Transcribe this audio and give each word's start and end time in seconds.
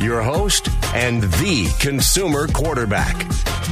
Your 0.00 0.20
host 0.20 0.68
and 0.94 1.22
the 1.22 1.74
consumer 1.80 2.46
quarterback, 2.48 3.16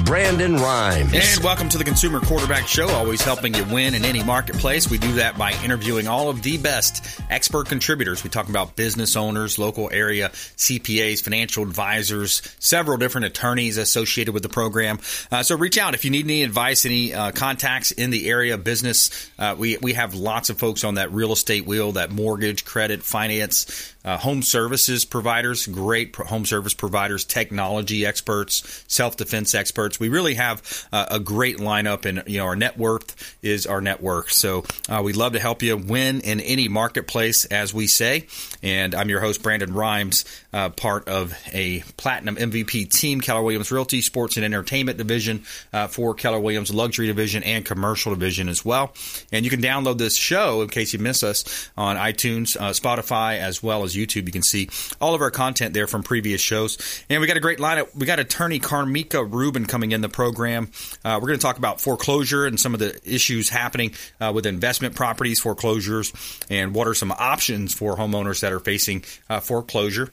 Brandon 0.06 0.56
Rhymes. 0.56 1.12
And 1.12 1.44
welcome 1.44 1.68
to 1.68 1.76
the 1.76 1.84
Consumer 1.84 2.20
Quarterback 2.20 2.66
Show, 2.66 2.88
always 2.88 3.20
helping 3.22 3.54
you 3.54 3.62
win 3.64 3.94
in 3.94 4.06
any 4.06 4.22
marketplace. 4.22 4.90
We 4.90 4.96
do 4.96 5.12
that 5.14 5.36
by 5.36 5.52
interviewing 5.62 6.08
all 6.08 6.30
of 6.30 6.42
the 6.42 6.56
best 6.56 7.20
expert 7.28 7.68
contributors. 7.68 8.24
We 8.24 8.30
talk 8.30 8.48
about 8.48 8.74
business 8.74 9.16
owners, 9.16 9.58
local 9.58 9.90
area 9.92 10.30
CPAs, 10.30 11.22
financial 11.22 11.62
advisors, 11.62 12.40
several 12.58 12.96
different 12.96 13.26
attorneys 13.26 13.76
associated 13.76 14.32
with 14.32 14.42
the 14.42 14.48
program. 14.48 15.00
Uh, 15.30 15.42
so 15.42 15.56
reach 15.56 15.76
out 15.76 15.94
if 15.94 16.06
you 16.06 16.10
need 16.10 16.24
any 16.24 16.42
advice, 16.42 16.86
any 16.86 17.12
uh, 17.12 17.32
contacts 17.32 17.90
in 17.90 18.08
the 18.08 18.30
area 18.30 18.54
of 18.54 18.64
business. 18.64 19.30
Uh, 19.38 19.54
we, 19.58 19.76
we 19.76 19.92
have 19.92 20.14
lots 20.14 20.48
of 20.48 20.58
folks 20.58 20.84
on 20.84 20.94
that 20.94 21.12
real 21.12 21.32
estate 21.32 21.66
wheel, 21.66 21.92
that 21.92 22.10
mortgage, 22.10 22.64
credit, 22.64 23.02
finance, 23.02 23.93
uh, 24.04 24.18
home 24.18 24.42
services 24.42 25.04
providers, 25.04 25.66
great 25.66 26.14
home 26.14 26.44
service 26.44 26.74
providers, 26.74 27.24
technology 27.24 28.04
experts, 28.04 28.84
self 28.86 29.16
defense 29.16 29.54
experts. 29.54 29.98
We 29.98 30.08
really 30.08 30.34
have 30.34 30.86
uh, 30.92 31.06
a 31.10 31.20
great 31.20 31.58
lineup, 31.58 32.04
and 32.04 32.22
you 32.26 32.38
know 32.38 32.46
our 32.46 32.56
net 32.56 32.76
worth 32.76 33.36
is 33.42 33.66
our 33.66 33.80
network. 33.80 34.30
So 34.30 34.64
uh, 34.88 35.02
we'd 35.04 35.16
love 35.16 35.32
to 35.32 35.40
help 35.40 35.62
you 35.62 35.76
win 35.76 36.20
in 36.20 36.40
any 36.40 36.68
marketplace, 36.68 37.44
as 37.46 37.72
we 37.72 37.86
say. 37.86 38.26
And 38.62 38.94
I'm 38.94 39.08
your 39.08 39.20
host, 39.20 39.42
Brandon 39.42 39.72
Rhymes, 39.72 40.24
uh, 40.52 40.70
part 40.70 41.08
of 41.08 41.34
a 41.52 41.80
platinum 41.96 42.36
MVP 42.36 42.90
team, 42.90 43.20
Keller 43.20 43.42
Williams 43.42 43.70
Realty 43.72 44.00
Sports 44.00 44.36
and 44.36 44.44
Entertainment 44.44 44.98
Division 44.98 45.44
uh, 45.72 45.86
for 45.86 46.14
Keller 46.14 46.40
Williams 46.40 46.72
Luxury 46.72 47.06
Division 47.06 47.42
and 47.42 47.64
Commercial 47.64 48.14
Division 48.14 48.48
as 48.48 48.64
well. 48.64 48.92
And 49.32 49.44
you 49.44 49.50
can 49.50 49.60
download 49.60 49.98
this 49.98 50.16
show 50.16 50.62
in 50.62 50.68
case 50.68 50.92
you 50.92 50.98
miss 50.98 51.22
us 51.22 51.70
on 51.76 51.96
iTunes, 51.96 52.56
uh, 52.56 52.70
Spotify, 52.70 53.38
as 53.38 53.62
well 53.62 53.84
as 53.84 53.93
YouTube. 53.94 54.26
You 54.26 54.32
can 54.32 54.42
see 54.42 54.68
all 55.00 55.14
of 55.14 55.20
our 55.20 55.30
content 55.30 55.74
there 55.74 55.86
from 55.86 56.02
previous 56.02 56.40
shows. 56.40 56.78
And 57.08 57.20
we 57.20 57.26
got 57.26 57.36
a 57.36 57.40
great 57.40 57.58
lineup. 57.58 57.94
We 57.94 58.06
got 58.06 58.20
attorney 58.20 58.60
Karmika 58.60 59.30
Rubin 59.30 59.66
coming 59.66 59.92
in 59.92 60.00
the 60.00 60.08
program. 60.08 60.70
Uh, 61.04 61.18
we're 61.20 61.28
going 61.28 61.38
to 61.38 61.42
talk 61.42 61.58
about 61.58 61.80
foreclosure 61.80 62.46
and 62.46 62.58
some 62.58 62.74
of 62.74 62.80
the 62.80 62.98
issues 63.04 63.48
happening 63.48 63.92
uh, 64.20 64.32
with 64.34 64.46
investment 64.46 64.94
properties, 64.94 65.40
foreclosures, 65.40 66.12
and 66.50 66.74
what 66.74 66.88
are 66.88 66.94
some 66.94 67.12
options 67.12 67.74
for 67.74 67.96
homeowners 67.96 68.40
that 68.40 68.52
are 68.52 68.60
facing 68.60 69.04
uh, 69.28 69.40
foreclosure. 69.40 70.10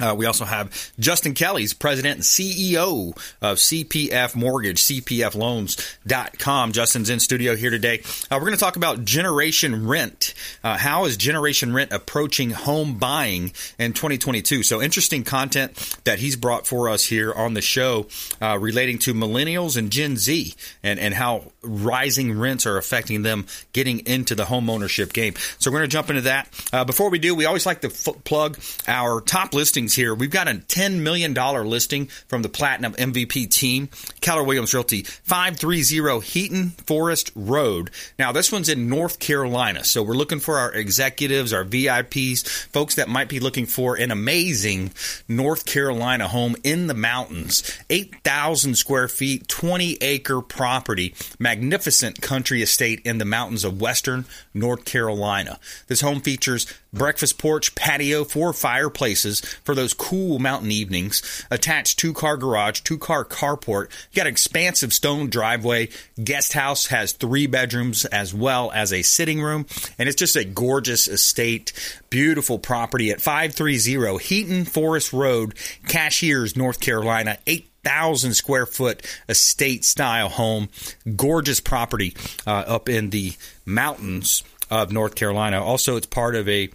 Uh, 0.00 0.14
we 0.16 0.24
also 0.24 0.46
have 0.46 0.90
Justin 0.98 1.34
Kelly's 1.34 1.74
president 1.74 2.14
and 2.14 2.22
CEO 2.24 3.14
of 3.42 3.58
CPF 3.58 4.34
Mortgage, 4.34 4.82
CPFLoans.com. 4.82 6.72
Justin's 6.72 7.10
in 7.10 7.20
studio 7.20 7.54
here 7.54 7.68
today. 7.68 8.00
Uh, 8.30 8.36
we're 8.36 8.46
going 8.46 8.54
to 8.54 8.58
talk 8.58 8.76
about 8.76 9.04
generation 9.04 9.86
rent. 9.86 10.32
Uh, 10.64 10.78
how 10.78 11.04
is 11.04 11.18
generation 11.18 11.74
rent 11.74 11.92
approaching 11.92 12.50
home 12.50 12.96
buying 12.96 13.52
in 13.78 13.92
2022? 13.92 14.62
So 14.62 14.80
interesting 14.80 15.24
content 15.24 15.76
that 16.04 16.18
he's 16.20 16.36
brought 16.36 16.66
for 16.66 16.88
us 16.88 17.04
here 17.04 17.30
on 17.30 17.52
the 17.52 17.60
show 17.60 18.06
uh, 18.40 18.58
relating 18.58 18.98
to 19.00 19.12
millennials 19.12 19.76
and 19.76 19.90
Gen 19.90 20.16
Z 20.16 20.54
and, 20.82 20.98
and 20.98 21.12
how 21.12 21.52
rising 21.62 22.38
rents 22.38 22.64
are 22.64 22.78
affecting 22.78 23.22
them 23.22 23.46
getting 23.74 24.00
into 24.06 24.34
the 24.34 24.46
home 24.46 24.70
ownership 24.70 25.12
game. 25.12 25.34
So 25.58 25.70
we're 25.70 25.80
going 25.80 25.90
to 25.90 25.92
jump 25.92 26.08
into 26.08 26.22
that. 26.22 26.48
Uh, 26.72 26.84
before 26.84 27.10
we 27.10 27.18
do, 27.18 27.34
we 27.34 27.44
always 27.44 27.66
like 27.66 27.82
to 27.82 27.88
f- 27.88 28.24
plug 28.24 28.58
our 28.88 29.20
top 29.20 29.52
listing 29.52 29.81
listings 29.82 29.94
here. 29.94 30.14
We've 30.14 30.30
got 30.30 30.48
a 30.48 30.54
$10 30.54 31.00
million 31.00 31.34
listing 31.34 32.06
from 32.28 32.42
the 32.42 32.48
Platinum 32.48 32.92
MVP 32.92 33.50
team, 33.50 33.88
Keller 34.20 34.44
Williams 34.44 34.72
Realty, 34.72 35.02
530 35.02 36.20
Heaton 36.20 36.70
Forest 36.86 37.32
Road. 37.34 37.90
Now, 38.18 38.30
this 38.30 38.52
one's 38.52 38.68
in 38.68 38.88
North 38.88 39.18
Carolina. 39.18 39.82
So 39.82 40.02
we're 40.02 40.14
looking 40.14 40.38
for 40.38 40.58
our 40.58 40.72
executives, 40.72 41.52
our 41.52 41.64
VIPs, 41.64 42.46
folks 42.68 42.94
that 42.94 43.08
might 43.08 43.28
be 43.28 43.40
looking 43.40 43.66
for 43.66 43.96
an 43.96 44.12
amazing 44.12 44.92
North 45.26 45.66
Carolina 45.66 46.28
home 46.28 46.54
in 46.62 46.86
the 46.86 46.94
mountains. 46.94 47.78
8,000 47.90 48.76
square 48.76 49.08
feet, 49.08 49.48
20 49.48 49.98
acre 50.00 50.40
property, 50.42 51.14
magnificent 51.40 52.22
country 52.22 52.62
estate 52.62 53.00
in 53.04 53.18
the 53.18 53.24
mountains 53.24 53.64
of 53.64 53.80
western 53.80 54.26
North 54.54 54.84
Carolina. 54.84 55.58
This 55.88 56.02
home 56.02 56.20
features 56.20 56.66
breakfast 56.92 57.38
porch, 57.38 57.74
patio, 57.74 58.24
four 58.24 58.52
fireplaces 58.52 59.40
for 59.64 59.74
those 59.74 59.94
cool 59.94 60.38
mountain 60.38 60.70
evenings, 60.70 61.44
attached 61.50 61.98
two 61.98 62.12
car 62.12 62.36
garage, 62.36 62.80
two 62.80 62.98
car 62.98 63.24
carport. 63.24 63.90
You 64.12 64.16
got 64.16 64.26
an 64.26 64.32
expansive 64.32 64.92
stone 64.92 65.30
driveway. 65.30 65.88
Guest 66.22 66.52
house 66.52 66.86
has 66.86 67.12
three 67.12 67.46
bedrooms 67.46 68.04
as 68.04 68.34
well 68.34 68.70
as 68.72 68.92
a 68.92 69.02
sitting 69.02 69.40
room, 69.40 69.66
and 69.98 70.08
it's 70.08 70.16
just 70.16 70.36
a 70.36 70.44
gorgeous 70.44 71.08
estate, 71.08 71.72
beautiful 72.10 72.58
property 72.58 73.10
at 73.10 73.20
530 73.20 74.18
Heaton 74.18 74.64
Forest 74.64 75.12
Road, 75.12 75.54
Cashiers, 75.88 76.56
North 76.56 76.80
Carolina. 76.80 77.38
8 77.46 77.68
thousand 77.82 78.34
square 78.34 78.64
foot 78.64 79.04
estate 79.28 79.84
style 79.84 80.28
home, 80.28 80.68
gorgeous 81.16 81.58
property 81.58 82.14
uh, 82.46 82.50
up 82.50 82.88
in 82.88 83.10
the 83.10 83.32
mountains 83.66 84.44
of 84.70 84.92
North 84.92 85.16
Carolina. 85.16 85.62
Also, 85.62 85.96
it's 85.96 86.06
part 86.06 86.36
of 86.36 86.48
a 86.48 86.70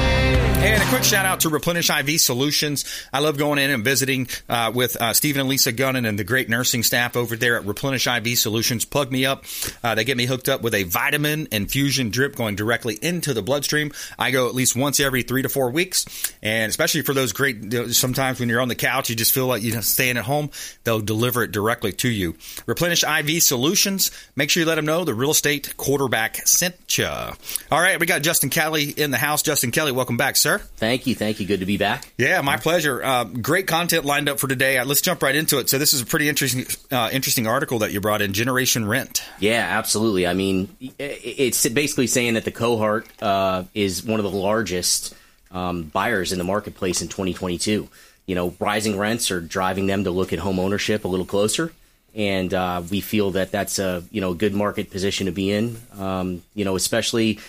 And 0.63 0.83
a 0.83 0.85
quick 0.89 1.03
shout 1.03 1.25
out 1.25 1.39
to 1.39 1.49
Replenish 1.49 1.89
IV 1.89 2.21
Solutions. 2.21 2.85
I 3.11 3.17
love 3.17 3.35
going 3.35 3.57
in 3.57 3.71
and 3.71 3.83
visiting 3.83 4.27
uh, 4.47 4.71
with 4.71 4.95
uh, 5.01 5.11
Stephen 5.11 5.39
and 5.39 5.49
Lisa 5.49 5.73
Gunnan 5.73 6.07
and 6.07 6.19
the 6.19 6.23
great 6.23 6.49
nursing 6.49 6.83
staff 6.83 7.17
over 7.17 7.35
there 7.35 7.55
at 7.55 7.65
Replenish 7.65 8.05
IV 8.05 8.37
Solutions. 8.37 8.85
Plug 8.85 9.11
me 9.11 9.25
up. 9.25 9.43
Uh, 9.83 9.95
they 9.95 10.03
get 10.03 10.17
me 10.17 10.27
hooked 10.27 10.47
up 10.47 10.61
with 10.61 10.75
a 10.75 10.83
vitamin 10.83 11.47
infusion 11.51 12.11
drip 12.11 12.35
going 12.35 12.55
directly 12.55 12.99
into 13.01 13.33
the 13.33 13.41
bloodstream. 13.41 13.91
I 14.19 14.29
go 14.29 14.47
at 14.47 14.53
least 14.53 14.75
once 14.75 14.99
every 14.99 15.23
three 15.23 15.41
to 15.41 15.49
four 15.49 15.71
weeks. 15.71 16.05
And 16.43 16.69
especially 16.69 17.01
for 17.01 17.15
those 17.15 17.33
great, 17.33 17.73
sometimes 17.95 18.39
when 18.39 18.47
you're 18.47 18.61
on 18.61 18.67
the 18.67 18.75
couch, 18.75 19.09
you 19.09 19.15
just 19.15 19.33
feel 19.33 19.47
like 19.47 19.63
you're 19.63 19.81
staying 19.81 20.17
at 20.17 20.25
home, 20.25 20.51
they'll 20.83 21.01
deliver 21.01 21.41
it 21.41 21.51
directly 21.51 21.91
to 21.93 22.07
you. 22.07 22.35
Replenish 22.67 23.03
IV 23.03 23.41
Solutions. 23.41 24.11
Make 24.35 24.51
sure 24.51 24.61
you 24.61 24.69
let 24.69 24.75
them 24.75 24.85
know 24.85 25.05
the 25.05 25.15
real 25.15 25.31
estate 25.31 25.75
quarterback 25.75 26.47
sent 26.47 26.99
you. 26.99 27.07
All 27.07 27.35
right, 27.71 27.99
we 27.99 28.05
got 28.05 28.21
Justin 28.21 28.51
Kelly 28.51 28.91
in 28.91 29.09
the 29.09 29.17
house. 29.17 29.41
Justin 29.41 29.71
Kelly, 29.71 29.91
welcome 29.91 30.17
back, 30.17 30.37
sir 30.37 30.50
sir. 30.57 30.65
Thank 30.77 31.07
you. 31.07 31.15
Thank 31.15 31.39
you. 31.39 31.47
Good 31.47 31.61
to 31.61 31.65
be 31.65 31.77
back. 31.77 32.11
Yeah, 32.17 32.41
my 32.41 32.57
pleasure. 32.57 33.03
Uh, 33.03 33.23
great 33.25 33.67
content 33.67 34.05
lined 34.05 34.29
up 34.29 34.39
for 34.39 34.47
today. 34.47 34.77
Uh, 34.77 34.85
let's 34.85 35.01
jump 35.01 35.23
right 35.23 35.35
into 35.35 35.59
it. 35.59 35.69
So 35.69 35.77
this 35.77 35.93
is 35.93 36.01
a 36.01 36.05
pretty 36.05 36.29
interesting, 36.29 36.65
uh, 36.91 37.09
interesting 37.11 37.47
article 37.47 37.79
that 37.79 37.91
you 37.91 38.01
brought 38.01 38.21
in, 38.21 38.33
Generation 38.33 38.87
Rent. 38.87 39.23
Yeah, 39.39 39.65
absolutely. 39.69 40.27
I 40.27 40.33
mean, 40.33 40.75
it's 40.99 41.67
basically 41.69 42.07
saying 42.07 42.35
that 42.35 42.45
the 42.45 42.51
cohort 42.51 43.07
uh, 43.21 43.63
is 43.73 44.03
one 44.03 44.19
of 44.19 44.23
the 44.23 44.37
largest 44.37 45.15
um, 45.51 45.83
buyers 45.83 46.31
in 46.31 46.37
the 46.37 46.45
marketplace 46.45 47.01
in 47.01 47.07
2022. 47.07 47.87
You 48.25 48.35
know, 48.35 48.53
rising 48.59 48.97
rents 48.97 49.31
are 49.31 49.41
driving 49.41 49.87
them 49.87 50.03
to 50.03 50.11
look 50.11 50.31
at 50.31 50.39
home 50.39 50.59
ownership 50.59 51.05
a 51.05 51.07
little 51.07 51.25
closer 51.25 51.73
and 52.13 52.53
uh, 52.53 52.83
we 52.91 52.99
feel 52.99 53.31
that 53.31 53.51
that's 53.51 53.79
a 53.79 54.03
you 54.11 54.19
know 54.19 54.33
good 54.33 54.53
market 54.53 54.89
position 54.89 55.27
to 55.27 55.31
be 55.31 55.51
in. 55.51 55.77
Um, 55.97 56.43
you 56.53 56.65
know, 56.65 56.75
especially 56.75 57.39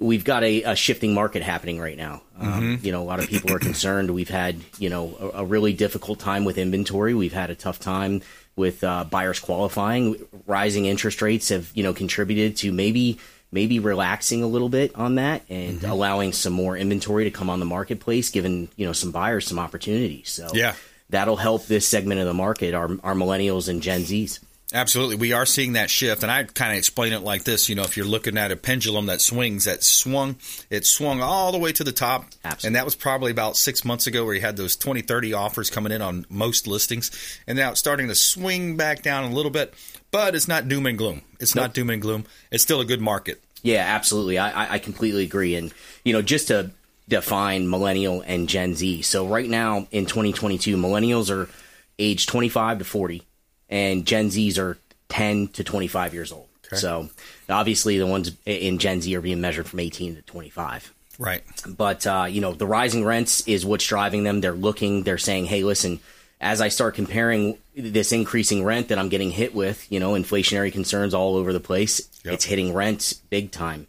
we've 0.00 0.24
got 0.24 0.42
a, 0.42 0.62
a, 0.62 0.74
shifting 0.74 1.14
market 1.14 1.42
happening 1.42 1.78
right 1.78 1.96
now. 1.96 2.22
Um, 2.38 2.52
mm-hmm. 2.52 2.86
You 2.86 2.90
know, 2.90 3.02
a 3.02 3.04
lot 3.04 3.20
of 3.20 3.28
people 3.28 3.52
are 3.52 3.58
concerned. 3.58 4.10
We've 4.10 4.30
had, 4.30 4.56
you 4.78 4.88
know, 4.88 5.16
a, 5.20 5.42
a, 5.42 5.44
really 5.44 5.74
difficult 5.74 6.18
time 6.18 6.44
with 6.44 6.58
inventory. 6.58 7.14
We've 7.14 7.32
had 7.32 7.50
a 7.50 7.54
tough 7.54 7.78
time 7.78 8.22
with 8.56 8.82
uh, 8.82 9.04
buyers 9.04 9.38
qualifying. 9.38 10.16
Rising 10.46 10.86
interest 10.86 11.20
rates 11.22 11.50
have, 11.50 11.70
you 11.74 11.82
know, 11.82 11.92
contributed 11.92 12.56
to 12.58 12.72
maybe 12.72 13.18
maybe 13.52 13.78
relaxing 13.78 14.42
a 14.42 14.46
little 14.46 14.68
bit 14.68 14.94
on 14.94 15.16
that 15.16 15.42
and 15.48 15.80
mm-hmm. 15.80 15.90
allowing 15.90 16.32
some 16.32 16.52
more 16.52 16.76
inventory 16.76 17.24
to 17.24 17.30
come 17.30 17.50
on 17.50 17.60
the 17.60 17.66
marketplace, 17.66 18.30
giving 18.30 18.68
you 18.76 18.86
know 18.86 18.92
some 18.92 19.12
buyers 19.12 19.46
some 19.46 19.58
opportunities. 19.58 20.30
So 20.30 20.48
yeah, 20.54 20.74
that'll 21.10 21.36
help 21.36 21.66
this 21.66 21.86
segment 21.86 22.20
of 22.20 22.26
the 22.26 22.34
market, 22.34 22.74
our 22.74 22.88
our 23.04 23.14
millennials 23.14 23.68
and 23.68 23.82
Gen 23.82 24.02
Zs. 24.02 24.40
Absolutely. 24.72 25.16
We 25.16 25.32
are 25.32 25.46
seeing 25.46 25.72
that 25.72 25.90
shift. 25.90 26.22
And 26.22 26.30
I 26.30 26.44
kind 26.44 26.70
of 26.72 26.78
explain 26.78 27.12
it 27.12 27.20
like 27.20 27.42
this. 27.44 27.68
You 27.68 27.74
know, 27.74 27.82
if 27.82 27.96
you're 27.96 28.06
looking 28.06 28.38
at 28.38 28.52
a 28.52 28.56
pendulum 28.56 29.06
that 29.06 29.20
swings, 29.20 29.64
that 29.64 29.82
swung, 29.82 30.36
it 30.70 30.86
swung 30.86 31.20
all 31.20 31.50
the 31.50 31.58
way 31.58 31.72
to 31.72 31.82
the 31.82 31.90
top. 31.92 32.26
Absolutely. 32.44 32.66
And 32.68 32.76
that 32.76 32.84
was 32.84 32.94
probably 32.94 33.32
about 33.32 33.56
six 33.56 33.84
months 33.84 34.06
ago 34.06 34.24
where 34.24 34.34
you 34.34 34.40
had 34.40 34.56
those 34.56 34.76
20, 34.76 35.02
30 35.02 35.32
offers 35.34 35.70
coming 35.70 35.90
in 35.92 36.02
on 36.02 36.24
most 36.28 36.66
listings. 36.68 37.10
And 37.48 37.58
now 37.58 37.70
it's 37.72 37.80
starting 37.80 38.08
to 38.08 38.14
swing 38.14 38.76
back 38.76 39.02
down 39.02 39.24
a 39.30 39.34
little 39.34 39.50
bit, 39.50 39.74
but 40.12 40.34
it's 40.36 40.46
not 40.46 40.68
doom 40.68 40.86
and 40.86 40.96
gloom. 40.96 41.22
It's 41.40 41.54
Nope. 41.56 41.62
not 41.64 41.74
doom 41.74 41.90
and 41.90 42.00
gloom. 42.00 42.24
It's 42.52 42.62
still 42.62 42.80
a 42.80 42.84
good 42.84 43.00
market. 43.00 43.42
Yeah, 43.62 43.84
absolutely. 43.86 44.38
I, 44.38 44.50
I- 44.66 44.72
I 44.74 44.78
completely 44.78 45.24
agree. 45.24 45.56
And, 45.56 45.72
you 46.04 46.12
know, 46.12 46.22
just 46.22 46.46
to 46.48 46.70
define 47.08 47.68
millennial 47.68 48.22
and 48.24 48.48
Gen 48.48 48.76
Z. 48.76 49.02
So 49.02 49.26
right 49.26 49.48
now 49.50 49.88
in 49.90 50.06
2022, 50.06 50.76
millennials 50.76 51.28
are 51.28 51.50
age 51.98 52.26
25 52.26 52.78
to 52.78 52.84
40 52.84 53.22
and 53.70 54.04
Gen 54.04 54.28
Zs 54.28 54.58
are 54.58 54.76
10 55.08 55.48
to 55.48 55.64
25 55.64 56.12
years 56.12 56.32
old. 56.32 56.46
So 56.72 57.08
obviously 57.48 57.98
the 57.98 58.06
ones 58.06 58.30
in 58.46 58.78
Gen 58.78 59.00
Z 59.00 59.12
are 59.16 59.20
being 59.20 59.40
measured 59.40 59.66
from 59.66 59.80
18 59.80 60.14
to 60.16 60.22
25. 60.22 60.92
Right. 61.18 61.42
But 61.66 62.06
uh, 62.06 62.26
you 62.30 62.40
know, 62.40 62.52
the 62.52 62.66
rising 62.66 63.04
rents 63.04 63.46
is 63.48 63.66
what's 63.66 63.84
driving 63.86 64.22
them. 64.24 64.40
They're 64.40 64.52
looking. 64.52 65.02
They're 65.02 65.18
saying, 65.18 65.46
"Hey, 65.46 65.64
listen." 65.64 66.00
As 66.42 66.62
I 66.62 66.68
start 66.68 66.94
comparing 66.94 67.58
this 67.76 68.12
increasing 68.12 68.64
rent 68.64 68.88
that 68.88 68.98
I'm 68.98 69.10
getting 69.10 69.30
hit 69.30 69.54
with, 69.54 69.86
you 69.92 70.00
know, 70.00 70.12
inflationary 70.12 70.72
concerns 70.72 71.12
all 71.12 71.36
over 71.36 71.52
the 71.52 71.60
place, 71.60 72.00
Yep. 72.24 72.32
it's 72.32 72.44
hitting 72.46 72.72
rent 72.72 73.12
big 73.28 73.50
time. 73.50 73.88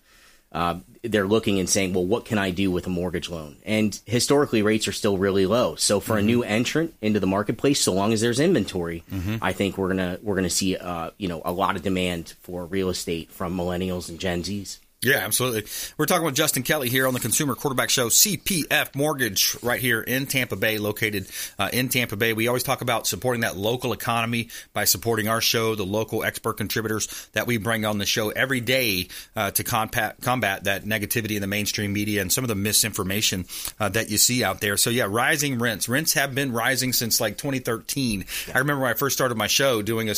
Uh, 0.52 0.80
they're 1.04 1.28
looking 1.28 1.60
and 1.60 1.70
saying, 1.70 1.94
"Well, 1.94 2.06
what 2.06 2.26
can 2.26 2.38
I 2.38 2.52
do 2.52 2.70
with 2.72 2.86
a 2.88 2.90
mortgage 2.90 3.30
loan?" 3.30 3.58
And 3.66 4.00
historically, 4.06 4.62
rates 4.62 4.88
are 4.88 4.92
still 4.92 5.18
really 5.18 5.46
low. 5.46 5.76
So 5.76 6.00
for 6.00 6.18
a 6.18 6.22
new 6.22 6.44
entrant 6.44 6.94
into 7.02 7.20
the 7.20 7.28
marketplace, 7.28 7.82
so 7.82 7.94
long 7.94 8.14
as 8.14 8.22
there's 8.22 8.40
inventory, 8.40 9.04
I 9.42 9.54
think 9.54 9.78
we're 9.78 9.88
gonna 9.88 10.20
we're 10.22 10.36
gonna 10.36 10.50
see 10.50 10.76
uh, 10.78 11.12
you 11.18 11.28
know 11.28 11.42
a 11.44 11.52
lot 11.52 11.76
of 11.76 11.82
demand 11.82 12.34
for 12.42 12.66
real 12.66 12.90
estate 12.90 13.32
from 13.32 13.56
millennials 13.58 14.10
and 14.10 14.20
Gen 14.20 14.44
Zs. 14.44 14.78
Yeah, 15.04 15.18
absolutely. 15.18 15.66
We're 15.98 16.06
talking 16.06 16.26
with 16.26 16.36
Justin 16.36 16.62
Kelly 16.62 16.88
here 16.88 17.08
on 17.08 17.16
the 17.16 17.20
Consumer 17.20 17.56
Quarterback 17.56 17.90
Show, 17.90 18.10
CPF 18.10 18.94
Mortgage, 18.94 19.58
right 19.64 19.80
here 19.80 20.00
in 20.00 20.28
Tampa 20.28 20.56
Bay, 20.56 20.78
located 20.78 21.28
uh, 21.58 21.70
in 21.74 21.90
Tampa 21.90 22.16
Bay. 22.16 22.34
We 22.34 22.48
always 22.48 22.62
talk 22.62 22.82
about 22.82 23.08
supporting 23.08 23.42
that 23.42 23.58
local 23.58 23.94
economy 23.94 24.50
by 24.74 24.86
supporting 24.86 25.28
our 25.28 25.42
show, 25.42 25.74
the 25.74 25.88
local 25.88 26.24
expert 26.24 26.58
contributors 26.58 27.30
that 27.34 27.48
we 27.48 27.58
bring 27.58 27.84
on 27.84 27.98
the 27.98 28.06
show 28.06 28.30
every 28.30 28.60
day 28.60 29.08
uh, 29.36 29.50
to 29.50 29.64
combat, 29.64 30.18
combat 30.22 30.66
that 30.66 30.84
negativity 30.84 31.34
in 31.34 31.42
the 31.42 31.48
mainstream 31.48 31.94
media 31.94 32.22
and 32.22 32.32
some 32.32 32.44
of 32.44 32.48
the 32.48 32.54
misinformation 32.54 33.46
uh, 33.80 33.90
that 33.90 34.12
you 34.12 34.20
see 34.20 34.44
out 34.44 34.62
there. 34.62 34.78
So, 34.78 34.92
yeah, 34.92 35.08
rising 35.10 35.58
rents. 35.58 35.90
Rents 35.90 36.14
have 36.14 36.36
been 36.36 36.52
rising 36.52 36.94
since 36.94 37.20
like 37.20 37.40
2013. 37.40 38.26
I 38.54 38.60
remember 38.60 38.84
when 38.84 38.92
I 38.92 38.94
first 38.94 39.16
started 39.16 39.36
my 39.36 39.48
show 39.48 39.82
doing 39.82 40.12
a, 40.12 40.16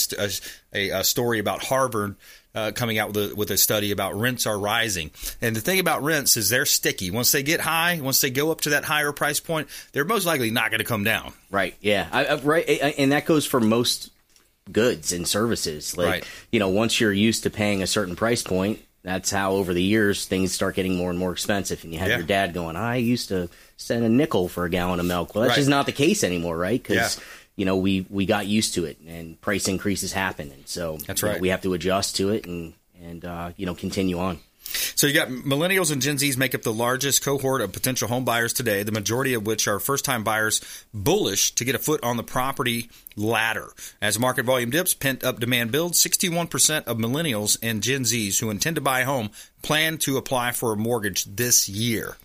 a, 0.73 0.89
a 0.89 1.03
story 1.05 1.39
about 1.39 1.63
Harvard 1.63 2.17
uh, 2.55 2.71
coming 2.75 2.99
out 2.99 3.13
with 3.13 3.31
a, 3.31 3.35
with 3.35 3.51
a 3.51 3.57
study 3.57 3.91
about 3.91 4.13
rents 4.15 4.45
are 4.45 4.57
rising. 4.59 5.09
And 5.41 5.55
the 5.55 5.61
thing 5.61 5.79
about 5.79 6.03
rents 6.03 6.37
is 6.37 6.49
they're 6.49 6.65
sticky. 6.65 7.09
Once 7.11 7.31
they 7.31 7.41
get 7.43 7.59
high, 7.59 7.99
once 8.01 8.21
they 8.21 8.29
go 8.29 8.51
up 8.51 8.61
to 8.61 8.71
that 8.71 8.83
higher 8.85 9.11
price 9.11 9.39
point, 9.39 9.67
they're 9.91 10.05
most 10.05 10.25
likely 10.25 10.51
not 10.51 10.69
going 10.69 10.79
to 10.79 10.85
come 10.85 11.03
down. 11.03 11.33
Right. 11.49 11.75
Yeah. 11.81 12.07
I, 12.11 12.25
I, 12.25 12.35
right. 12.35 12.65
I- 12.69 12.95
And 12.97 13.11
that 13.11 13.25
goes 13.25 13.45
for 13.45 13.59
most 13.59 14.11
goods 14.71 15.11
and 15.11 15.27
services. 15.27 15.97
Like, 15.97 16.07
Right. 16.07 16.27
you 16.51 16.59
know, 16.59 16.69
once 16.69 16.99
you're 17.01 17.11
used 17.11 17.43
to 17.43 17.49
paying 17.49 17.81
a 17.81 17.87
certain 17.87 18.15
price 18.15 18.43
point, 18.43 18.79
that's 19.01 19.29
how 19.31 19.53
over 19.53 19.73
the 19.73 19.83
years 19.83 20.25
things 20.25 20.53
start 20.53 20.75
getting 20.75 20.95
more 20.95 21.09
and 21.09 21.19
more 21.19 21.33
expensive. 21.33 21.83
And 21.83 21.91
you 21.91 21.99
have 21.99 22.07
Yeah. 22.09 22.17
your 22.17 22.25
dad 22.27 22.53
going, 22.53 22.75
I 22.77 22.97
used 22.97 23.27
to 23.29 23.49
send 23.75 24.05
a 24.05 24.09
nickel 24.09 24.47
for 24.47 24.63
a 24.63 24.69
gallon 24.69 24.99
of 25.01 25.05
milk. 25.05 25.35
Well, 25.35 25.41
that's 25.41 25.49
Right. 25.53 25.57
just 25.57 25.69
not 25.69 25.85
the 25.87 25.91
case 25.91 26.23
anymore, 26.23 26.55
right? 26.57 26.81
Because, 26.81 27.17
Yeah. 27.17 27.23
You 27.55 27.65
know, 27.65 27.77
we, 27.77 28.05
we 28.09 28.25
got 28.25 28.47
used 28.47 28.73
to 28.75 28.85
it 28.85 28.99
and 29.07 29.39
price 29.41 29.67
increases 29.67 30.13
happen. 30.13 30.51
And 30.51 30.67
so 30.67 30.97
That's 31.05 31.21
you 31.21 31.27
know, 31.27 31.33
right. 31.33 31.41
we 31.41 31.49
have 31.49 31.61
to 31.61 31.73
adjust 31.73 32.15
to 32.17 32.29
it 32.29 32.45
and, 32.45 32.73
and, 33.01 33.23
uh, 33.23 33.51
you 33.57 33.65
know, 33.65 33.75
continue 33.75 34.19
on. 34.19 34.39
So 34.95 35.07
you 35.07 35.13
got 35.13 35.27
millennials 35.27 35.91
and 35.91 36.01
Gen 36.01 36.17
Zs 36.17 36.37
make 36.37 36.55
up 36.55 36.63
the 36.63 36.73
largest 36.73 37.23
cohort 37.23 37.61
of 37.61 37.73
potential 37.73 38.07
home 38.07 38.25
buyers 38.25 38.53
today, 38.53 38.81
the 38.83 38.91
majority 38.91 39.33
of 39.33 39.45
which 39.45 39.67
are 39.67 39.79
first 39.79 40.05
time 40.05 40.23
buyers 40.23 40.61
bullish 40.93 41.51
to 41.55 41.65
get 41.65 41.75
a 41.75 41.79
foot 41.79 42.03
on 42.03 42.17
the 42.17 42.23
property 42.23 42.89
ladder. 43.15 43.67
As 44.01 44.17
market 44.17 44.45
volume 44.45 44.71
dips, 44.71 44.93
pent 44.93 45.23
up 45.23 45.39
demand 45.39 45.71
builds, 45.71 46.03
61% 46.03 46.85
of 46.85 46.97
millennials 46.97 47.57
and 47.61 47.83
Gen 47.83 48.03
Zs 48.03 48.39
who 48.39 48.49
intend 48.49 48.75
to 48.75 48.81
buy 48.81 49.01
a 49.01 49.05
home 49.05 49.29
plan 49.61 49.97
to 49.99 50.17
apply 50.17 50.51
for 50.51 50.73
a 50.73 50.77
mortgage 50.77 51.25
this 51.25 51.69
year. 51.69 52.17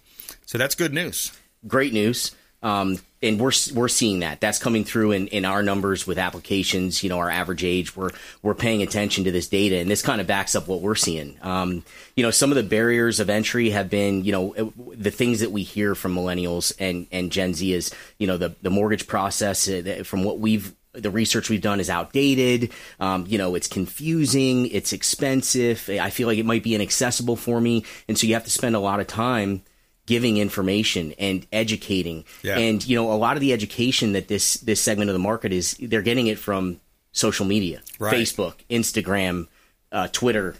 So 0.46 0.56
that's 0.58 0.74
good 0.74 0.94
news. 0.94 1.32
great 1.66 1.92
news. 1.92 2.34
Um, 2.62 2.98
and 3.22 3.40
we're 3.40 3.52
we're 3.74 3.88
seeing 3.88 4.20
that. 4.20 4.40
That's 4.40 4.58
coming 4.58 4.84
through 4.84 5.12
in, 5.12 5.28
in 5.28 5.44
our 5.44 5.62
numbers 5.62 6.06
with 6.06 6.18
applications. 6.18 7.02
You 7.02 7.08
know, 7.08 7.18
our 7.18 7.30
average 7.30 7.64
age. 7.64 7.96
We're 7.96 8.10
we're 8.42 8.54
paying 8.54 8.82
attention 8.82 9.24
to 9.24 9.32
this 9.32 9.48
data, 9.48 9.76
and 9.78 9.90
this 9.90 10.02
kind 10.02 10.20
of 10.20 10.26
backs 10.26 10.54
up 10.54 10.68
what 10.68 10.80
we're 10.80 10.94
seeing. 10.94 11.38
Um, 11.42 11.84
you 12.14 12.22
know, 12.22 12.30
some 12.30 12.50
of 12.50 12.56
the 12.56 12.62
barriers 12.62 13.20
of 13.20 13.30
entry 13.30 13.70
have 13.70 13.90
been, 13.90 14.24
you 14.24 14.32
know, 14.32 14.72
the 14.94 15.10
things 15.10 15.40
that 15.40 15.50
we 15.50 15.62
hear 15.62 15.94
from 15.94 16.14
millennials 16.14 16.72
and 16.78 17.06
and 17.10 17.32
Gen 17.32 17.54
Z 17.54 17.72
is, 17.72 17.94
you 18.18 18.26
know, 18.26 18.36
the 18.36 18.54
the 18.62 18.70
mortgage 18.70 19.06
process. 19.06 19.68
uh, 19.68 20.02
From 20.04 20.24
what 20.24 20.38
we've 20.38 20.74
the 20.92 21.10
research 21.10 21.48
we've 21.50 21.60
done 21.60 21.80
is 21.80 21.90
outdated. 21.90 22.72
Um, 22.98 23.24
you 23.28 23.38
know, 23.38 23.54
it's 23.54 23.68
confusing. 23.68 24.66
It's 24.66 24.92
expensive. 24.92 25.88
I 25.88 26.10
feel 26.10 26.26
like 26.26 26.38
it 26.38 26.46
might 26.46 26.62
be 26.62 26.74
inaccessible 26.74 27.36
for 27.36 27.60
me, 27.60 27.84
and 28.08 28.18
so 28.18 28.26
you 28.26 28.34
have 28.34 28.44
to 28.44 28.50
spend 28.50 28.76
a 28.76 28.80
lot 28.80 29.00
of 29.00 29.06
time 29.06 29.62
giving 30.08 30.38
information 30.38 31.12
and 31.18 31.46
educating. 31.52 32.24
Yeah. 32.42 32.58
And 32.58 32.84
you 32.88 32.96
know, 32.96 33.12
a 33.12 33.18
lot 33.26 33.36
of 33.36 33.40
the 33.40 33.52
education 33.52 34.14
that 34.14 34.26
this 34.26 34.54
this 34.54 34.80
segment 34.80 35.10
of 35.10 35.14
the 35.14 35.20
market 35.20 35.52
is 35.52 35.76
they're 35.80 36.02
getting 36.02 36.26
it 36.26 36.38
from 36.38 36.80
social 37.12 37.44
media, 37.46 37.80
Right. 37.98 38.14
Facebook, 38.14 38.54
Instagram, 38.70 39.46
uh, 39.92 40.08
Twitter, 40.08 40.54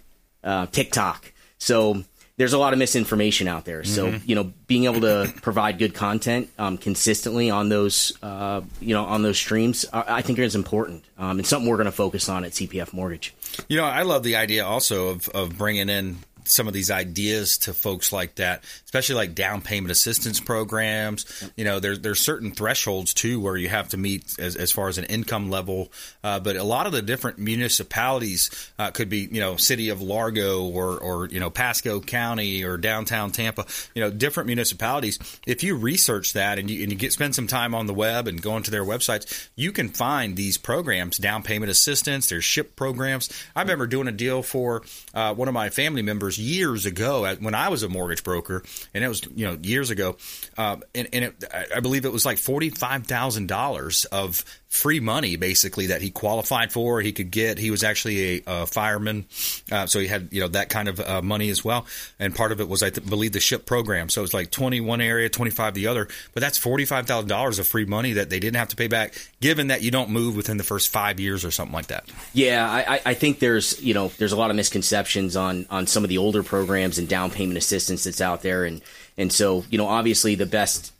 uh, 0.44 0.66
TikTok. 0.66 1.32
So 1.58 2.04
there's 2.36 2.52
a 2.52 2.58
lot 2.58 2.72
of 2.72 2.78
misinformation 2.78 3.48
out 3.48 3.64
there. 3.64 3.82
So 3.84 4.06
Mm-hmm. 4.06 4.28
you 4.28 4.34
know, 4.36 4.52
being 4.66 4.84
able 4.84 5.00
to 5.00 5.32
provide 5.42 5.78
good 5.78 5.94
content 5.94 6.50
um, 6.58 6.78
consistently 6.78 7.50
on 7.50 7.68
those 7.68 8.12
uh, 8.22 8.60
you 8.80 8.94
know 8.94 9.04
on 9.06 9.22
those 9.22 9.38
streams, 9.38 9.86
I, 9.92 10.18
I 10.18 10.22
think 10.22 10.38
is 10.38 10.54
important. 10.54 11.04
Um, 11.18 11.38
and 11.38 11.46
something 11.46 11.68
we're 11.68 11.76
going 11.78 11.86
to 11.86 11.92
focus 12.06 12.28
on 12.28 12.44
at 12.44 12.52
CPF 12.52 12.92
Mortgage. 12.92 13.34
You 13.68 13.78
know, 13.78 13.84
I 13.86 14.02
love 14.02 14.22
the 14.22 14.36
idea 14.36 14.64
also 14.64 15.08
of, 15.08 15.28
of 15.30 15.56
bringing 15.58 15.88
in 15.88 16.18
some 16.48 16.66
of 16.66 16.74
these 16.74 16.90
ideas 16.90 17.58
to 17.58 17.74
folks 17.74 18.12
like 18.12 18.36
that, 18.36 18.64
especially 18.84 19.16
like 19.16 19.34
down 19.34 19.62
payment 19.62 19.90
assistance 19.90 20.40
programs. 20.40 21.50
You 21.56 21.64
know, 21.64 21.80
there's 21.80 22.00
there's 22.00 22.20
certain 22.20 22.52
thresholds 22.52 23.14
too 23.14 23.40
where 23.40 23.56
you 23.56 23.68
have 23.68 23.90
to 23.90 23.96
meet 23.96 24.38
as, 24.38 24.56
as 24.56 24.72
far 24.72 24.88
as 24.88 24.98
an 24.98 25.04
income 25.04 25.50
level. 25.50 25.92
Uh, 26.24 26.40
but 26.40 26.56
a 26.56 26.64
lot 26.64 26.86
of 26.86 26.92
the 26.92 27.02
different 27.02 27.38
municipalities 27.38 28.50
uh, 28.78 28.90
could 28.90 29.08
be, 29.08 29.28
you 29.30 29.40
know, 29.40 29.56
city 29.56 29.90
of 29.90 30.00
Largo 30.00 30.64
or 30.64 30.98
or 30.98 31.26
you 31.26 31.40
know 31.40 31.50
Pasco 31.50 32.00
County 32.00 32.64
or 32.64 32.76
downtown 32.76 33.30
Tampa. 33.30 33.66
You 33.94 34.02
know, 34.02 34.10
different 34.10 34.46
municipalities. 34.46 35.18
If 35.46 35.62
you 35.62 35.76
research 35.76 36.32
that 36.32 36.58
and 36.58 36.70
you 36.70 36.82
and 36.82 36.92
you 36.92 36.98
get 36.98 37.12
spend 37.12 37.34
some 37.34 37.46
time 37.46 37.74
on 37.74 37.86
the 37.86 37.94
web 37.94 38.26
and 38.26 38.40
go 38.40 38.56
into 38.56 38.70
their 38.70 38.84
websites, 38.84 39.48
you 39.56 39.72
can 39.72 39.88
find 39.88 40.36
these 40.36 40.56
programs, 40.56 41.18
down 41.18 41.42
payment 41.42 41.70
assistance. 41.70 42.28
There's 42.28 42.44
SHIP 42.44 42.76
programs. 42.76 43.28
I 43.54 43.62
remember 43.62 43.86
doing 43.86 44.08
a 44.08 44.12
deal 44.12 44.42
for 44.42 44.82
uh, 45.14 45.34
one 45.34 45.48
of 45.48 45.54
my 45.54 45.70
family 45.70 46.02
members 46.02 46.37
years 46.38 46.86
ago 46.86 47.26
when 47.40 47.54
I 47.54 47.68
was 47.68 47.82
a 47.82 47.88
mortgage 47.88 48.24
broker, 48.24 48.62
and 48.94 49.02
it 49.04 49.08
was 49.08 49.22
you 49.34 49.46
know 49.46 49.58
years 49.62 49.90
ago, 49.90 50.16
uh, 50.56 50.76
and, 50.94 51.08
and 51.12 51.24
it, 51.26 51.44
I- 51.74 51.80
believe 51.80 52.04
it 52.04 52.12
was 52.12 52.24
like 52.24 52.38
forty 52.38 52.70
five 52.70 53.06
thousand 53.06 53.48
dollars 53.48 54.04
of 54.06 54.44
free 54.68 55.00
money 55.00 55.36
basically 55.36 55.86
that 55.86 56.02
he 56.02 56.10
qualified 56.10 56.70
for. 56.70 57.00
He 57.00 57.12
could 57.12 57.30
get. 57.30 57.56
He 57.58 57.70
was 57.70 57.82
actually 57.82 58.38
a, 58.38 58.42
a 58.46 58.66
fireman, 58.66 59.24
uh, 59.72 59.86
so 59.86 59.98
he 59.98 60.06
had 60.06 60.28
you 60.30 60.40
know 60.40 60.48
that 60.48 60.68
kind 60.68 60.88
of 60.88 61.00
uh, 61.00 61.22
money 61.22 61.48
as 61.50 61.64
well. 61.64 61.86
And 62.18 62.34
part 62.34 62.52
of 62.52 62.60
it 62.60 62.68
was 62.68 62.82
I 62.82 62.90
th- 62.90 63.08
believe 63.08 63.32
the 63.32 63.40
SHIP 63.40 63.64
program. 63.66 64.08
So 64.10 64.20
it 64.20 64.22
was 64.22 64.34
like 64.34 64.50
twenty 64.50 64.80
one 64.80 65.00
area, 65.00 65.28
twenty 65.28 65.50
five 65.50 65.74
the 65.74 65.86
other. 65.86 66.06
But 66.34 66.40
that's 66.42 66.58
forty 66.58 66.84
five 66.84 67.06
thousand 67.06 67.28
dollars 67.28 67.58
of 67.58 67.66
free 67.66 67.86
money 67.86 68.12
that 68.14 68.28
they 68.30 68.38
didn't 68.40 68.56
have 68.56 68.68
to 68.68 68.76
pay 68.76 68.88
back, 68.88 69.14
given 69.40 69.68
that 69.68 69.82
you 69.82 69.90
don't 69.90 70.10
move 70.10 70.36
within 70.36 70.58
the 70.58 70.64
first 70.64 70.90
five 70.90 71.18
years 71.18 71.44
or 71.44 71.50
something 71.50 71.74
like 71.74 71.86
that. 71.88 72.04
Yeah, 72.34 72.68
I- 72.70 73.00
I 73.06 73.14
think 73.14 73.38
there's 73.38 73.80
you 73.82 73.94
know 73.94 74.08
there's 74.18 74.32
a 74.32 74.36
lot 74.36 74.50
of 74.50 74.56
misconceptions 74.56 75.34
on 75.36 75.66
on 75.70 75.86
some 75.86 76.04
of 76.04 76.08
the 76.10 76.18
older 76.18 76.42
programs 76.42 76.98
and 76.98 77.08
down 77.08 77.30
payment 77.30 77.56
assistance 77.56 78.04
that's 78.04 78.20
out 78.20 78.42
there, 78.42 78.64
and 78.64 78.82
and 79.16 79.32
so 79.32 79.64
you 79.70 79.78
know 79.78 79.86
obviously 79.86 80.34
the 80.34 80.46
best 80.46 80.92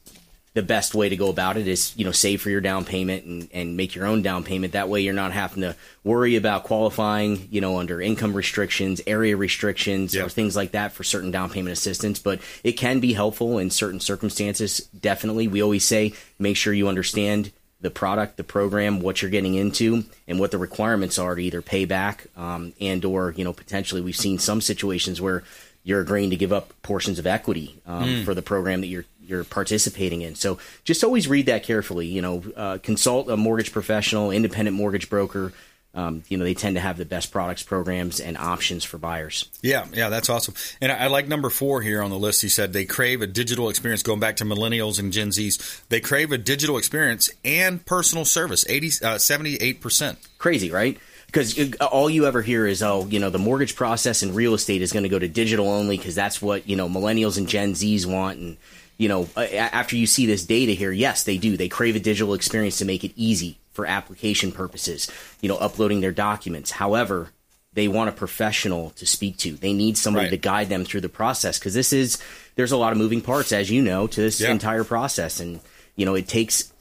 the 0.55 0.63
best 0.63 0.95
way 0.95 1.09
to 1.09 1.17
go 1.17 1.29
about 1.29 1.57
it 1.57 1.69
is 1.69 1.93
you 1.97 2.05
know 2.05 2.13
save 2.13 2.43
for 2.43 2.51
your 2.51 2.61
down 2.61 2.85
payment 2.85 3.25
and, 3.25 3.49
and 3.53 3.77
make 3.77 3.95
your 3.95 4.07
own 4.07 4.23
down 4.23 4.45
payment. 4.45 4.73
That 4.73 4.89
way 4.89 5.01
you're 5.01 5.15
not 5.15 5.33
having 5.33 5.63
to 5.63 5.77
worry 6.05 6.37
about 6.37 6.65
qualifying 6.65 7.49
you 7.51 7.61
know 7.61 7.79
under 7.79 8.01
income 8.01 8.35
restrictions, 8.35 9.01
area 9.07 9.37
restrictions, 9.37 10.17
or 10.17 10.29
things 10.29 10.57
like 10.57 10.73
that 10.73 10.93
for 10.93 11.05
certain 11.05 11.31
down 11.31 11.51
payment 11.51 11.73
assistance. 11.73 12.19
But 12.19 12.41
it 12.65 12.73
can 12.73 13.01
be 13.01 13.13
helpful 13.13 13.59
in 13.59 13.71
certain 13.71 14.01
circumstances. 14.01 14.79
Definitely, 14.99 15.49
we 15.49 15.63
always 15.63 15.85
say 15.85 16.15
make 16.39 16.57
sure 16.57 16.73
you 16.73 16.89
understand 16.89 17.53
the 17.81 17.91
product, 17.91 18.37
the 18.37 18.45
program, 18.45 19.01
what 19.01 19.23
you're 19.23 19.31
getting 19.31 19.55
into, 19.55 20.05
and 20.27 20.41
what 20.41 20.51
the 20.51 20.59
requirements 20.59 21.19
are 21.19 21.35
to 21.35 21.41
either 21.41 21.63
pay 21.63 21.85
back 21.85 22.27
um, 22.37 22.73
and 22.81 23.05
or 23.05 23.33
you 23.37 23.45
know 23.45 23.53
potentially 23.53 24.01
we've 24.01 24.17
seen 24.17 24.39
some 24.39 24.61
situations 24.61 25.21
where 25.21 25.45
you're 25.85 26.01
agreeing 26.01 26.31
to 26.31 26.37
give 26.37 26.53
up 26.53 26.73
portions 26.83 27.19
of 27.19 27.27
equity 27.27 27.81
um, 27.87 28.25
for 28.25 28.35
the 28.35 28.43
program 28.43 28.81
that 28.81 28.89
you're 28.89 29.07
you're 29.29 29.45
participating 29.45 30.23
in. 30.23 30.35
So 30.35 30.59
just 30.85 31.05
always 31.05 31.29
read 31.29 31.47
that 31.47 31.63
carefully. 31.63 32.07
You 32.07 32.23
know, 32.23 32.43
uh, 32.57 32.79
consult 32.83 33.29
a 33.29 33.37
mortgage 33.37 33.73
professional, 33.73 34.31
independent 34.31 34.77
mortgage 34.77 35.11
broker. 35.11 35.53
um, 35.95 36.23
you 36.29 36.37
know, 36.37 36.45
they 36.45 36.55
tend 36.55 36.77
to 36.77 36.81
have 36.81 36.97
the 36.97 37.05
best 37.05 37.33
products, 37.33 37.63
programs, 37.63 38.21
and 38.21 38.37
options 38.37 38.85
for 38.85 38.99
buyers. 38.99 39.49
Yeah, 39.63 39.87
yeah, 39.93 40.11
that's 40.11 40.29
awesome. 40.29 40.55
And 40.81 40.93
I, 40.93 40.97
I, 40.97 41.07
like 41.09 41.27
number 41.27 41.51
four 41.51 41.83
here 41.83 42.03
on 42.03 42.11
the 42.11 42.19
list. 42.19 42.43
He 42.43 42.49
said 42.49 42.73
they 42.73 42.85
crave 42.85 43.23
a 43.23 43.27
digital 43.27 43.69
experience. 43.69 44.03
Going 44.03 44.21
back 44.21 44.37
to 44.37 44.45
millennials 44.45 45.01
and 45.01 45.13
Gen 45.13 45.31
Zs, 45.31 45.83
they 45.89 46.01
crave 46.01 46.31
a 46.31 46.39
digital 46.39 46.77
experience 46.77 47.31
and 47.45 47.85
personal 47.85 48.25
service. 48.25 48.65
80, 48.69 49.05
uh, 49.05 49.19
78 49.19 49.81
percent. 49.81 50.19
Crazy, 50.39 50.71
right? 50.71 50.99
Because 51.27 51.59
uh, 51.59 51.87
all 51.87 52.09
you 52.09 52.27
ever 52.27 52.43
hear 52.43 52.67
is, 52.67 52.83
oh, 52.83 53.07
you 53.07 53.19
know, 53.19 53.31
the 53.31 53.39
mortgage 53.39 53.75
process 53.75 54.23
in 54.23 54.35
real 54.35 54.55
estate 54.55 54.83
is 54.83 54.93
going 54.93 55.03
to 55.03 55.09
go 55.09 55.19
to 55.19 55.29
digital 55.29 55.69
only 55.69 55.97
because 55.97 56.15
that's 56.15 56.41
what 56.41 56.69
you 56.69 56.77
know 56.77 56.89
millennials 56.89 57.39
and 57.39 57.49
Gen 57.49 57.73
Zs 57.73 58.07
want, 58.07 58.39
and 58.39 58.57
you 58.99 59.09
know, 59.09 59.29
after 59.37 59.97
you 59.97 60.07
see 60.07 60.27
this 60.27 60.45
data 60.45 60.73
here, 60.73 60.93
yes, 60.93 61.23
they 61.23 61.39
do. 61.39 61.57
They 61.57 61.69
crave 61.69 61.97
a 61.97 62.01
digital 62.01 62.35
experience 62.35 62.79
to 62.79 62.85
make 62.85 63.05
it 63.05 63.13
easy 63.17 63.59
for 63.73 63.87
application 63.87 64.51
purposes, 64.51 65.09
you 65.41 65.49
know, 65.49 65.57
uploading 65.57 66.01
their 66.01 66.13
documents. 66.13 66.73
However, 66.73 67.31
they 67.75 67.87
want 67.87 68.09
a 68.09 68.13
professional 68.13 68.91
to 68.91 69.07
speak 69.07 69.37
to. 69.39 69.53
They 69.53 69.73
need 69.73 69.97
somebody 69.97 70.27
right. 70.27 70.31
to 70.33 70.37
guide 70.37 70.69
them 70.69 70.85
through 70.85 71.03
the 71.03 71.09
process 71.09 71.61
because 71.61 71.75
this 71.75 71.93
is 71.93 72.21
there's 72.57 72.73
a 72.73 72.77
lot 72.77 72.91
of 72.91 72.99
moving 72.99 73.21
parts, 73.21 73.53
as 73.53 73.71
you 73.71 73.83
know, 73.83 74.09
to 74.09 74.21
this 74.21 74.41
yeah. 74.41 74.51
entire 74.51 74.83
process, 74.83 75.39
and 75.39 75.61
you 75.95 76.05
know, 76.05 76.17
it 76.17 76.27
takes 76.27 76.73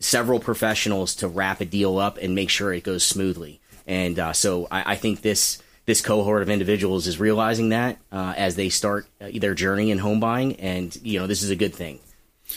several 0.00 0.40
professionals 0.40 1.14
to 1.16 1.28
wrap 1.28 1.60
a 1.60 1.64
deal 1.64 1.98
up 1.98 2.18
and 2.18 2.34
make 2.34 2.50
sure 2.50 2.72
it 2.72 2.82
goes 2.82 3.04
smoothly. 3.04 3.60
And 3.86 4.18
uh, 4.18 4.32
so 4.32 4.66
I, 4.72 4.92
I 4.92 4.96
think 4.96 5.20
this 5.20 5.62
this 5.90 6.00
cohort 6.00 6.40
of 6.40 6.48
individuals 6.48 7.08
is 7.08 7.18
realizing 7.18 7.70
that 7.70 7.98
uh, 8.12 8.32
as 8.36 8.54
they 8.54 8.68
start 8.68 9.08
uh, 9.20 9.28
their 9.34 9.54
journey 9.54 9.90
in 9.90 9.98
home 9.98 10.20
buying, 10.20 10.54
and 10.60 10.96
you 11.02 11.18
know 11.18 11.26
this 11.26 11.42
is 11.42 11.50
a 11.50 11.56
good 11.56 11.74
thing. 11.74 11.98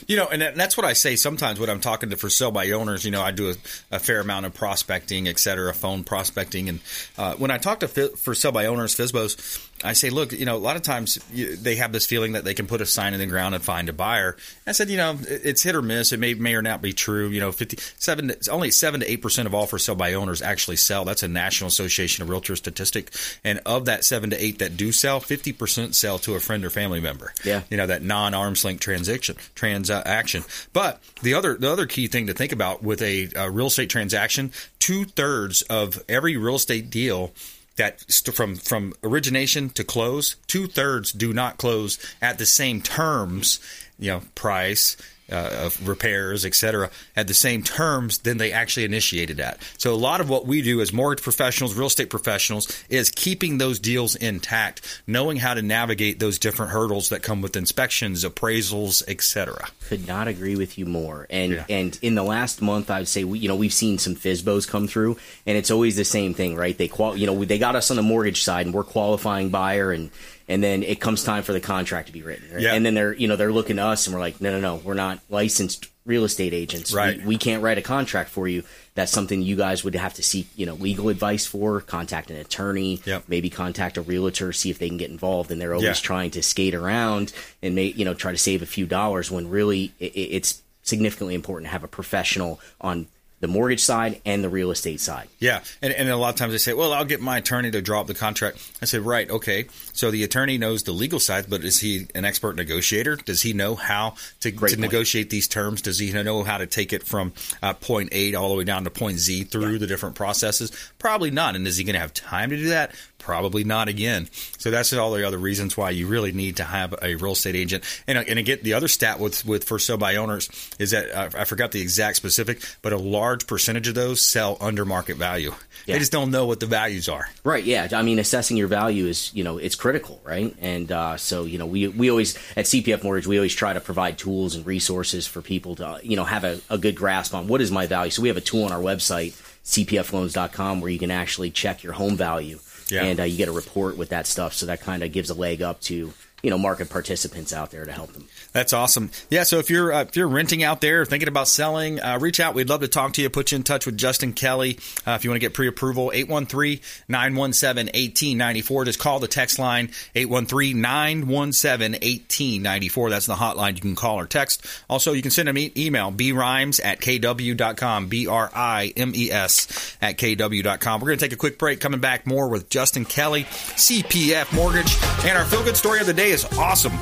You 0.07 0.17
know, 0.17 0.27
and 0.27 0.41
that's 0.55 0.77
what 0.77 0.85
I 0.85 0.93
say 0.93 1.15
sometimes 1.15 1.59
when 1.59 1.67
I'm 1.67 1.79
talking 1.79 2.11
to 2.11 2.17
for 2.17 2.29
sale 2.29 2.51
by 2.51 2.69
owners. 2.69 3.05
You 3.05 3.09
know, 3.09 3.23
I 3.23 3.31
do 3.31 3.49
a, 3.49 3.55
a 3.95 3.99
fair 3.99 4.19
amount 4.19 4.45
of 4.45 4.53
prospecting, 4.53 5.27
et 5.27 5.39
cetera, 5.39 5.73
phone 5.73 6.03
prospecting, 6.03 6.69
and 6.69 6.79
uh, 7.17 7.33
when 7.35 7.49
I 7.49 7.57
talk 7.57 7.79
to 7.79 7.87
for 7.87 8.35
sale 8.35 8.51
by 8.51 8.67
owners, 8.67 8.95
FSBOs, 8.95 9.67
I 9.83 9.93
say, 9.93 10.09
look, 10.09 10.31
you 10.31 10.45
know, 10.45 10.55
a 10.55 10.57
lot 10.57 10.75
of 10.75 10.81
times 10.81 11.19
you, 11.31 11.55
they 11.55 11.75
have 11.75 11.91
this 11.91 12.05
feeling 12.05 12.33
that 12.33 12.43
they 12.43 12.53
can 12.53 12.67
put 12.67 12.81
a 12.81 12.85
sign 12.85 13.13
in 13.13 13.19
the 13.19 13.25
ground 13.25 13.53
and 13.53 13.63
find 13.63 13.89
a 13.89 13.93
buyer. 13.93 14.37
I 14.65 14.71
said, 14.71 14.89
you 14.89 14.97
know, 14.97 15.17
it's 15.27 15.61
hit 15.61 15.75
or 15.75 15.81
miss. 15.81 16.11
It 16.11 16.19
may 16.19 16.33
may 16.33 16.55
or 16.55 16.61
not 16.61 16.81
be 16.81 16.93
true. 16.93 17.27
You 17.27 17.41
know, 17.41 17.51
fifty 17.51 17.77
seven, 17.97 18.29
It's 18.29 18.47
only 18.47 18.71
seven 18.71 19.01
to 19.01 19.11
eight 19.11 19.21
percent 19.21 19.47
of 19.47 19.53
all 19.53 19.67
for 19.67 19.77
sale 19.77 19.95
by 19.95 20.13
owners 20.13 20.41
actually 20.41 20.77
sell. 20.77 21.05
That's 21.05 21.23
a 21.23 21.27
National 21.27 21.67
Association 21.67 22.23
of 22.23 22.29
Realtors 22.29 22.57
statistic. 22.57 23.11
And 23.43 23.59
of 23.65 23.85
that 23.85 24.05
seven 24.05 24.29
to 24.29 24.43
eight 24.43 24.59
that 24.59 24.77
do 24.77 24.91
sell, 24.91 25.19
fifty 25.19 25.51
percent 25.51 25.95
sell 25.95 26.17
to 26.19 26.35
a 26.35 26.39
friend 26.39 26.63
or 26.63 26.69
family 26.69 26.99
member. 26.99 27.33
Yeah, 27.43 27.63
you 27.69 27.77
know 27.77 27.87
that 27.87 28.01
non 28.01 28.33
arm's 28.33 28.63
length 28.63 28.81
transaction 28.81 29.35
transaction. 29.55 30.43
But 30.71 31.01
the 31.21 31.33
other 31.33 31.55
the 31.55 31.71
other 31.71 31.85
key 31.85 32.07
thing 32.07 32.27
to 32.27 32.33
think 32.33 32.51
about 32.51 32.83
with 32.83 33.01
a, 33.01 33.29
a 33.35 33.49
real 33.49 33.67
estate 33.67 33.89
transaction, 33.89 34.51
two 34.79 35.05
thirds 35.05 35.61
of 35.63 36.03
every 36.07 36.37
real 36.37 36.55
estate 36.55 36.89
deal 36.89 37.31
that 37.75 38.01
from 38.33 38.55
from 38.55 38.93
origination 39.03 39.69
to 39.71 39.83
close, 39.83 40.35
two 40.47 40.67
thirds 40.67 41.11
do 41.11 41.33
not 41.33 41.57
close 41.57 41.97
at 42.21 42.37
the 42.37 42.45
same 42.45 42.81
terms, 42.81 43.59
you 43.99 44.11
know, 44.11 44.21
price, 44.35 44.97
uh, 45.31 45.65
of 45.65 45.87
repairs, 45.87 46.45
etc., 46.45 46.89
at 47.15 47.27
the 47.27 47.33
same 47.33 47.63
terms 47.63 48.19
than 48.19 48.37
they 48.37 48.51
actually 48.51 48.85
initiated 48.85 49.39
at. 49.39 49.59
So 49.77 49.93
a 49.93 49.95
lot 49.95 50.21
of 50.21 50.29
what 50.29 50.45
we 50.45 50.61
do 50.61 50.81
as 50.81 50.91
mortgage 50.91 51.23
professionals, 51.23 51.75
real 51.75 51.87
estate 51.87 52.09
professionals, 52.09 52.83
is 52.89 53.09
keeping 53.09 53.57
those 53.57 53.79
deals 53.79 54.15
intact, 54.15 55.01
knowing 55.07 55.37
how 55.37 55.53
to 55.53 55.61
navigate 55.61 56.19
those 56.19 56.39
different 56.39 56.71
hurdles 56.71 57.09
that 57.09 57.23
come 57.23 57.41
with 57.41 57.55
inspections, 57.55 58.23
appraisals, 58.23 59.03
etc. 59.07 59.69
Could 59.87 60.07
not 60.07 60.27
agree 60.27 60.55
with 60.55 60.77
you 60.77 60.85
more. 60.85 61.27
And 61.29 61.53
yeah. 61.53 61.65
and 61.69 61.97
in 62.01 62.15
the 62.15 62.23
last 62.23 62.61
month, 62.61 62.91
I 62.91 62.99
would 62.99 63.07
say 63.07 63.23
we, 63.23 63.39
you 63.39 63.47
know 63.47 63.55
we've 63.55 63.73
seen 63.73 63.97
some 63.97 64.15
FSBOs 64.15 64.67
come 64.67 64.87
through, 64.87 65.17
and 65.45 65.57
it's 65.57 65.71
always 65.71 65.95
the 65.95 66.05
same 66.05 66.33
thing, 66.33 66.55
right? 66.55 66.77
They 66.77 66.87
qual 66.87 67.17
you 67.17 67.27
know 67.27 67.45
they 67.45 67.59
got 67.59 67.75
us 67.75 67.89
on 67.91 67.97
the 67.97 68.03
mortgage 68.03 68.43
side, 68.43 68.65
and 68.65 68.75
we're 68.75 68.83
qualifying 68.83 69.49
buyer 69.49 69.91
and 69.91 70.11
and 70.47 70.63
then 70.63 70.83
it 70.83 70.99
comes 70.99 71.23
time 71.23 71.43
for 71.43 71.53
the 71.53 71.59
contract 71.59 72.07
to 72.07 72.13
be 72.13 72.21
written. 72.21 72.51
Right? 72.51 72.61
Yeah. 72.61 72.73
And 72.73 72.85
then 72.85 72.93
they're 72.93 73.13
you 73.13 73.27
know 73.27 73.35
they're 73.35 73.51
looking 73.51 73.77
to 73.77 73.83
us 73.83 74.07
and 74.07 74.13
we're 74.13 74.21
like, 74.21 74.41
no, 74.41 74.51
no, 74.51 74.59
no, 74.59 74.81
we're 74.83 74.93
not 74.93 75.19
licensed 75.29 75.89
real 76.05 76.25
estate 76.25 76.53
agents. 76.53 76.93
Right. 76.93 77.19
We, 77.19 77.25
we, 77.25 77.37
can't 77.37 77.63
write 77.63 77.77
a 77.77 77.81
contract 77.81 78.29
for 78.29 78.45
you. 78.47 78.63
That's 78.93 79.11
something 79.11 79.41
you 79.41 79.55
guys 79.55 79.85
would 79.85 79.95
have 79.95 80.13
to 80.15 80.23
seek 80.23 80.47
you 80.55 80.65
know 80.65 80.75
legal 80.75 81.09
advice 81.09 81.45
for. 81.45 81.81
Contact 81.81 82.29
an 82.29 82.37
attorney. 82.37 83.01
Yep. 83.05 83.23
Maybe 83.27 83.49
contact 83.49 83.97
a 83.97 84.01
realtor, 84.01 84.53
see 84.53 84.69
if 84.69 84.79
they 84.79 84.87
can 84.87 84.97
get 84.97 85.09
involved. 85.09 85.51
And 85.51 85.61
they're 85.61 85.73
always 85.73 85.85
yeah. 85.85 85.93
trying 85.93 86.31
to 86.31 86.43
skate 86.43 86.75
around 86.75 87.33
and 87.61 87.75
may 87.75 87.85
you 87.85 88.05
know 88.05 88.13
try 88.13 88.31
to 88.31 88.37
save 88.37 88.61
a 88.61 88.67
few 88.67 88.85
dollars 88.85 89.31
when 89.31 89.49
really 89.49 89.93
it, 89.99 90.13
it's 90.15 90.61
significantly 90.83 91.35
important 91.35 91.67
to 91.67 91.71
have 91.71 91.83
a 91.83 91.87
professional 91.87 92.59
on 92.81 93.07
the 93.43 93.47
mortgage 93.49 93.83
side 93.83 94.21
and 94.25 94.41
the 94.41 94.47
real 94.47 94.71
estate 94.71 95.01
side. 95.01 95.27
Yeah, 95.37 95.59
and, 95.81 95.91
and 95.91 96.07
a 96.07 96.15
lot 96.15 96.29
of 96.29 96.35
times 96.37 96.53
they 96.53 96.57
say, 96.57 96.71
"Well, 96.71 96.93
I'll 96.93 97.03
get 97.03 97.19
my 97.19 97.39
attorney 97.39 97.71
to 97.71 97.81
draw 97.81 97.99
up 97.99 98.07
the 98.07 98.13
contract." 98.13 98.57
I 98.81 98.85
said, 98.85 99.01
"Right, 99.01 99.29
okay." 99.29 99.65
So 99.93 100.11
the 100.11 100.23
attorney 100.23 100.57
knows 100.57 100.83
the 100.83 100.91
legal 100.91 101.19
side, 101.19 101.45
but 101.47 101.63
is 101.63 101.79
he 101.79 102.07
an 102.15 102.25
expert 102.25 102.55
negotiator? 102.55 103.15
Does 103.15 103.41
he 103.41 103.53
know 103.53 103.75
how 103.75 104.15
to, 104.41 104.51
to 104.51 104.75
negotiate 104.77 105.29
these 105.29 105.47
terms? 105.47 105.81
Does 105.81 105.99
he 105.99 106.11
know 106.11 106.43
how 106.43 106.57
to 106.57 106.67
take 106.67 106.93
it 106.93 107.03
from 107.03 107.33
uh, 107.61 107.73
point 107.73 108.09
A 108.11 108.33
all 108.35 108.49
the 108.49 108.55
way 108.55 108.63
down 108.63 108.83
to 108.83 108.89
point 108.89 109.19
Z 109.19 109.45
through 109.45 109.73
yeah. 109.73 109.77
the 109.77 109.87
different 109.87 110.15
processes? 110.15 110.71
Probably 110.99 111.31
not. 111.31 111.55
And 111.55 111.67
is 111.67 111.77
he 111.77 111.83
going 111.83 111.93
to 111.93 111.99
have 111.99 112.13
time 112.13 112.49
to 112.49 112.57
do 112.57 112.69
that? 112.69 112.91
Probably 113.23 113.63
not 113.63 113.87
again. 113.87 114.27
So 114.57 114.69
that's 114.69 114.91
all 114.91 115.13
the 115.13 115.25
other 115.25 115.37
reasons 115.37 115.77
why 115.77 115.91
you 115.91 116.07
really 116.07 116.33
need 116.33 116.57
to 116.57 116.65
have 116.65 116.93
a 117.01 117.15
real 117.15 117.31
estate 117.31 117.55
agent. 117.55 117.85
And, 118.05 118.17
and 118.17 118.37
again, 118.37 118.59
the 118.63 118.73
other 118.73 118.89
stat 118.89 119.17
with 119.17 119.45
with 119.45 119.63
for 119.63 119.79
sale 119.79 119.95
by 119.95 120.17
owners 120.17 120.49
is 120.77 120.91
that 120.91 121.09
uh, 121.09 121.29
I 121.37 121.45
forgot 121.45 121.71
the 121.71 121.79
exact 121.79 122.17
specific, 122.17 122.61
but 122.81 122.91
a 122.91 122.97
large 122.97 123.47
percentage 123.47 123.87
of 123.87 123.95
those 123.95 124.25
sell 124.25 124.57
under 124.59 124.83
market 124.83 125.15
value. 125.15 125.53
Yeah. 125.85 125.95
They 125.95 125.99
just 125.99 126.11
don't 126.11 126.31
know 126.31 126.45
what 126.45 126.59
the 126.59 126.65
values 126.65 127.07
are. 127.07 127.29
Right. 127.45 127.63
Yeah. 127.63 127.87
I 127.93 128.01
mean, 128.01 128.19
assessing 128.19 128.57
your 128.57 128.67
value 128.67 129.05
is 129.05 129.33
you 129.33 129.45
know 129.45 129.57
it's 129.57 129.75
critical, 129.83 130.21
right? 130.23 130.55
And 130.61 130.89
uh, 130.93 131.17
so 131.17 131.43
you 131.43 131.57
know 131.57 131.65
we 131.65 131.89
we 131.89 132.09
always 132.09 132.37
at 132.55 132.63
CPF 132.63 133.03
Mortgage 133.03 133.27
we 133.27 133.37
always 133.37 133.53
try 133.53 133.73
to 133.73 133.81
provide 133.81 134.17
tools 134.17 134.55
and 134.55 134.65
resources 134.65 135.27
for 135.27 135.41
people 135.41 135.75
to 135.75 135.99
you 136.01 136.15
know 136.15 136.23
have 136.23 136.45
a, 136.45 136.61
a 136.69 136.77
good 136.77 136.95
grasp 136.95 137.33
on 137.35 137.49
what 137.49 137.59
is 137.59 137.69
my 137.69 137.85
value. 137.85 138.09
So 138.09 138.21
we 138.21 138.29
have 138.29 138.37
a 138.37 138.41
tool 138.41 138.63
on 138.63 138.71
our 138.71 138.79
website 138.79 139.33
cpfloans.com 139.65 140.79
where 140.79 140.89
you 140.89 140.99
can 140.99 141.11
actually 141.11 141.49
check 141.49 141.83
your 141.83 141.93
home 141.93 142.15
value 142.15 142.59
yeah. 142.89 143.03
and 143.03 143.19
uh, 143.19 143.23
you 143.23 143.35
get 143.35 143.49
a 143.49 143.51
report 143.51 143.97
with 143.97 144.09
that 144.09 144.25
stuff. 144.25 144.53
So 144.53 144.65
that 144.67 144.79
kind 144.79 145.03
of 145.03 145.11
gives 145.11 145.29
a 145.29 145.33
leg 145.33 145.61
up 145.61 145.81
to 145.81 146.13
you 146.41 146.49
know 146.49 146.57
market 146.57 146.89
participants 146.89 147.51
out 147.51 147.71
there 147.71 147.83
to 147.83 147.91
help 147.91 148.13
them. 148.13 148.25
That's 148.53 148.71
awesome. 148.71 149.09
Yeah. 149.29 149.43
So 149.43 149.57
if 149.57 149.69
you're 149.71 149.91
uh, 149.91 150.03
if 150.03 150.15
you're 150.15 150.27
renting 150.27 150.61
out 150.63 150.79
there, 150.79 151.05
thinking 151.05 151.27
about 151.27 151.47
selling, 151.47 151.99
uh, 151.99 152.19
reach 152.21 152.39
out. 152.39 152.53
We'd 152.53 152.69
love 152.69 152.81
to 152.81 152.87
talk 152.87 153.13
to 153.13 153.21
you. 153.21 153.29
Put 153.29 153.51
you 153.51 153.55
in 153.57 153.63
touch 153.63 153.87
with 153.87 153.97
Justin 153.97 154.33
Kelly 154.33 154.77
uh, 155.07 155.11
if 155.11 155.23
you 155.23 155.31
want 155.31 155.37
to 155.37 155.45
get 155.45 155.55
pre-approval. 155.55 156.11
813-917-1894. 156.15 158.85
Just 158.85 158.99
call 158.99 159.19
the 159.19 159.27
text 159.27 159.57
line 159.57 159.87
813-917-1894. 160.15 163.09
That's 163.09 163.25
the 163.25 163.33
hotline 163.33 163.73
you 163.75 163.81
can 163.81 163.95
call 163.95 164.19
or 164.19 164.27
text. 164.27 164.63
Also, 164.87 165.13
you 165.13 165.23
can 165.23 165.31
send 165.31 165.49
an 165.49 165.57
e- 165.57 165.71
email 165.75 166.11
brimes 166.11 166.79
at 166.79 167.01
kw.com. 167.01 168.07
B 168.07 168.27
R 168.27 168.51
I 168.53 168.93
M 168.95 169.13
E 169.15 169.31
S 169.31 169.97
at 169.99 170.17
kw.com. 170.17 171.01
We're 171.01 171.07
going 171.07 171.17
to 171.17 171.25
take 171.25 171.33
a 171.33 171.37
quick 171.37 171.57
break. 171.57 171.79
Coming 171.79 171.99
back 171.99 172.27
more 172.27 172.49
with 172.49 172.69
Justin 172.69 173.05
Kelly, 173.05 173.45
CPF 173.45 174.53
Mortgage, 174.53 174.95
and 175.25 175.35
our 175.37 175.45
feel 175.45 175.63
good 175.63 175.75
story 175.75 175.99
of 175.99 176.05
the 176.05 176.13
day 176.13 176.29
is 176.29 176.45
awesome. 176.59 176.93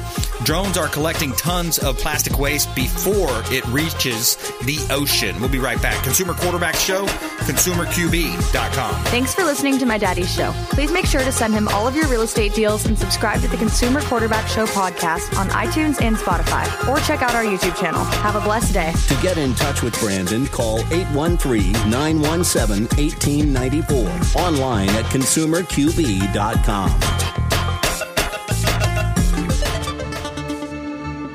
Drones 0.43 0.77
are 0.77 0.87
collecting 0.87 1.33
tons 1.41 1.79
of 1.79 1.97
plastic 1.97 2.37
waste 2.37 2.73
before 2.75 3.41
it 3.45 3.65
reaches 3.67 4.35
the 4.61 4.77
ocean. 4.91 5.39
We'll 5.39 5.49
be 5.49 5.57
right 5.57 5.81
back. 5.81 6.03
Consumer 6.03 6.35
Quarterback 6.35 6.75
Show, 6.75 7.07
consumerqb.com. 7.47 9.03
Thanks 9.05 9.33
for 9.33 9.43
listening 9.43 9.79
to 9.79 9.87
my 9.87 9.97
daddy's 9.97 10.31
show. 10.33 10.51
Please 10.69 10.91
make 10.91 11.05
sure 11.07 11.23
to 11.23 11.31
send 11.31 11.53
him 11.53 11.67
all 11.69 11.87
of 11.87 11.95
your 11.95 12.07
real 12.07 12.21
estate 12.21 12.53
deals 12.53 12.85
and 12.85 12.95
subscribe 12.97 13.41
to 13.41 13.47
the 13.47 13.57
Consumer 13.57 14.01
Quarterback 14.01 14.47
Show 14.47 14.67
podcast 14.67 15.35
on 15.37 15.47
iTunes 15.49 15.99
and 16.01 16.15
Spotify, 16.15 16.65
or 16.87 16.99
check 16.99 17.23
out 17.23 17.33
our 17.33 17.43
YouTube 17.43 17.75
channel. 17.75 18.03
Have 18.03 18.35
a 18.35 18.41
blessed 18.41 18.73
day. 18.73 18.91
To 19.07 19.15
get 19.21 19.37
in 19.37 19.55
touch 19.55 19.81
with 19.81 19.99
Brandon, 19.99 20.45
call 20.47 20.79
813 20.91 21.71
917 21.89 22.87
1894. 22.97 24.41
Online 24.41 24.89
at 24.89 25.05
consumerqb.com. 25.05 27.30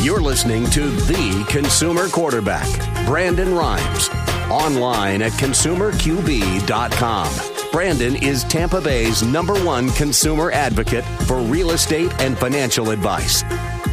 You're 0.02 0.20
listening 0.20 0.68
to 0.70 0.90
The 0.90 1.46
Consumer 1.48 2.08
Quarterback, 2.08 2.66
Brandon 3.06 3.54
Rhymes, 3.54 4.08
online 4.50 5.22
at 5.22 5.30
consumerqb.com. 5.32 7.70
Brandon 7.70 8.16
is 8.16 8.42
Tampa 8.42 8.80
Bay's 8.80 9.22
number 9.22 9.54
one 9.64 9.90
consumer 9.90 10.50
advocate 10.50 11.04
for 11.28 11.38
real 11.38 11.70
estate 11.70 12.12
and 12.20 12.36
financial 12.36 12.90
advice. 12.90 13.44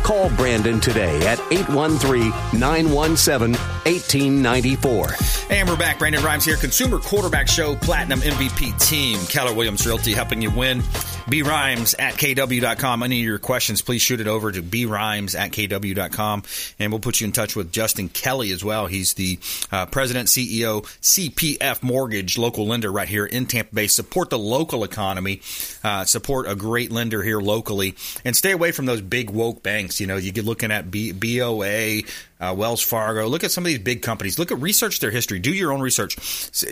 Call 0.02 0.32
Brandon 0.32 0.80
today 0.80 1.28
at 1.28 1.40
813 1.52 2.32
917 2.60 3.54
1894. 3.54 5.10
And 5.52 5.70
we're 5.70 5.78
back. 5.78 6.00
Brandon 6.00 6.24
Rhymes 6.24 6.44
here, 6.44 6.58
Consumer 6.58 6.98
Quarterback 6.98 7.48
Show, 7.48 7.76
Platinum 7.76 8.22
MVP 8.22 8.84
team, 8.84 9.20
Keller 9.28 9.54
Williams 9.54 9.86
Realty, 9.86 10.14
helping 10.14 10.42
you 10.42 10.50
win. 10.50 10.82
B 11.30 11.44
Rhymes 11.44 11.94
at 12.00 12.16
KW.com. 12.16 13.04
Any 13.04 13.20
of 13.20 13.26
your 13.26 13.38
questions, 13.38 13.84
please 13.84 14.02
shoot 14.02 14.20
it 14.20 14.28
over 14.28 14.52
to 14.52 14.64
B 14.64 14.86
Rhymes 14.86 15.36
at 15.36 15.52
KW.com. 15.52 16.44
And 16.80 16.92
we'll 16.92 17.00
put 17.00 17.22
you 17.22 17.26
in 17.26 17.32
touch 17.32 17.56
with 17.56 17.72
Justin 17.72 18.10
Kelly 18.10 18.52
as 18.52 18.64
well. 18.64 18.88
He's 18.88 19.14
the 19.14 19.38
uh, 19.72 19.86
president, 19.86 20.30
CEO, 20.30 20.82
CPF 21.02 21.84
Mortgage, 21.84 22.38
local 22.40 22.66
lender 22.66 22.92
right 22.92 23.08
here 23.08 23.28
in 23.28 23.46
Tampa 23.46 23.76
Bay. 23.76 23.88
Support 23.88 24.32
the 24.32 24.40
local 24.40 24.84
economy, 24.84 25.42
uh, 25.84 26.06
support 26.06 26.48
a 26.48 26.56
great 26.56 26.92
lender 26.92 27.22
here 27.22 27.40
locally, 27.40 27.96
and 28.26 28.36
stay 28.36 28.52
away 28.52 28.72
from 28.72 28.88
those 28.88 29.02
big 29.02 29.30
woke 29.30 29.62
banks. 29.62 30.00
You 30.02 30.08
know, 30.08 30.18
you 30.18 30.32
get 30.32 30.46
looking 30.46 30.72
at 30.72 30.90
B- 30.90 31.12
BOA, 31.12 32.02
uh, 32.40 32.54
Wells 32.58 32.82
Fargo. 32.82 33.28
Look 33.28 33.44
at 33.44 33.52
some 33.52 33.64
of 33.64 33.68
these 33.68 33.80
big 33.80 34.02
companies. 34.02 34.40
Look 34.40 34.52
at 34.52 34.60
research 34.62 35.00
their 35.00 35.12
history. 35.12 35.40
Do 35.40 35.54
your 35.54 35.74
own 35.74 35.82
research. 35.82 36.18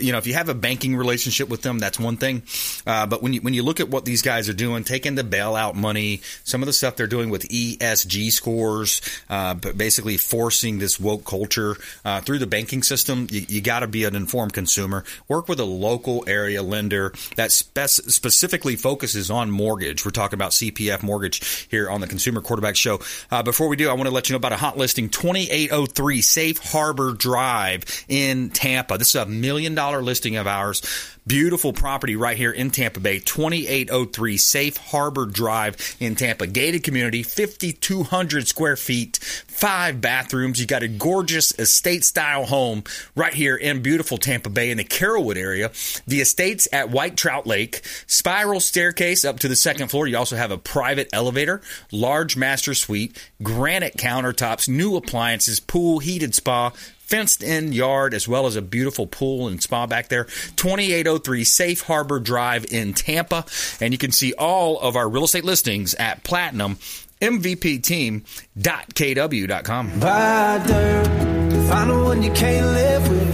You 0.00 0.12
know, 0.12 0.18
if 0.18 0.26
you 0.26 0.34
have 0.34 0.48
a 0.48 0.54
banking 0.54 0.96
relationship 0.96 1.48
with 1.48 1.62
them, 1.62 1.78
that's 1.78 1.98
one 1.98 2.16
thing. 2.16 2.42
Uh, 2.86 3.06
but 3.06 3.22
when 3.22 3.34
you 3.34 3.40
when 3.42 3.54
you 3.54 3.62
look 3.62 3.80
at 3.80 3.88
what 3.88 4.04
these 4.04 4.22
guys 4.22 4.47
are 4.48 4.54
doing, 4.54 4.84
taking 4.84 5.14
the 5.14 5.22
bailout 5.22 5.74
money, 5.74 6.20
some 6.44 6.62
of 6.62 6.66
the 6.66 6.72
stuff 6.72 6.96
they're 6.96 7.06
doing 7.06 7.30
with 7.30 7.48
ESG 7.48 8.30
scores, 8.32 9.00
uh, 9.28 9.54
but 9.54 9.76
basically 9.76 10.16
forcing 10.16 10.78
this 10.78 10.98
woke 10.98 11.24
culture 11.24 11.76
uh, 12.04 12.20
through 12.20 12.38
the 12.38 12.46
banking 12.46 12.82
system, 12.82 13.26
you, 13.30 13.44
you 13.48 13.60
got 13.60 13.80
to 13.80 13.86
be 13.86 14.04
an 14.04 14.16
informed 14.16 14.52
consumer. 14.52 15.04
Work 15.28 15.48
with 15.48 15.60
a 15.60 15.64
local 15.64 16.24
area 16.26 16.62
lender 16.62 17.12
that 17.36 17.52
spec- 17.52 17.88
specifically 17.88 18.76
focuses 18.76 19.30
on 19.30 19.50
mortgage. 19.50 20.04
We're 20.04 20.10
talking 20.10 20.36
about 20.36 20.52
CPF 20.52 21.02
mortgage 21.02 21.66
here 21.70 21.88
on 21.90 22.00
the 22.00 22.06
Consumer 22.06 22.40
Quarterback 22.40 22.76
Show. 22.76 23.00
Uh, 23.30 23.42
before 23.42 23.68
we 23.68 23.76
do, 23.76 23.88
I 23.88 23.92
want 23.94 24.08
to 24.08 24.14
let 24.14 24.28
you 24.28 24.34
know 24.34 24.38
about 24.38 24.52
a 24.52 24.56
hot 24.56 24.76
listing 24.76 25.08
2803 25.08 26.22
Safe 26.22 26.58
Harbor 26.58 27.12
Drive 27.12 27.84
in 28.08 28.50
Tampa. 28.50 28.98
This 28.98 29.08
is 29.08 29.14
a 29.16 29.26
million 29.26 29.74
dollar 29.74 30.02
listing 30.02 30.36
of 30.36 30.46
ours. 30.46 30.82
Beautiful 31.28 31.74
property 31.74 32.16
right 32.16 32.38
here 32.38 32.50
in 32.50 32.70
Tampa 32.70 33.00
Bay, 33.00 33.18
2803 33.18 34.38
Safe 34.38 34.76
Harbor 34.78 35.26
Drive 35.26 35.96
in 36.00 36.14
Tampa. 36.14 36.46
Gated 36.46 36.84
community, 36.84 37.22
5,200 37.22 38.48
square 38.48 38.76
feet, 38.76 39.18
five 39.18 40.00
bathrooms. 40.00 40.58
You 40.58 40.66
got 40.66 40.82
a 40.82 40.88
gorgeous 40.88 41.52
estate 41.58 42.06
style 42.06 42.46
home 42.46 42.82
right 43.14 43.34
here 43.34 43.56
in 43.56 43.82
beautiful 43.82 44.16
Tampa 44.16 44.48
Bay 44.48 44.70
in 44.70 44.78
the 44.78 44.84
Carrollwood 44.84 45.36
area. 45.36 45.70
The 46.06 46.22
estate's 46.22 46.66
at 46.72 46.88
White 46.88 47.18
Trout 47.18 47.46
Lake, 47.46 47.82
spiral 48.06 48.58
staircase 48.58 49.26
up 49.26 49.38
to 49.40 49.48
the 49.48 49.56
second 49.56 49.88
floor. 49.88 50.06
You 50.06 50.16
also 50.16 50.36
have 50.36 50.50
a 50.50 50.56
private 50.56 51.10
elevator, 51.12 51.60
large 51.92 52.38
master 52.38 52.72
suite, 52.72 53.22
granite 53.42 53.98
countertops, 53.98 54.66
new 54.66 54.96
appliances, 54.96 55.60
pool, 55.60 55.98
heated 55.98 56.34
spa, 56.34 56.72
fenced 57.08 57.42
in 57.42 57.72
yard 57.72 58.14
as 58.14 58.28
well 58.28 58.46
as 58.46 58.54
a 58.54 58.62
beautiful 58.62 59.06
pool 59.06 59.48
and 59.48 59.62
spa 59.62 59.86
back 59.86 60.08
there. 60.08 60.24
2803 60.56 61.44
safe 61.44 61.82
harbor 61.82 62.20
drive 62.20 62.66
in 62.70 62.94
tampa. 62.94 63.44
And 63.80 63.92
you 63.92 63.98
can 63.98 64.12
see 64.12 64.34
all 64.34 64.78
of 64.78 64.94
our 64.94 65.08
real 65.08 65.24
estate 65.24 65.44
listings 65.44 65.94
at 65.94 66.22
platinum 66.22 66.78
mvpteam.kw.com 67.20 68.18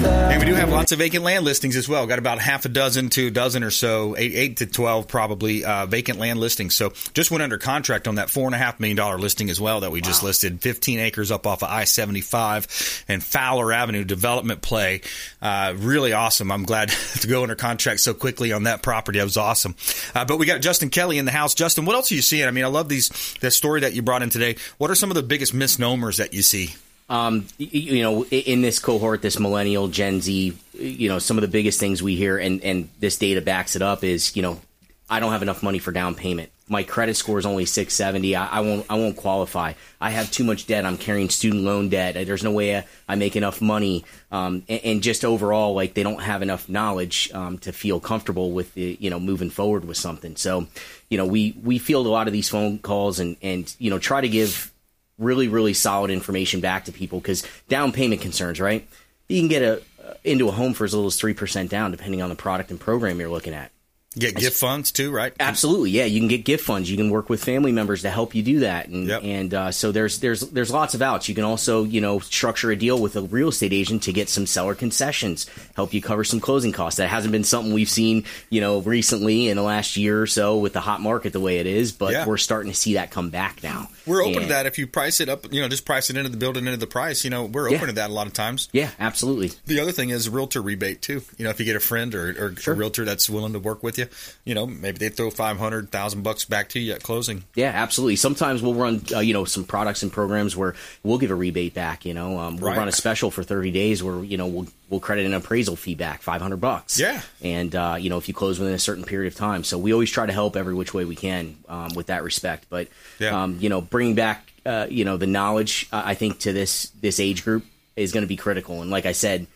and 0.07 0.41
we 0.41 0.47
do 0.47 0.55
have 0.55 0.69
lots 0.69 0.91
of 0.91 0.99
vacant 0.99 1.23
land 1.23 1.45
listings 1.45 1.77
as 1.77 1.89
well. 1.89 2.05
Got 2.09 2.19
about 2.19 2.41
half 2.41 2.65
a 2.65 2.69
dozen 2.69 3.09
to 3.11 3.29
a 3.29 3.31
dozen 3.31 3.63
or 3.63 3.71
so, 3.71 4.17
eight, 4.17 4.35
eight 4.35 4.57
to 4.57 4.67
twelve 4.67 5.07
probably 5.07 5.65
uh, 5.65 5.87
vacant 5.87 6.19
land 6.19 6.41
listings. 6.41 6.75
So 6.75 6.93
just 7.13 7.31
went 7.31 7.45
under 7.45 7.59
contract 7.59 8.09
on 8.09 8.17
that 8.17 8.31
four 8.31 8.47
and 8.47 8.55
a 8.55 8.59
half 8.59 8.81
million 8.81 8.97
dollar 8.97 9.19
listing 9.19 9.51
as 9.51 9.61
well 9.61 9.81
that 9.81 9.93
we 9.93 10.01
wow. 10.01 10.07
just 10.07 10.25
listed. 10.25 10.61
Fifteen 10.61 10.99
acres 10.99 11.31
up 11.31 11.47
off 11.47 11.63
of 11.63 11.69
I 11.71 11.85
seventy 11.85 12.23
five 12.23 12.67
and 13.07 13.23
Fowler 13.23 13.73
Avenue 13.73 14.03
development 14.03 14.63
play. 14.63 15.03
Uh, 15.41 15.75
really 15.77 16.13
awesome. 16.13 16.51
I'm 16.51 16.65
glad 16.65 16.89
to 17.21 17.29
go 17.29 17.43
under 17.43 17.55
contract 17.55 18.01
so 18.01 18.15
quickly 18.15 18.53
on 18.53 18.65
that 18.65 18.83
property. 18.83 19.19
That 19.19 19.25
was 19.25 19.37
awesome. 19.37 19.77
Uh, 20.13 20.25
but 20.25 20.39
we 20.41 20.47
got 20.47 20.61
Justin 20.61 20.91
Kelly 20.91 21.19
in 21.19 21.25
the 21.25 21.31
house. 21.31 21.55
Justin, 21.55 21.85
what 21.85 21.95
else 21.95 22.11
are 22.11 22.17
you 22.17 22.23
seeing? 22.23 22.49
I 22.49 22.51
mean, 22.51 22.65
I 22.65 22.69
love 22.69 22.89
these 22.89 23.11
the 23.41 23.53
story 23.53 23.83
that 23.83 23.93
you 23.93 24.03
brought 24.03 24.23
in 24.23 24.31
today. 24.31 24.57
What 24.79 24.91
are 24.91 24.97
some 24.97 25.13
of 25.13 25.15
the 25.15 25.23
biggest 25.23 25.55
misnomers 25.55 26.17
that 26.17 26.35
you 26.35 26.43
see? 26.43 26.75
Um, 27.09 27.47
you 27.59 28.03
know, 28.03 28.25
in 28.25 28.63
this 28.63 28.79
cohort, 28.79 29.21
this 29.21 29.39
millennial 29.39 29.89
Gen 29.89 30.23
Z, 30.23 30.57
you 30.73 31.09
know, 31.09 31.19
some 31.19 31.37
of 31.37 31.43
the 31.43 31.49
biggest 31.49 31.79
things 31.79 32.03
we 32.03 32.17
hear, 32.17 32.39
and 32.39 32.63
and 32.63 32.89
this 32.99 33.19
data 33.19 33.43
backs 33.43 33.77
it 33.77 33.83
up, 33.83 34.03
is 34.03 34.35
you 34.35 34.43
know, 34.43 34.61
I 35.09 35.21
don't 35.21 35.33
have 35.33 35.43
enough 35.43 35.63
money 35.63 35.79
for 35.79 35.93
down 35.93 36.15
payment. 36.15 36.51
My 36.67 36.83
credit 36.83 37.15
score 37.15 37.39
is 37.39 37.45
only 37.45 37.67
670. 37.67 38.37
I, 38.37 38.47
I 38.47 38.61
won't 38.61 38.87
I 38.89 38.95
won't 38.95 39.19
qualify. 39.19 39.75
I 40.01 40.11
have 40.11 40.31
too 40.31 40.45
much 40.45 40.67
debt. 40.67 40.87
I'm 40.87 40.97
carrying 40.97 41.29
student 41.29 41.63
loan 41.63 41.91
debt. 41.91 42.15
There's 42.27 42.43
no 42.43 42.53
way 42.53 42.79
I, 42.79 42.87
I 43.07 43.17
make 43.17 43.37
enough 43.37 43.61
money. 43.61 44.07
Um, 44.33 44.65
and, 44.67 44.81
and, 44.83 45.03
just 45.03 45.27
overall, 45.27 45.75
like 45.75 45.93
they 45.93 46.03
don't 46.03 46.23
have 46.23 46.41
enough 46.41 46.71
knowledge 46.71 47.31
um, 47.35 47.59
to 47.59 47.73
feel 47.73 48.01
comfortable 48.01 48.53
with 48.53 48.73
the, 48.73 48.97
you 48.99 49.11
know 49.11 49.21
moving 49.21 49.51
forward 49.51 49.85
with 49.85 49.99
something. 49.99 50.37
So, 50.37 50.67
you 51.11 51.19
know, 51.19 51.27
we 51.27 51.55
we 51.63 51.77
field 51.79 52.07
a 52.07 52.11
lot 52.11 52.29
of 52.29 52.33
these 52.33 52.49
phone 52.49 52.79
calls 52.79 53.21
and 53.21 53.37
and 53.43 53.73
you 53.79 53.91
know 53.91 53.99
try 53.99 54.23
to 54.23 54.29
give 54.29 54.73
really, 55.19 55.49
really 55.49 55.75
solid 55.75 56.11
information 56.11 56.61
back 56.61 56.85
to 56.87 56.93
people 56.93 57.21
because 57.21 57.47
down 57.69 57.93
payment 57.93 58.21
concerns, 58.21 58.61
right? 58.61 58.89
You 59.29 59.41
can 59.41 59.49
get 59.49 59.63
a 59.63 59.83
into 60.23 60.49
a 60.49 60.53
home 60.53 60.75
for 60.75 60.85
as 60.85 60.95
little 60.95 61.07
as 61.07 61.17
three 61.17 61.35
percent 61.35 61.71
down, 61.71 61.91
depending 61.91 62.23
on 62.23 62.29
the 62.29 62.35
product 62.35 62.71
and 62.71 62.81
program 62.81 63.21
you're 63.21 63.29
looking 63.29 63.55
at. 63.55 63.71
Get 64.17 64.37
gift 64.37 64.57
funds 64.57 64.93
too, 64.93 65.11
right? 65.11 65.33
Absolutely, 65.41 65.91
yeah. 65.91 66.05
You 66.05 66.21
can 66.21 66.29
get 66.29 66.45
gift 66.45 66.65
funds. 66.65 66.91
You 66.91 66.97
can 66.97 67.11
work 67.11 67.29
with 67.29 67.43
family 67.43 67.73
members 67.73 68.03
to 68.03 68.11
help 68.11 68.35
you 68.35 68.43
do 68.43 68.61
that, 68.61 68.89
and 68.89 69.09
Yep. 69.09 69.23
and 69.25 69.55
uh, 69.55 69.71
so 69.73 69.91
there's 69.93 70.21
there's 70.21 70.41
there's 70.41 70.71
lots 70.71 70.95
of 70.95 71.03
outs. 71.03 71.29
You 71.29 71.35
can 71.35 71.45
also 71.45 71.85
you 71.85 72.01
know 72.01 72.19
structure 72.21 72.71
a 72.71 72.77
deal 72.77 72.99
with 73.01 73.17
a 73.17 73.23
real 73.23 73.49
estate 73.49 73.73
agent 73.73 74.05
to 74.05 74.13
get 74.13 74.29
some 74.29 74.47
seller 74.47 74.75
concessions, 74.75 75.47
help 75.75 75.93
you 75.93 76.01
cover 76.01 76.23
some 76.25 76.39
closing 76.41 76.73
costs. 76.73 76.99
That 76.99 77.09
hasn't 77.09 77.33
been 77.33 77.45
something 77.45 77.73
we've 77.75 77.89
seen 77.89 78.25
you 78.51 78.61
know 78.61 78.81
recently 78.81 79.49
in 79.49 79.57
the 79.57 79.63
last 79.63 79.97
year 79.97 80.23
or 80.23 80.27
so 80.27 80.59
with 80.59 80.73
the 80.75 80.81
hot 80.81 81.01
market 81.01 81.33
the 81.33 81.41
way 81.41 81.59
it 81.59 81.67
is, 81.67 81.93
but 81.93 82.13
Yeah. 82.13 82.27
we're 82.27 82.37
starting 82.37 82.71
to 82.71 82.79
see 82.79 82.95
that 82.95 83.11
come 83.11 83.31
back 83.31 83.63
now. 83.63 83.89
We're 84.07 84.23
open 84.23 84.43
to 84.43 84.49
that 84.49 84.67
if 84.67 84.79
you 84.79 84.87
price 84.87 85.21
it 85.21 85.29
up, 85.31 85.51
you 85.53 85.63
know, 85.63 85.69
just 85.69 85.87
price 85.87 86.11
it 86.11 86.17
into 86.17 86.29
the 86.29 86.37
building 86.37 86.67
into 86.67 86.77
the 86.79 86.87
price. 86.87 87.25
You 87.25 87.31
know, 87.31 87.47
we're 87.47 87.71
Yeah. 87.71 87.77
open 87.77 87.89
to 87.89 87.95
that 87.95 88.11
a 88.11 88.13
lot 88.13 88.27
of 88.27 88.35
times. 88.35 88.69
Yeah, 88.73 88.91
absolutely. 89.01 89.53
The 89.67 89.81
other 89.81 89.93
thing 89.93 90.11
is 90.11 90.29
realtor 90.29 90.61
rebate 90.61 91.01
too. 91.03 91.23
You 91.39 91.45
know, 91.45 91.51
if 91.51 91.59
you 91.59 91.65
get 91.65 91.75
a 91.77 91.81
friend 91.81 92.15
or, 92.15 92.29
or 92.39 92.55
Sure. 92.61 92.75
a 92.75 92.77
realtor 92.77 93.05
that's 93.07 93.29
willing 93.31 93.55
to 93.55 93.59
work 93.59 93.83
with 93.83 93.99
you, 93.99 94.04
you 94.45 94.55
know, 94.55 94.67
maybe 94.67 94.99
they 94.99 95.09
throw 95.09 95.31
five 95.31 95.59
hundred 95.59 95.91
thousand 95.91 96.23
bucks 96.23 96.45
back 96.45 96.69
to 96.71 96.81
you 96.81 96.93
at 96.93 97.03
closing. 97.03 97.45
Yeah, 97.55 97.71
absolutely. 97.75 98.17
Sometimes 98.17 98.63
we'll 98.63 98.75
run, 98.75 99.03
uh, 99.15 99.21
you 99.21 99.33
know, 99.33 99.45
some 99.45 99.65
products 99.65 100.03
and 100.03 100.13
programs 100.13 100.57
where 100.57 100.75
we'll 101.03 101.19
give 101.19 101.31
a 101.31 101.35
rebate 101.35 101.75
back. 101.75 102.05
You 102.05 102.15
know, 102.15 102.39
um, 102.39 102.57
we'll 102.57 102.71
Right. 102.71 102.79
run 102.79 102.89
a 102.89 102.93
special 102.93 103.31
for 103.31 103.43
thirty 103.43 103.71
days 103.71 104.03
where 104.03 104.23
you 104.25 104.37
know 104.37 104.47
we'll 104.47 104.67
we'll 104.91 105.01
credit 105.01 105.27
an 105.27 105.35
appraisal 105.35 105.77
fee 105.77 105.95
back, 105.95 106.23
five 106.23 106.41
hundred 106.41 106.61
bucks. 106.61 106.99
Yeah. 106.99 107.21
and 107.43 107.75
uh, 107.75 107.97
you 107.99 108.11
know 108.11 108.19
if 108.19 108.29
you 108.29 108.35
close 108.35 108.59
within 108.59 108.75
a 108.75 108.79
certain 108.79 109.05
period 109.05 109.33
of 109.33 109.39
time. 109.39 109.65
So 109.65 109.79
we 109.79 109.93
always 109.93 110.11
try 110.11 110.27
to 110.27 110.33
help 110.33 110.57
every 110.57 110.75
which 110.75 110.93
way 110.95 111.05
we 111.05 111.17
can 111.17 111.57
um, 111.69 111.95
with 111.95 112.07
that 112.07 112.23
respect. 112.23 112.67
But 112.71 112.89
Yeah. 113.19 113.43
um, 113.43 113.59
you 113.61 113.69
know, 113.69 113.81
bringing 113.81 114.15
back 114.15 114.51
uh, 114.67 114.87
you 114.89 115.05
know 115.05 115.17
the 115.17 115.27
knowledge, 115.27 115.89
uh, 115.93 116.03
I 116.05 116.15
think 116.15 116.39
to 116.41 116.53
this 116.53 116.91
this 117.01 117.21
age 117.21 117.45
group 117.45 117.65
is 117.97 118.13
going 118.13 118.23
to 118.25 118.29
be 118.29 118.37
critical. 118.37 118.83
And 118.83 118.91
like 118.91 119.07
I 119.07 119.13
said. 119.13 119.47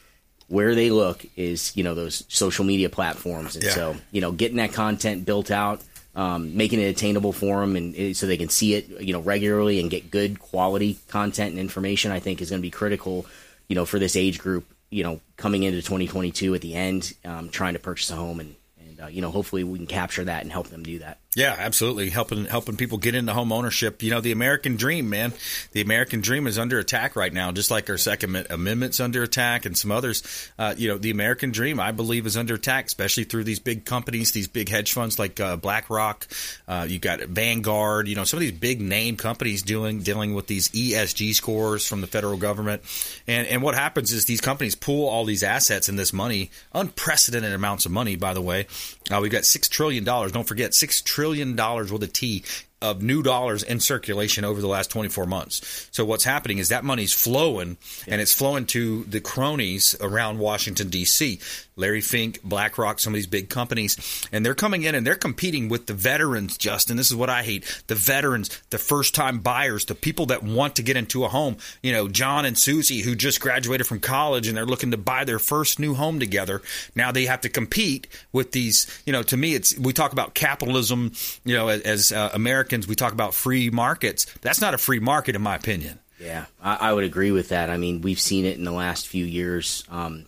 Where 0.48 0.74
they 0.74 0.90
look 0.90 1.24
is, 1.36 1.76
you 1.76 1.84
know, 1.84 1.94
those 1.94 2.24
social 2.28 2.64
media 2.64 2.88
platforms, 2.88 3.54
and 3.54 3.64
Yeah. 3.64 3.74
so 3.74 3.96
you 4.12 4.20
know, 4.20 4.32
getting 4.32 4.56
that 4.56 4.72
content 4.72 5.24
built 5.26 5.50
out, 5.50 5.82
um, 6.16 6.56
making 6.56 6.80
it 6.80 6.86
attainable 6.86 7.32
for 7.32 7.60
them, 7.60 7.76
and 7.76 7.94
uh, 7.94 8.14
so 8.14 8.26
they 8.26 8.38
can 8.38 8.48
see 8.48 8.74
it, 8.74 8.88
you 9.00 9.12
know, 9.12 9.20
regularly 9.20 9.78
and 9.78 9.90
get 9.90 10.10
good 10.10 10.40
quality 10.40 10.98
content 11.08 11.50
and 11.50 11.58
information. 11.58 12.10
I 12.12 12.18
think 12.20 12.40
is 12.40 12.48
going 12.50 12.60
to 12.60 12.66
be 12.66 12.70
critical, 12.70 13.26
you 13.68 13.74
know, 13.76 13.84
for 13.84 13.98
this 13.98 14.16
age 14.16 14.38
group. 14.38 14.64
You 14.90 15.04
know, 15.04 15.20
coming 15.36 15.64
into 15.64 15.82
2022 15.82 16.54
at 16.54 16.62
the 16.62 16.74
end, 16.74 17.12
um, 17.26 17.50
trying 17.50 17.74
to 17.74 17.78
purchase 17.78 18.10
a 18.10 18.16
home, 18.16 18.40
and 18.40 18.54
and 18.80 19.00
uh, 19.02 19.06
you 19.08 19.20
know, 19.20 19.30
hopefully 19.30 19.64
we 19.64 19.76
can 19.78 19.86
capture 19.86 20.24
that 20.24 20.42
and 20.42 20.50
help 20.50 20.68
them 20.68 20.82
do 20.82 20.98
that. 21.00 21.18
Yeah, 21.36 21.54
absolutely. 21.58 22.08
Helping 22.08 22.46
helping 22.46 22.76
people 22.78 22.96
get 22.96 23.14
into 23.14 23.34
home 23.34 23.52
ownership. 23.52 24.02
You 24.02 24.10
know, 24.10 24.22
the 24.22 24.32
American 24.32 24.76
dream, 24.76 25.10
man. 25.10 25.34
The 25.72 25.82
American 25.82 26.22
dream 26.22 26.46
is 26.46 26.56
under 26.58 26.78
attack 26.78 27.16
right 27.16 27.32
now, 27.32 27.52
just 27.52 27.70
like 27.70 27.90
our 27.90 27.98
Second 27.98 28.30
Amendment- 28.30 28.54
Amendment's 28.54 28.98
under 28.98 29.22
attack 29.22 29.66
and 29.66 29.76
some 29.76 29.92
others. 29.92 30.22
Uh, 30.58 30.74
you 30.78 30.88
know, 30.88 30.96
the 30.96 31.10
American 31.10 31.50
dream, 31.52 31.80
I 31.80 31.92
believe, 31.92 32.24
is 32.26 32.38
under 32.38 32.54
attack, 32.54 32.86
especially 32.86 33.24
through 33.24 33.44
these 33.44 33.58
big 33.58 33.84
companies, 33.84 34.32
these 34.32 34.48
big 34.48 34.70
hedge 34.70 34.94
funds 34.94 35.18
like 35.18 35.38
uh, 35.38 35.56
BlackRock. 35.56 36.26
Uh, 36.66 36.86
you 36.88 36.98
got 36.98 37.20
Vanguard. 37.20 38.08
You 38.08 38.16
know, 38.16 38.24
some 38.24 38.38
of 38.38 38.40
these 38.40 38.52
big 38.52 38.80
name 38.80 39.18
companies 39.18 39.62
doing 39.62 40.00
dealing 40.00 40.32
with 40.32 40.46
these 40.46 40.70
ESG 40.70 41.34
scores 41.34 41.86
from 41.86 42.00
the 42.00 42.06
federal 42.06 42.38
government. 42.38 42.82
And 43.26 43.46
and 43.46 43.62
what 43.62 43.74
happens 43.74 44.12
is 44.12 44.24
these 44.24 44.40
companies 44.40 44.74
pool 44.74 45.06
all 45.06 45.26
these 45.26 45.42
assets 45.42 45.90
and 45.90 45.98
this 45.98 46.14
money, 46.14 46.50
unprecedented 46.72 47.52
amounts 47.52 47.84
of 47.84 47.92
money, 47.92 48.16
by 48.16 48.32
the 48.32 48.42
way. 48.42 48.66
Uh, 49.10 49.20
we've 49.20 49.30
got 49.30 49.44
six 49.44 49.68
trillion 49.68 50.04
dollars. 50.04 50.32
Don't 50.32 50.48
forget, 50.48 50.74
six 50.74 51.02
trillion 51.02 51.17
dollars 51.56 51.90
with 51.90 52.02
a 52.02 52.06
T 52.06 52.44
of 52.80 53.02
new 53.02 53.22
dollars 53.22 53.62
in 53.62 53.80
circulation 53.80 54.44
over 54.44 54.60
the 54.60 54.68
last 54.68 54.90
24 54.90 55.26
months. 55.26 55.88
So 55.90 56.04
what's 56.04 56.24
happening 56.24 56.58
is 56.58 56.68
that 56.68 56.84
money's 56.84 57.12
flowing 57.12 57.76
and 58.06 58.20
it's 58.20 58.32
flowing 58.32 58.66
to 58.66 59.04
the 59.04 59.20
cronies 59.20 59.96
around 60.00 60.38
Washington 60.38 60.88
D.C. 60.88 61.40
Larry 61.78 62.00
Fink, 62.00 62.42
BlackRock, 62.42 62.98
some 62.98 63.12
of 63.12 63.14
these 63.14 63.26
big 63.26 63.48
companies, 63.48 64.28
and 64.32 64.44
they're 64.44 64.54
coming 64.54 64.82
in 64.82 64.94
and 64.94 65.06
they're 65.06 65.14
competing 65.14 65.68
with 65.68 65.86
the 65.86 65.94
veterans, 65.94 66.58
Justin. 66.58 66.96
This 66.96 67.10
is 67.10 67.16
what 67.16 67.30
I 67.30 67.44
hate. 67.44 67.82
The 67.86 67.94
veterans, 67.94 68.50
the 68.70 68.78
first 68.78 69.14
time 69.14 69.38
buyers, 69.38 69.84
the 69.84 69.94
people 69.94 70.26
that 70.26 70.42
want 70.42 70.76
to 70.76 70.82
get 70.82 70.96
into 70.96 71.24
a 71.24 71.28
home. 71.28 71.56
You 71.82 71.92
know, 71.92 72.08
John 72.08 72.44
and 72.44 72.58
Susie 72.58 73.02
who 73.02 73.14
just 73.14 73.40
graduated 73.40 73.86
from 73.86 74.00
college 74.00 74.48
and 74.48 74.56
they're 74.56 74.66
looking 74.66 74.90
to 74.90 74.96
buy 74.96 75.24
their 75.24 75.38
first 75.38 75.78
new 75.78 75.94
home 75.94 76.18
together. 76.18 76.62
Now 76.96 77.12
they 77.12 77.26
have 77.26 77.42
to 77.42 77.48
compete 77.48 78.08
with 78.32 78.50
these, 78.52 78.86
you 79.06 79.12
know, 79.12 79.22
to 79.22 79.36
me 79.36 79.54
it's 79.54 79.78
we 79.78 79.92
talk 79.92 80.12
about 80.12 80.34
capitalism, 80.34 81.12
you 81.44 81.54
know, 81.54 81.68
as, 81.68 81.82
as 81.82 82.12
uh, 82.12 82.30
Americans 82.68 82.86
we 82.86 82.94
talk 82.94 83.14
about 83.14 83.32
free 83.34 83.70
markets. 83.70 84.26
That's 84.42 84.60
not 84.60 84.74
a 84.74 84.78
free 84.78 85.00
market 85.00 85.34
in 85.34 85.40
my 85.40 85.56
opinion. 85.56 85.98
Yeah, 86.20 86.46
I, 86.62 86.90
I 86.90 86.92
would 86.92 87.04
agree 87.04 87.30
with 87.30 87.48
that. 87.48 87.70
I 87.70 87.78
mean, 87.78 88.02
we've 88.02 88.20
seen 88.20 88.44
it 88.44 88.58
in 88.58 88.64
the 88.64 88.72
last 88.72 89.08
few 89.08 89.24
years. 89.24 89.84
Um, 89.88 90.26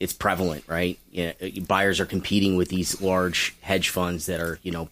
it's 0.00 0.14
prevalent, 0.14 0.64
right? 0.66 0.98
You 1.10 1.34
know, 1.42 1.50
buyers 1.66 2.00
are 2.00 2.06
competing 2.06 2.56
with 2.56 2.68
these 2.68 3.02
large 3.02 3.54
hedge 3.60 3.90
funds 3.90 4.26
that 4.26 4.40
are, 4.40 4.58
you 4.62 4.72
know, 4.72 4.88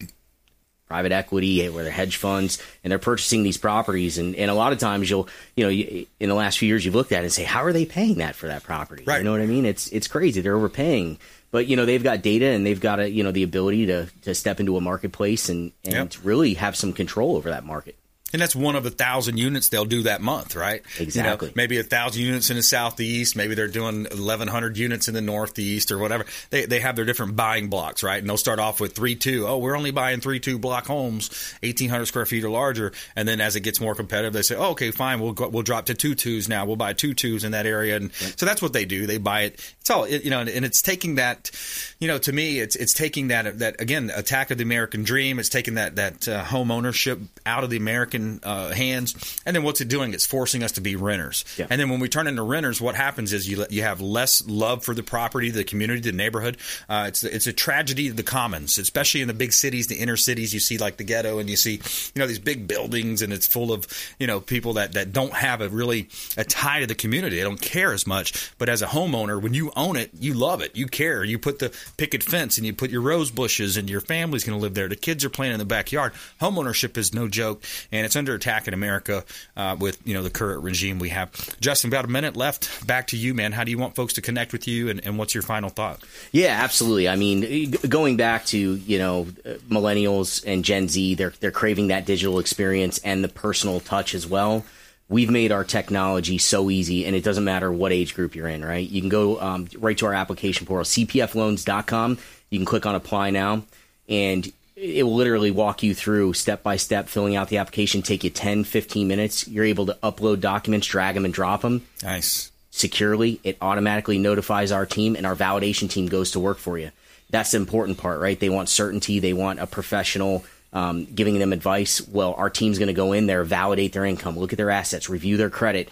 private 0.87 1.11
equity, 1.11 1.63
eh, 1.65 1.69
where 1.69 1.83
they're 1.83 1.91
hedge 1.91 2.17
funds, 2.17 2.61
and 2.83 2.91
they're 2.91 2.99
purchasing 2.99 3.43
these 3.43 3.57
properties. 3.57 4.17
And, 4.17 4.35
and 4.35 4.51
a 4.51 4.53
lot 4.53 4.71
of 4.73 4.79
times, 4.79 5.09
you'll, 5.09 5.27
you 5.55 5.63
know, 5.63 5.69
you, 5.69 6.05
in 6.19 6.29
the 6.29 6.35
last 6.35 6.57
few 6.59 6.67
years, 6.67 6.85
you've 6.85 6.95
looked 6.95 7.11
at 7.11 7.19
it 7.21 7.25
and 7.25 7.31
say, 7.33 7.43
how 7.43 7.63
are 7.63 7.73
they 7.73 7.85
paying 7.85 8.15
that 8.19 8.35
for 8.35 8.47
that 8.47 8.63
property? 8.63 9.03
Right. 9.05 9.17
You 9.17 9.23
know 9.23 9.31
what 9.31 9.41
I 9.41 9.45
mean? 9.47 9.65
It's 9.65 9.87
it's 9.89 10.07
crazy. 10.07 10.41
They're 10.41 10.55
overpaying. 10.55 11.17
But 11.51 11.67
you 11.67 11.77
know 11.77 11.85
they've 11.85 12.03
got 12.03 12.21
data 12.21 12.47
and 12.47 12.65
they've 12.65 12.79
got 12.79 12.99
a, 12.99 13.09
you 13.09 13.23
know 13.23 13.31
the 13.31 13.43
ability 13.43 13.85
to, 13.85 14.07
to 14.23 14.35
step 14.35 14.59
into 14.59 14.75
a 14.75 14.81
marketplace 14.81 15.47
and, 15.47 15.71
and 15.85 16.13
Yep. 16.13 16.25
really 16.25 16.55
have 16.55 16.75
some 16.75 16.91
control 16.91 17.37
over 17.37 17.49
that 17.49 17.63
market. 17.63 17.95
And 18.35 18.41
that's 18.41 18.53
one 18.53 18.75
of 18.75 18.85
a 18.85 18.89
thousand 18.89 19.37
units 19.37 19.69
they'll 19.69 19.85
do 19.85 20.03
that 20.03 20.19
month, 20.19 20.57
right? 20.57 20.81
Exactly. 20.99 21.47
You 21.47 21.51
know, 21.51 21.53
maybe 21.55 21.77
a 21.77 21.83
thousand 21.83 22.21
units 22.21 22.49
in 22.49 22.57
the 22.57 22.63
southeast. 22.63 23.33
Maybe 23.37 23.55
they're 23.55 23.69
doing 23.69 24.07
eleven 24.11 24.49
hundred 24.49 24.77
units 24.77 25.07
in 25.07 25.13
the 25.13 25.21
northeast 25.21 25.89
or 25.89 25.97
whatever. 25.97 26.25
They 26.49 26.65
they 26.65 26.81
have 26.81 26.97
their 26.97 27.05
different 27.05 27.37
buying 27.37 27.69
blocks, 27.69 28.03
right? 28.03 28.19
And 28.19 28.27
they'll 28.27 28.35
start 28.35 28.59
off 28.59 28.81
with 28.81 28.93
three 28.93 29.15
two. 29.15 29.47
Oh, 29.47 29.59
we're 29.59 29.77
only 29.77 29.91
buying 29.91 30.19
three 30.19 30.41
two 30.41 30.59
block 30.59 30.85
homes, 30.85 31.29
eighteen 31.63 31.89
hundred 31.89 32.07
square 32.07 32.25
feet 32.25 32.43
or 32.43 32.49
larger. 32.49 32.91
And 33.15 33.25
then 33.25 33.39
as 33.39 33.55
it 33.55 33.61
gets 33.61 33.79
more 33.79 33.95
competitive, 33.95 34.33
they 34.33 34.41
say, 34.41 34.57
oh, 34.57 34.71
okay, 34.71 34.91
fine, 34.91 35.21
we'll 35.21 35.31
go, 35.31 35.47
we'll 35.47 35.63
drop 35.63 35.85
to 35.85 35.93
two 35.93 36.13
twos 36.13 36.49
now. 36.49 36.65
We'll 36.65 36.75
buy 36.75 36.91
two 36.91 37.13
twos 37.13 37.45
in 37.45 37.53
that 37.53 37.65
area. 37.65 37.95
And 37.95 38.13
so 38.13 38.45
that's 38.45 38.61
what 38.61 38.73
they 38.73 38.83
do. 38.83 39.07
They 39.07 39.17
buy 39.17 39.43
it. 39.43 39.73
It's 39.79 39.89
all 39.89 40.09
you 40.09 40.29
know, 40.29 40.41
and 40.41 40.65
it's 40.65 40.81
taking 40.81 41.15
that. 41.15 41.51
You 41.99 42.09
know, 42.09 42.17
to 42.17 42.33
me, 42.33 42.59
it's 42.59 42.75
it's 42.75 42.93
taking 42.93 43.29
that 43.29 43.59
that 43.59 43.79
again 43.79 44.11
attack 44.13 44.51
of 44.51 44.57
the 44.57 44.65
American 44.65 45.03
dream. 45.03 45.39
It's 45.39 45.47
taking 45.47 45.75
that 45.75 45.95
that 45.95 46.27
uh, 46.27 46.43
home 46.43 46.69
ownership 46.69 47.21
out 47.45 47.63
of 47.63 47.69
the 47.69 47.77
American 47.77 48.24
uh, 48.43 48.71
hands, 48.71 49.41
and 49.45 49.55
then 49.55 49.63
what's 49.63 49.81
it 49.81 49.87
doing? 49.87 50.13
It's 50.13 50.25
forcing 50.25 50.63
us 50.63 50.73
to 50.73 50.81
be 50.81 50.95
renters. 50.95 51.45
Yeah. 51.57 51.67
And 51.69 51.79
then 51.79 51.89
when 51.89 51.99
we 51.99 52.09
turn 52.09 52.27
into 52.27 52.43
renters, 52.43 52.81
what 52.81 52.95
happens 52.95 53.33
is 53.33 53.49
you 53.49 53.65
you 53.69 53.83
have 53.83 54.01
less 54.01 54.45
love 54.47 54.83
for 54.83 54.93
the 54.93 55.03
property, 55.03 55.49
the 55.49 55.63
community, 55.63 56.01
the 56.01 56.11
neighborhood. 56.11 56.57
Uh, 56.89 57.05
it's 57.07 57.23
it's 57.23 57.47
a 57.47 57.53
tragedy 57.53 58.09
of 58.09 58.15
the 58.15 58.23
commons, 58.23 58.77
especially 58.77 59.21
in 59.21 59.27
the 59.27 59.33
big 59.33 59.53
cities, 59.53 59.87
the 59.87 59.95
inner 59.95 60.17
cities. 60.17 60.53
You 60.53 60.59
see 60.59 60.77
like 60.77 60.97
the 60.97 61.03
ghetto, 61.03 61.39
and 61.39 61.49
you 61.49 61.55
see 61.55 61.73
you 61.73 62.19
know 62.19 62.27
these 62.27 62.39
big 62.39 62.67
buildings, 62.67 63.21
and 63.21 63.31
it's 63.33 63.47
full 63.47 63.71
of 63.71 63.87
you 64.19 64.27
know 64.27 64.39
people 64.39 64.73
that 64.73 64.93
that 64.93 65.13
don't 65.13 65.33
have 65.33 65.61
a 65.61 65.69
really 65.69 66.09
a 66.37 66.43
tie 66.43 66.81
to 66.81 66.87
the 66.87 66.95
community. 66.95 67.37
They 67.37 67.43
don't 67.43 67.61
care 67.61 67.93
as 67.93 68.07
much. 68.07 68.51
But 68.57 68.69
as 68.69 68.81
a 68.81 68.87
homeowner, 68.87 69.41
when 69.41 69.53
you 69.53 69.71
own 69.75 69.95
it, 69.95 70.11
you 70.13 70.33
love 70.33 70.61
it. 70.61 70.75
You 70.75 70.87
care. 70.87 71.23
You 71.23 71.39
put 71.39 71.59
the 71.59 71.75
picket 71.97 72.23
fence, 72.23 72.57
and 72.57 72.65
you 72.65 72.73
put 72.73 72.89
your 72.89 73.01
rose 73.01 73.31
bushes, 73.31 73.77
and 73.77 73.89
your 73.89 74.01
family's 74.01 74.43
going 74.43 74.57
to 74.57 74.61
live 74.61 74.73
there. 74.73 74.87
The 74.87 74.95
kids 74.95 75.25
are 75.25 75.29
playing 75.29 75.53
in 75.53 75.59
the 75.59 75.65
backyard. 75.65 76.13
Homeownership 76.41 76.97
is 76.97 77.13
no 77.13 77.27
joke, 77.27 77.63
and 77.91 78.05
it's 78.05 78.14
under 78.15 78.33
attack 78.33 78.67
in 78.67 78.73
America 78.73 79.23
uh, 79.55 79.75
with 79.79 79.99
you 80.05 80.13
know 80.13 80.23
the 80.23 80.29
current 80.29 80.63
regime 80.63 80.99
we 80.99 81.09
have. 81.09 81.59
Justin, 81.59 81.89
about 81.89 82.05
a 82.05 82.09
minute 82.09 82.35
left. 82.35 82.85
Back 82.85 83.07
to 83.07 83.17
you, 83.17 83.33
man. 83.33 83.51
How 83.51 83.63
do 83.63 83.71
you 83.71 83.77
want 83.77 83.95
folks 83.95 84.13
to 84.13 84.21
connect 84.21 84.53
with 84.53 84.67
you, 84.67 84.89
and, 84.89 85.05
and 85.05 85.17
what's 85.17 85.33
your 85.33 85.43
final 85.43 85.69
thought? 85.69 86.03
Yeah, 86.31 86.59
absolutely. 86.61 87.07
I 87.09 87.15
mean, 87.15 87.71
going 87.87 88.17
back 88.17 88.45
to 88.47 88.57
you 88.57 88.97
know 88.97 89.27
uh, 89.45 89.53
millennials 89.69 90.43
and 90.45 90.63
Gen 90.63 90.87
Z, 90.87 91.15
they're 91.15 91.33
they're 91.39 91.51
craving 91.51 91.87
that 91.87 92.05
digital 92.05 92.39
experience 92.39 92.99
and 92.99 93.23
the 93.23 93.29
personal 93.29 93.79
touch 93.79 94.13
as 94.13 94.27
well. 94.27 94.65
We've 95.07 95.29
made 95.29 95.51
our 95.51 95.63
technology 95.63 96.39
so 96.39 96.69
easy, 96.71 97.05
and 97.05 97.15
it 97.15 97.23
doesn't 97.23 97.43
matter 97.43 97.71
what 97.71 97.91
age 97.91 98.15
group 98.15 98.35
you're 98.35 98.47
in. 98.47 98.65
Right? 98.65 98.89
You 98.89 99.01
can 99.01 99.09
go 99.09 99.39
um, 99.39 99.67
right 99.77 99.97
to 99.99 100.07
our 100.07 100.13
application 100.13 100.65
portal, 100.65 100.85
cpfloans.com. 100.85 102.17
You 102.49 102.59
can 102.59 102.65
click 102.65 102.85
on 102.85 102.95
apply 102.95 103.29
now, 103.29 103.63
and 104.09 104.51
it 104.75 105.03
will 105.03 105.15
literally 105.15 105.51
walk 105.51 105.83
you 105.83 105.95
through 105.95 106.33
step 106.33 106.61
by 106.63 106.75
step 106.77 107.07
filling 107.07 107.35
out 107.35 107.47
the 107.49 107.57
application. 107.57 108.01
Take 108.01 108.23
you 108.23 108.29
10, 108.29 108.63
15 108.65 109.07
minutes. 109.07 109.47
You're 109.47 109.65
able 109.65 109.85
to 109.87 109.97
upload 110.03 110.41
documents, 110.41 110.87
drag 110.87 111.15
them, 111.15 111.25
and 111.25 111.33
drop 111.33 111.61
them 111.61 111.81
Nice. 112.03 112.51
securely. 112.71 113.39
It 113.43 113.57
automatically 113.61 114.17
notifies 114.17 114.71
our 114.71 114.85
team, 114.85 115.15
and 115.15 115.25
our 115.25 115.35
validation 115.35 115.89
team 115.89 116.07
goes 116.07 116.31
to 116.31 116.39
work 116.39 116.57
for 116.57 116.77
you. 116.77 116.91
That's 117.29 117.51
the 117.51 117.57
important 117.57 117.97
part, 117.97 118.19
right? 118.19 118.39
They 118.39 118.49
want 118.49 118.69
certainty. 118.69 119.19
They 119.19 119.33
want 119.33 119.59
a 119.59 119.65
professional 119.67 120.43
um, 120.73 121.05
giving 121.05 121.39
them 121.39 121.53
advice. 121.53 122.05
Well, 122.05 122.33
our 122.37 122.49
team's 122.49 122.77
going 122.77 122.87
to 122.87 122.93
go 122.93 123.13
in 123.13 123.27
there, 123.27 123.43
validate 123.45 123.93
their 123.93 124.03
income, 124.05 124.37
look 124.37 124.51
at 124.51 124.57
their 124.57 124.69
assets, 124.71 125.09
review 125.09 125.37
their 125.37 125.49
credit. 125.49 125.87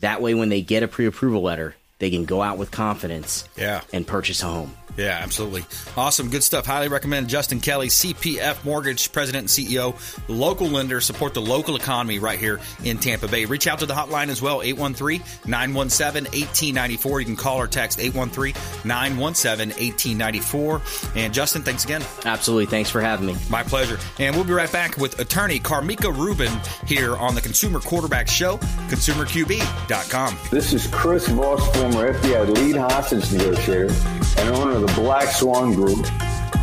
That 0.00 0.20
way, 0.20 0.34
when 0.34 0.48
they 0.48 0.60
get 0.60 0.82
a 0.82 0.88
pre-approval 0.88 1.40
letter, 1.40 1.76
they 2.00 2.10
can 2.10 2.24
go 2.24 2.42
out 2.42 2.58
with 2.58 2.72
confidence 2.72 3.48
Yeah. 3.56 3.82
and 3.92 4.04
purchase 4.04 4.42
a 4.42 4.46
home. 4.46 4.74
Yeah, 4.96 5.18
absolutely. 5.22 5.64
Awesome. 5.96 6.30
Good 6.30 6.42
stuff. 6.44 6.66
Highly 6.66 6.88
recommend 6.88 7.28
Justin 7.28 7.60
Kelly, 7.60 7.88
CPF 7.88 8.64
Mortgage 8.64 9.10
President 9.12 9.42
and 9.42 9.48
CEO, 9.48 9.96
local 10.28 10.68
lender. 10.68 11.00
Support 11.00 11.34
the 11.34 11.40
local 11.40 11.76
economy 11.76 12.18
right 12.18 12.38
here 12.38 12.60
in 12.84 12.98
Tampa 12.98 13.26
Bay. 13.26 13.44
Reach 13.44 13.66
out 13.66 13.80
to 13.80 13.86
the 13.86 13.94
hotline 13.94 14.28
as 14.28 14.40
well, 14.40 14.62
813 14.62 15.20
917 15.46 16.24
1894. 16.24 17.20
You 17.20 17.26
can 17.26 17.36
call 17.36 17.60
or 17.60 17.66
text 17.66 17.98
813 17.98 18.54
917 18.84 19.68
1894. 19.68 20.82
And 21.16 21.34
Justin, 21.34 21.62
thanks 21.62 21.84
again. 21.84 22.02
Absolutely. 22.24 22.66
Thanks 22.66 22.90
for 22.90 23.00
having 23.00 23.26
me. 23.26 23.36
My 23.50 23.62
pleasure. 23.62 23.98
And 24.18 24.34
we'll 24.34 24.44
be 24.44 24.52
right 24.52 24.70
back 24.70 24.96
with 24.96 25.18
attorney 25.18 25.58
Karmika 25.58 26.16
Rubin 26.16 26.52
here 26.86 27.16
on 27.16 27.34
the 27.34 27.40
Consumer 27.40 27.80
Quarterback 27.80 28.28
Show, 28.28 28.58
consumerqb.com. 28.88 30.38
This 30.50 30.72
is 30.72 30.86
Chris 30.88 31.26
Voss, 31.28 31.66
former 31.76 32.12
FBI 32.12 32.54
lead 32.56 32.76
hostage 32.76 33.32
negotiator 33.32 33.92
and 34.38 34.48
owner 34.56 34.76
of 34.76 34.83
the 34.86 34.92
Black 35.00 35.28
Swan 35.28 35.72
Group, 35.72 36.04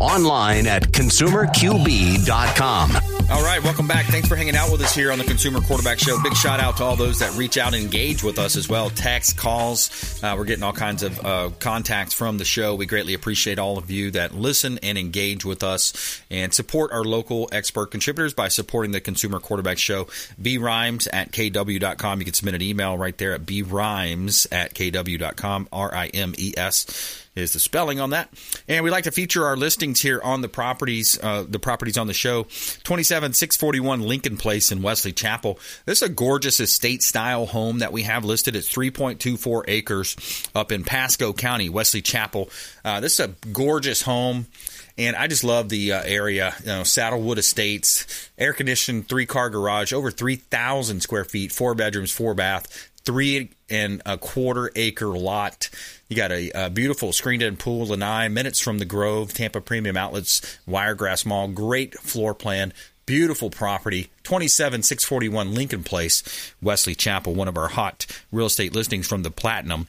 Online 0.00 0.66
at 0.66 0.82
consumerqb.com. 0.92 2.90
All 3.30 3.42
right, 3.42 3.62
welcome 3.62 3.86
back. 3.86 4.06
Thanks 4.06 4.26
for 4.26 4.36
hanging 4.36 4.56
out 4.56 4.72
with 4.72 4.80
us 4.80 4.94
here 4.94 5.12
on 5.12 5.18
the 5.18 5.24
Consumer 5.24 5.60
Quarterback 5.60 5.98
Show. 5.98 6.18
Big 6.22 6.34
shout 6.34 6.60
out 6.60 6.78
to 6.78 6.84
all 6.84 6.96
those 6.96 7.18
that 7.18 7.36
reach 7.36 7.58
out 7.58 7.74
and 7.74 7.82
engage 7.82 8.22
with 8.22 8.38
us 8.38 8.56
as 8.56 8.70
well. 8.70 8.88
Text, 8.88 9.36
calls. 9.36 10.22
Uh, 10.24 10.34
we're 10.38 10.46
getting 10.46 10.64
all 10.64 10.72
kinds 10.72 11.02
of 11.02 11.22
uh, 11.22 11.50
contacts 11.58 12.14
from 12.14 12.38
the 12.38 12.46
show. 12.46 12.74
We 12.74 12.86
greatly 12.86 13.12
appreciate 13.12 13.58
all 13.58 13.76
of 13.76 13.90
you 13.90 14.12
that 14.12 14.34
listen 14.34 14.78
and 14.82 14.96
engage 14.96 15.44
with 15.44 15.62
us 15.62 16.22
and 16.30 16.54
support 16.54 16.90
our 16.90 17.04
local 17.04 17.50
expert 17.52 17.86
contributors 17.90 18.32
by 18.32 18.48
supporting 18.48 18.92
the 18.92 19.00
Consumer 19.00 19.40
Quarterback 19.40 19.76
Show. 19.76 20.06
B 20.40 20.56
Rhymes 20.56 21.06
at 21.08 21.30
kw.com. 21.30 22.20
You 22.20 22.24
can 22.24 22.34
submit 22.34 22.54
an 22.54 22.62
email 22.62 22.96
right 22.96 23.18
there 23.18 23.34
at 23.34 23.44
B 23.44 23.60
Rhymes 23.60 24.46
at 24.50 24.72
kw.com. 24.72 25.68
R 25.70 25.94
I 25.94 26.06
M 26.06 26.34
E 26.38 26.54
S 26.56 27.26
is 27.38 27.52
the 27.52 27.60
spelling 27.60 28.00
on 28.00 28.10
that. 28.10 28.28
And 28.66 28.84
we 28.84 28.90
like 28.90 29.04
to 29.04 29.10
feature 29.10 29.46
our 29.46 29.56
listings 29.56 30.00
here 30.00 30.20
on 30.22 30.40
the 30.40 30.48
properties, 30.48 31.18
uh, 31.22 31.44
the 31.48 31.58
properties 31.58 31.96
on 31.96 32.06
the 32.06 32.14
show. 32.14 32.44
27641 32.84 34.02
Lincoln 34.02 34.36
Place 34.36 34.70
in 34.72 34.82
Wesley 34.82 35.12
Chapel. 35.12 35.58
This 35.86 36.02
is 36.02 36.08
a 36.08 36.12
gorgeous 36.12 36.60
estate 36.60 37.02
style 37.02 37.46
home 37.46 37.78
that 37.78 37.92
we 37.92 38.02
have 38.02 38.24
listed 38.24 38.56
at 38.56 38.62
3.24 38.62 39.64
acres 39.68 40.48
up 40.54 40.72
in 40.72 40.84
Pasco 40.84 41.32
County, 41.32 41.68
Wesley 41.68 42.02
Chapel. 42.02 42.50
Uh, 42.84 43.00
this 43.00 43.14
is 43.14 43.20
a 43.20 43.34
gorgeous 43.52 44.02
home. 44.02 44.46
And 44.98 45.14
I 45.14 45.28
just 45.28 45.44
love 45.44 45.68
the 45.68 45.92
uh, 45.92 46.02
area. 46.04 46.52
You 46.60 46.66
know, 46.66 46.82
Saddlewood 46.82 47.38
Estates, 47.38 48.30
air 48.36 48.52
conditioned, 48.52 49.08
three 49.08 49.26
car 49.26 49.48
garage, 49.48 49.92
over 49.92 50.10
3,000 50.10 51.00
square 51.00 51.24
feet, 51.24 51.52
four 51.52 51.76
bedrooms, 51.76 52.10
four 52.10 52.34
bath, 52.34 52.90
three 53.04 53.50
and 53.70 54.02
a 54.06 54.18
quarter 54.18 54.70
acre 54.76 55.08
lot. 55.08 55.70
You 56.08 56.16
got 56.16 56.32
a, 56.32 56.50
a 56.66 56.70
beautiful 56.70 57.12
screened 57.12 57.42
in 57.42 57.56
pool, 57.56 57.86
lanai, 57.86 58.28
minutes 58.28 58.60
from 58.60 58.78
the 58.78 58.84
Grove, 58.84 59.32
Tampa 59.32 59.60
Premium 59.60 59.96
Outlets, 59.96 60.58
Wiregrass 60.66 61.26
Mall. 61.26 61.48
Great 61.48 61.94
floor 61.94 62.34
plan. 62.34 62.72
Beautiful 63.06 63.48
property, 63.48 64.10
27641 64.24 65.54
Lincoln 65.54 65.82
Place, 65.82 66.52
Wesley 66.60 66.94
Chapel, 66.94 67.34
one 67.34 67.48
of 67.48 67.56
our 67.56 67.68
hot 67.68 68.04
real 68.30 68.44
estate 68.44 68.74
listings 68.74 69.08
from 69.08 69.22
the 69.22 69.30
Platinum 69.30 69.86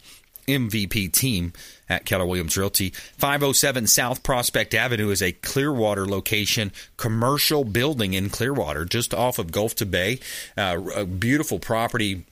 MVP 0.48 1.12
team 1.12 1.54
at 1.90 2.06
Keller 2.06 2.26
Williams 2.26 2.58
Realty. 2.58 2.92
507 3.18 3.88
South 3.88 4.24
Prospect 4.24 4.74
Avenue 4.74 5.10
is 5.10 5.22
a 5.22 5.32
Clearwater 5.32 6.08
location, 6.08 6.72
commercial 6.98 7.64
building 7.64 8.14
in 8.14 8.30
Clearwater, 8.30 8.86
just 8.86 9.14
off 9.14 9.40
of 9.40 9.52
Gulf 9.52 9.76
to 9.76 9.86
Bay. 9.86 10.20
Uh, 10.58 10.80
a 10.96 11.06
beautiful 11.06 11.60
property 11.60 12.26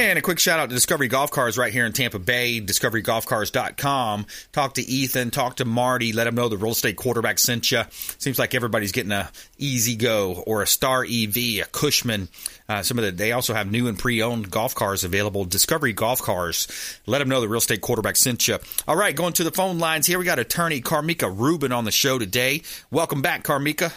And 0.04 0.20
a 0.20 0.22
quick 0.22 0.38
shout 0.38 0.60
out 0.60 0.68
to 0.68 0.76
Discovery 0.76 1.08
Golf 1.08 1.32
Cars 1.32 1.58
right 1.58 1.72
here 1.72 1.86
in 1.86 1.94
Tampa 1.94 2.20
Bay, 2.20 2.60
discoverygolfcars.com. 2.60 4.26
Talk 4.52 4.74
to 4.74 4.82
Ethan, 4.82 5.32
talk 5.32 5.56
to 5.56 5.66
Marty, 5.66 6.12
let 6.12 6.26
them 6.26 6.36
know 6.36 6.50
the 6.50 6.58
real 6.58 6.74
estate 6.74 6.98
quarterback 6.98 7.40
sent 7.40 7.72
you. 7.72 7.84
Seems 8.18 8.38
like 8.38 8.54
everybody's 8.54 8.92
getting 8.92 9.14
a 9.14 9.32
E-Z-GO 9.60 10.44
or 10.46 10.62
a 10.62 10.68
Star 10.68 11.06
EV, 11.06 11.38
a 11.38 11.66
Cushman. 11.72 12.28
Uh, 12.68 12.84
some 12.84 13.00
of 13.00 13.06
the 13.06 13.12
they 13.12 13.32
also 13.32 13.54
have 13.54 13.72
new 13.72 13.88
and 13.88 13.98
pre-owned 13.98 14.52
golf 14.52 14.76
cars 14.76 15.06
available. 15.06 15.46
Discovery 15.46 15.94
Golf 15.94 16.22
Cars. 16.22 16.68
Let 17.06 17.20
them 17.20 17.30
know 17.30 17.40
the 17.40 17.48
real 17.48 17.60
estate 17.60 17.80
quarterback 17.80 18.18
sent 18.18 18.46
you. 18.50 18.60
All 18.86 18.98
right, 18.98 19.16
going 19.16 19.32
to 19.34 19.46
the 19.46 19.52
phone 19.52 19.80
lines 19.80 20.06
here. 20.06 20.20
We 20.20 20.26
got 20.26 20.38
attorney 20.38 20.82
Karmika 20.82 21.34
Rubin 21.34 21.72
on 21.72 21.86
the 21.86 21.92
show 21.92 22.20
today. 22.20 22.64
Welcome 22.92 23.22
back, 23.22 23.46
Karmika. 23.46 23.94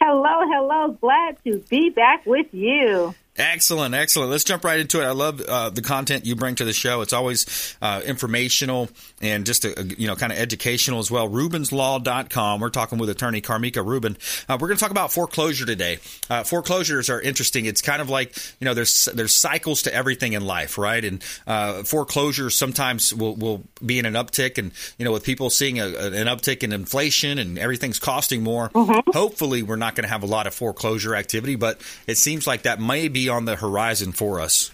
Hello, 0.00 0.46
hello. 0.52 0.96
Glad 1.00 1.36
to 1.42 1.58
be 1.68 1.90
back 1.90 2.26
with 2.26 2.46
you. 2.52 3.12
Excellent, 3.38 3.94
excellent. 3.94 4.30
Let's 4.30 4.44
jump 4.44 4.62
right 4.62 4.78
into 4.78 5.00
it. 5.00 5.04
I 5.04 5.12
love 5.12 5.40
uh, 5.40 5.70
the 5.70 5.80
content 5.80 6.26
you 6.26 6.36
bring 6.36 6.54
to 6.56 6.66
the 6.66 6.74
show. 6.74 7.00
It's 7.00 7.14
always 7.14 7.76
uh, 7.80 8.02
informational 8.04 8.90
and 9.22 9.46
just 9.46 9.64
a, 9.64 9.80
a, 9.80 9.84
you 9.84 10.06
know 10.06 10.16
kind 10.16 10.30
of 10.30 10.38
educational 10.38 10.98
as 10.98 11.10
well. 11.10 11.26
RubinsLaw.com. 11.30 12.60
We're 12.60 12.68
talking 12.68 12.98
with 12.98 13.08
attorney 13.08 13.40
Karmika 13.40 13.82
Rubin. 13.82 14.18
Uh, 14.50 14.58
we're 14.60 14.68
going 14.68 14.76
to 14.76 14.82
talk 14.82 14.90
about 14.90 15.14
foreclosure 15.14 15.64
today. 15.64 15.98
Uh, 16.28 16.44
foreclosures 16.44 17.08
are 17.08 17.22
interesting. 17.22 17.64
It's 17.64 17.80
kind 17.80 18.02
of 18.02 18.10
like 18.10 18.36
you 18.60 18.66
know 18.66 18.74
there's 18.74 19.06
there's 19.06 19.34
cycles 19.34 19.82
to 19.84 19.94
everything 19.94 20.34
in 20.34 20.44
life, 20.44 20.76
right? 20.76 21.02
And 21.02 21.24
uh, 21.46 21.84
foreclosures 21.84 22.54
sometimes 22.54 23.14
will, 23.14 23.36
will 23.36 23.62
be 23.84 23.98
in 23.98 24.04
an 24.04 24.12
uptick, 24.12 24.58
and 24.58 24.72
you 24.98 25.06
know 25.06 25.12
with 25.12 25.24
people 25.24 25.48
seeing 25.48 25.80
a, 25.80 25.86
an 25.86 26.26
uptick 26.26 26.62
in 26.62 26.70
inflation 26.70 27.38
and 27.38 27.58
everything's 27.58 27.98
costing 27.98 28.42
more. 28.42 28.68
Mm-hmm. 28.68 29.10
Hopefully, 29.12 29.62
we're 29.62 29.76
not 29.76 29.94
going 29.94 30.04
to 30.04 30.10
have 30.10 30.22
a 30.22 30.26
lot 30.26 30.46
of 30.46 30.52
foreclosure 30.52 31.16
activity, 31.16 31.56
but 31.56 31.80
it 32.06 32.18
seems 32.18 32.46
like 32.46 32.64
that 32.64 32.78
may 32.78 33.08
be 33.08 33.21
on 33.28 33.44
the 33.44 33.56
horizon 33.56 34.12
for 34.12 34.40
us. 34.40 34.70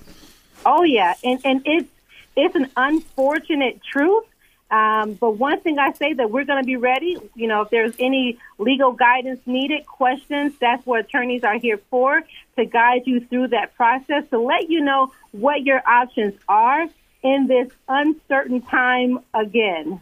Oh 0.65 0.83
yeah, 0.83 1.15
and 1.23 1.41
and 1.45 1.63
it's 1.65 1.89
it's 2.37 2.55
an 2.55 2.71
unfortunate 2.77 3.81
truth. 3.83 4.25
Um, 4.71 5.15
but 5.15 5.31
one 5.31 5.61
thing 5.61 5.79
I 5.79 5.93
say 5.93 6.13
that 6.13 6.31
we're 6.31 6.45
going 6.45 6.63
to 6.63 6.67
be 6.67 6.77
ready. 6.77 7.17
You 7.35 7.49
know, 7.49 7.63
if 7.63 7.71
there's 7.71 7.95
any 7.99 8.39
legal 8.59 8.93
guidance 8.93 9.41
needed, 9.47 9.87
questions, 9.87 10.53
that's 10.61 10.85
what 10.85 11.01
attorneys 11.01 11.43
are 11.43 11.59
here 11.59 11.81
for 11.91 12.23
to 12.57 12.65
guide 12.67 13.03
you 13.07 13.21
through 13.21 13.49
that 13.49 13.75
process 13.77 14.25
to 14.31 14.39
let 14.39 14.69
you 14.69 14.83
know 14.83 15.13
what 15.33 15.63
your 15.63 15.81
options 15.89 16.35
are 16.49 16.87
in 17.23 17.47
this 17.47 17.69
uncertain 17.89 18.61
time 18.63 19.21
again. 19.33 20.01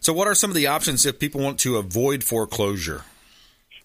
So, 0.00 0.12
what 0.12 0.26
are 0.26 0.34
some 0.34 0.50
of 0.50 0.56
the 0.56 0.66
options 0.66 1.04
if 1.04 1.18
people 1.18 1.42
want 1.42 1.58
to 1.60 1.76
avoid 1.76 2.24
foreclosure? 2.24 3.04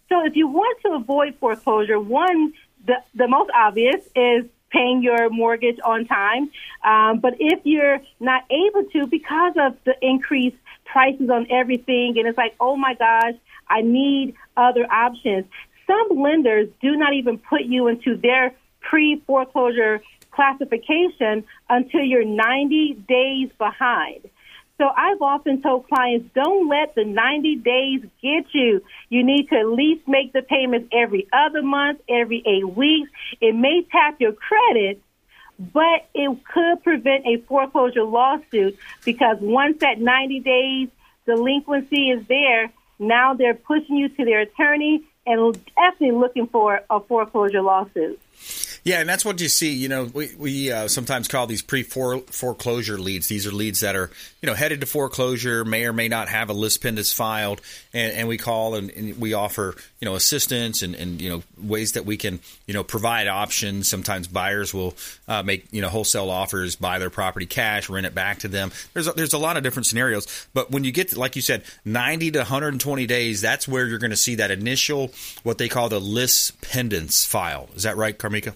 So, 0.08 0.26
if 0.26 0.36
you 0.36 0.48
want 0.48 0.82
to 0.84 0.94
avoid 0.94 1.36
foreclosure, 1.36 2.00
one 2.00 2.54
the, 2.86 2.96
the 3.16 3.28
most 3.28 3.50
obvious 3.54 4.04
is 4.16 4.46
paying 4.72 5.04
your 5.04 5.30
mortgage 5.30 5.78
on 5.84 6.06
time. 6.06 6.50
Um, 6.84 7.20
but 7.20 7.36
if 7.40 7.60
you're 7.64 8.00
not 8.20 8.44
able 8.50 8.90
to 8.92 9.08
because 9.08 9.54
of 9.60 9.76
the 9.86 9.96
increased 10.02 10.58
prices 10.86 11.30
on 11.30 11.48
everything, 11.52 12.16
and 12.18 12.28
it's 12.28 12.38
like, 12.38 12.56
oh 12.60 12.76
my 12.76 12.94
gosh, 12.96 13.36
I 13.68 13.82
need 13.82 14.36
other 14.58 14.86
options. 14.92 15.46
Some 15.88 16.20
lenders 16.20 16.70
do 16.82 16.96
not 16.96 17.14
even 17.14 17.38
put 17.38 17.62
you 17.64 17.88
into 17.88 18.16
their 18.16 18.54
pre 18.82 19.22
foreclosure 19.28 20.02
classification 20.32 21.44
until 21.70 22.02
you're 22.02 22.26
90 22.26 23.04
days 23.08 23.50
behind. 23.58 24.30
So 24.82 24.88
I've 24.88 25.22
often 25.22 25.62
told 25.62 25.88
clients, 25.88 26.34
don't 26.34 26.68
let 26.68 26.96
the 26.96 27.06
90 27.06 27.58
days 27.58 28.02
get 28.20 28.46
you. 28.52 28.82
You 29.10 29.24
need 29.24 29.48
to 29.50 29.56
at 29.56 29.68
least 29.68 30.08
make 30.08 30.34
the 30.34 30.42
payments 30.42 30.90
every 30.92 31.28
other 31.32 31.62
month, 31.62 32.02
every 32.10 32.42
eight 32.48 32.68
weeks. 32.68 33.12
It 33.40 33.54
may 33.54 33.84
tap 33.92 34.20
your 34.20 34.34
credit, 34.34 35.00
but 35.60 36.10
it 36.16 36.36
could 36.52 36.84
prevent 36.84 37.28
a 37.28 37.38
foreclosure 37.48 38.06
lawsuit 38.06 38.76
because 39.06 39.38
once 39.40 39.78
that 39.82 40.02
90 40.02 40.40
days 40.40 40.90
delinquency 41.28 42.10
is 42.10 42.26
there, 42.26 42.72
now 42.98 43.36
they're 43.36 43.54
pushing 43.54 43.98
you 43.98 44.10
to 44.10 44.26
their 44.26 44.40
attorney 44.40 45.04
and 45.28 45.64
definitely 45.76 46.18
looking 46.18 46.48
for 46.48 46.82
a 46.90 47.00
foreclosure 47.02 47.62
lawsuit. 47.62 48.20
Yeah, 48.84 49.00
and 49.00 49.08
that's 49.08 49.24
what 49.24 49.40
you 49.40 49.48
see. 49.48 49.74
You 49.74 49.90
know, 49.90 50.06
we, 50.06 50.32
we 50.36 50.72
uh, 50.72 50.88
sometimes 50.88 51.28
call 51.28 51.46
these 51.46 51.62
pre 51.62 51.84
foreclosure 51.84 52.98
leads. 52.98 53.28
These 53.28 53.46
are 53.46 53.52
leads 53.52 53.82
that 53.82 53.96
are, 53.96 54.10
you 54.42 54.48
know, 54.48 54.56
headed 54.56 54.82
to 54.82 54.88
foreclosure, 54.88 55.64
may 55.64 55.86
or 55.86 55.94
may 55.94 56.08
not 56.08 56.30
have 56.30 56.50
a 56.50 56.54
lis 56.54 56.80
pendens 56.80 57.14
filed, 57.14 57.62
and, 57.94 58.12
and 58.14 58.28
we 58.28 58.38
call 58.38 58.74
and, 58.74 58.90
and, 58.90 59.20
we 59.20 59.34
offer, 59.34 59.76
you 60.00 60.06
know, 60.06 60.16
assistance 60.16 60.82
and, 60.82 60.96
and, 60.96 61.22
you 61.22 61.30
know, 61.30 61.44
ways 61.62 61.92
that 61.92 62.06
we 62.06 62.18
can, 62.18 62.40
you 62.66 62.74
know, 62.74 62.84
provide 62.84 63.28
options. 63.28 63.88
Sometimes 63.88 64.28
buyers 64.28 64.74
will 64.74 64.96
uh, 65.28 65.44
make, 65.44 65.68
you 65.72 65.82
know, 65.82 65.90
wholesale 65.90 66.32
offers, 66.32 66.76
buy 66.76 66.98
their 66.98 67.12
property 67.12 67.46
cash, 67.46 67.88
rent 67.88 68.08
it 68.08 68.16
back 68.16 68.40
to 68.40 68.48
them. 68.48 68.72
There's 68.94 69.08
a, 69.08 69.12
there's 69.12 69.34
a 69.34 69.38
lot 69.38 69.58
of 69.58 69.64
different 69.64 69.86
scenarios, 69.86 70.48
but 70.56 70.72
when 70.72 70.84
you 70.84 70.92
get, 70.92 71.10
to, 71.10 71.20
like 71.20 71.36
you 71.36 71.44
said, 71.44 71.64
90 71.86 72.32
to 72.32 72.40
120 72.40 73.06
days, 73.06 73.42
that's 73.42 73.68
where 73.68 73.86
you're 73.86 74.00
going 74.00 74.10
to 74.10 74.18
see 74.18 74.36
that 74.36 74.50
initial, 74.50 75.12
what 75.44 75.60
they 75.60 75.70
call 75.70 75.88
the 75.88 76.00
lis 76.00 76.52
pendens 76.64 77.28
file. 77.28 77.70
Is 77.76 77.84
that 77.84 77.96
right, 77.96 78.18
Karmika? 78.18 78.56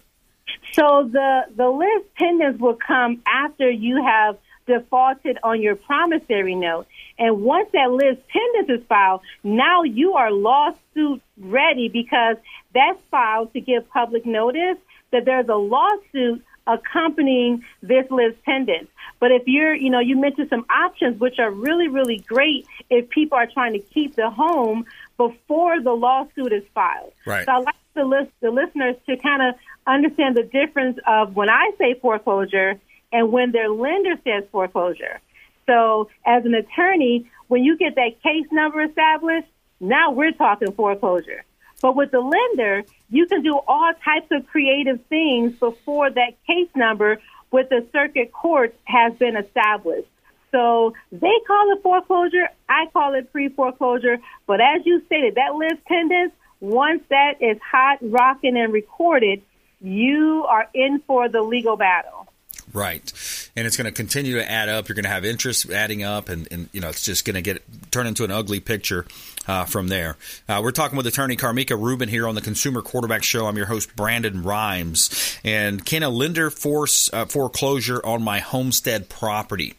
So 0.75 1.09
the 1.09 1.43
the 1.55 1.69
lis 1.69 2.03
pendens 2.19 2.59
will 2.59 2.75
come 2.75 3.21
after 3.25 3.69
you 3.69 4.03
have 4.03 4.38
defaulted 4.67 5.38
on 5.41 5.61
your 5.61 5.75
promissory 5.75 6.55
note. 6.55 6.88
And 7.17 7.41
once 7.41 7.69
that 7.71 7.91
lis 7.91 8.17
pendens 8.33 8.79
is 8.79 8.85
filed, 8.88 9.21
now 9.43 9.83
you 9.83 10.13
are 10.13 10.31
lawsuit 10.31 11.21
ready 11.38 11.88
because 11.88 12.35
that's 12.73 12.99
filed 13.09 13.53
to 13.53 13.61
give 13.61 13.89
public 13.89 14.25
notice 14.25 14.77
that 15.11 15.23
there's 15.23 15.47
a 15.47 15.55
lawsuit 15.55 16.43
accompanying 16.67 17.63
this 17.81 18.09
lis 18.09 18.33
pendens. 18.45 18.88
But 19.19 19.31
if 19.31 19.43
you're, 19.45 19.73
you 19.73 19.89
know, 19.89 19.99
you 19.99 20.17
mentioned 20.17 20.49
some 20.49 20.65
options 20.69 21.19
which 21.21 21.39
are 21.39 21.51
really, 21.51 21.88
really 21.88 22.17
great 22.17 22.67
if 22.89 23.09
people 23.09 23.38
are 23.38 23.47
trying 23.47 23.73
to 23.73 23.79
keep 23.79 24.15
the 24.15 24.29
home 24.29 24.85
before 25.15 25.79
the 25.79 25.93
lawsuit 25.93 26.51
is 26.51 26.63
filed. 26.73 27.13
Right. 27.25 27.45
So 27.45 27.51
I 27.51 27.57
like 27.59 27.75
the 27.95 28.03
list 28.03 28.31
the 28.41 28.51
listeners 28.51 28.95
to 29.08 29.17
kind 29.17 29.41
of 29.41 29.55
understand 29.88 30.36
the 30.36 30.43
difference 30.43 30.99
of 31.08 31.36
when 31.36 31.49
I 31.49 31.71
say 31.77 31.95
foreclosure 31.99 32.79
and 33.12 33.31
when 33.31 33.51
their 33.51 33.69
lender 33.69 34.15
says 34.23 34.43
foreclosure. 34.51 35.19
So 35.65 36.10
as 36.25 36.45
an 36.45 36.53
attorney, 36.53 37.29
when 37.47 37.63
you 37.63 37.77
get 37.77 37.95
that 37.95 38.21
case 38.21 38.45
number 38.51 38.81
established, 38.81 39.47
now 39.79 40.12
we're 40.12 40.31
talking 40.31 40.71
foreclosure. 40.71 41.43
But 41.81 41.95
with 41.95 42.12
the 42.12 42.21
lender, 42.21 42.84
you 43.10 43.25
can 43.27 43.43
do 43.43 43.60
all 43.67 43.91
types 44.03 44.27
of 44.31 44.47
creative 44.47 44.99
things 45.08 45.53
before 45.60 46.10
that 46.10 46.34
case 46.47 46.69
number 46.75 47.19
with 47.51 47.69
the 47.69 47.86
circuit 47.91 48.31
court 48.31 48.75
has 48.86 49.13
been 49.13 49.36
established. 49.36 50.08
So 50.51 50.93
they 51.12 51.38
call 51.47 51.73
it 51.73 51.84
foreclosure. 51.84 52.49
I 52.69 52.86
call 52.93 53.13
it 53.13 53.31
pre 53.31 53.49
foreclosure. 53.49 54.17
But 54.47 54.62
as 54.62 54.86
you 54.86 55.03
stated, 55.05 55.36
that 55.36 55.55
lis 55.55 55.77
pendens, 55.89 56.31
once 56.60 57.04
that 57.10 57.41
is 57.41 57.58
hot, 57.62 58.00
rocking, 58.02 58.58
and 58.58 58.72
recorded, 58.74 59.41
you 59.82 60.46
are 60.48 60.68
in 60.74 61.02
for 61.06 61.30
the 61.30 61.41
legal 61.41 61.78
battle. 61.78 62.28
Right. 62.74 63.50
And 63.56 63.65
it's 63.65 63.78
going 63.78 63.86
to 63.86 63.91
continue 63.94 64.36
to 64.36 64.52
add 64.52 64.68
up. 64.68 64.89
You're 64.89 64.96
going 64.96 65.04
to 65.04 65.10
have 65.10 65.24
interest 65.24 65.70
adding 65.70 66.04
up, 66.04 66.28
and, 66.28 66.48
and 66.52 66.70
you 66.74 66.82
know 66.82 66.89
it's 66.89 67.04
just 67.04 67.24
going 67.24 67.36
to 67.36 67.41
get 67.41 67.63
turn 67.91 68.06
into 68.06 68.26
an 68.26 68.32
ugly 68.32 68.60
picture 68.60 69.06
uh, 69.48 69.63
from 69.63 69.88
there. 69.88 70.18
Uh, 70.50 70.60
we're 70.62 70.72
talking 70.72 70.98
with 70.98 71.08
attorney 71.08 71.38
Karmika 71.38 71.80
Rubin 71.80 72.10
here 72.10 72.28
on 72.28 72.36
the 72.36 72.41
Consumer 72.41 72.82
Quarterback 72.82 73.24
Show. 73.24 73.46
I'm 73.46 73.56
your 73.56 73.68
host 73.68 73.96
Brandon 73.96 74.44
Rhymes. 74.44 75.39
And 75.44 75.86
can 75.86 76.04
a 76.04 76.10
lender 76.10 76.50
force 76.50 77.10
uh, 77.13 77.26
foreclosure 77.26 78.06
on 78.06 78.22
my 78.22 78.39
homestead 78.39 79.08
property? 79.08 79.76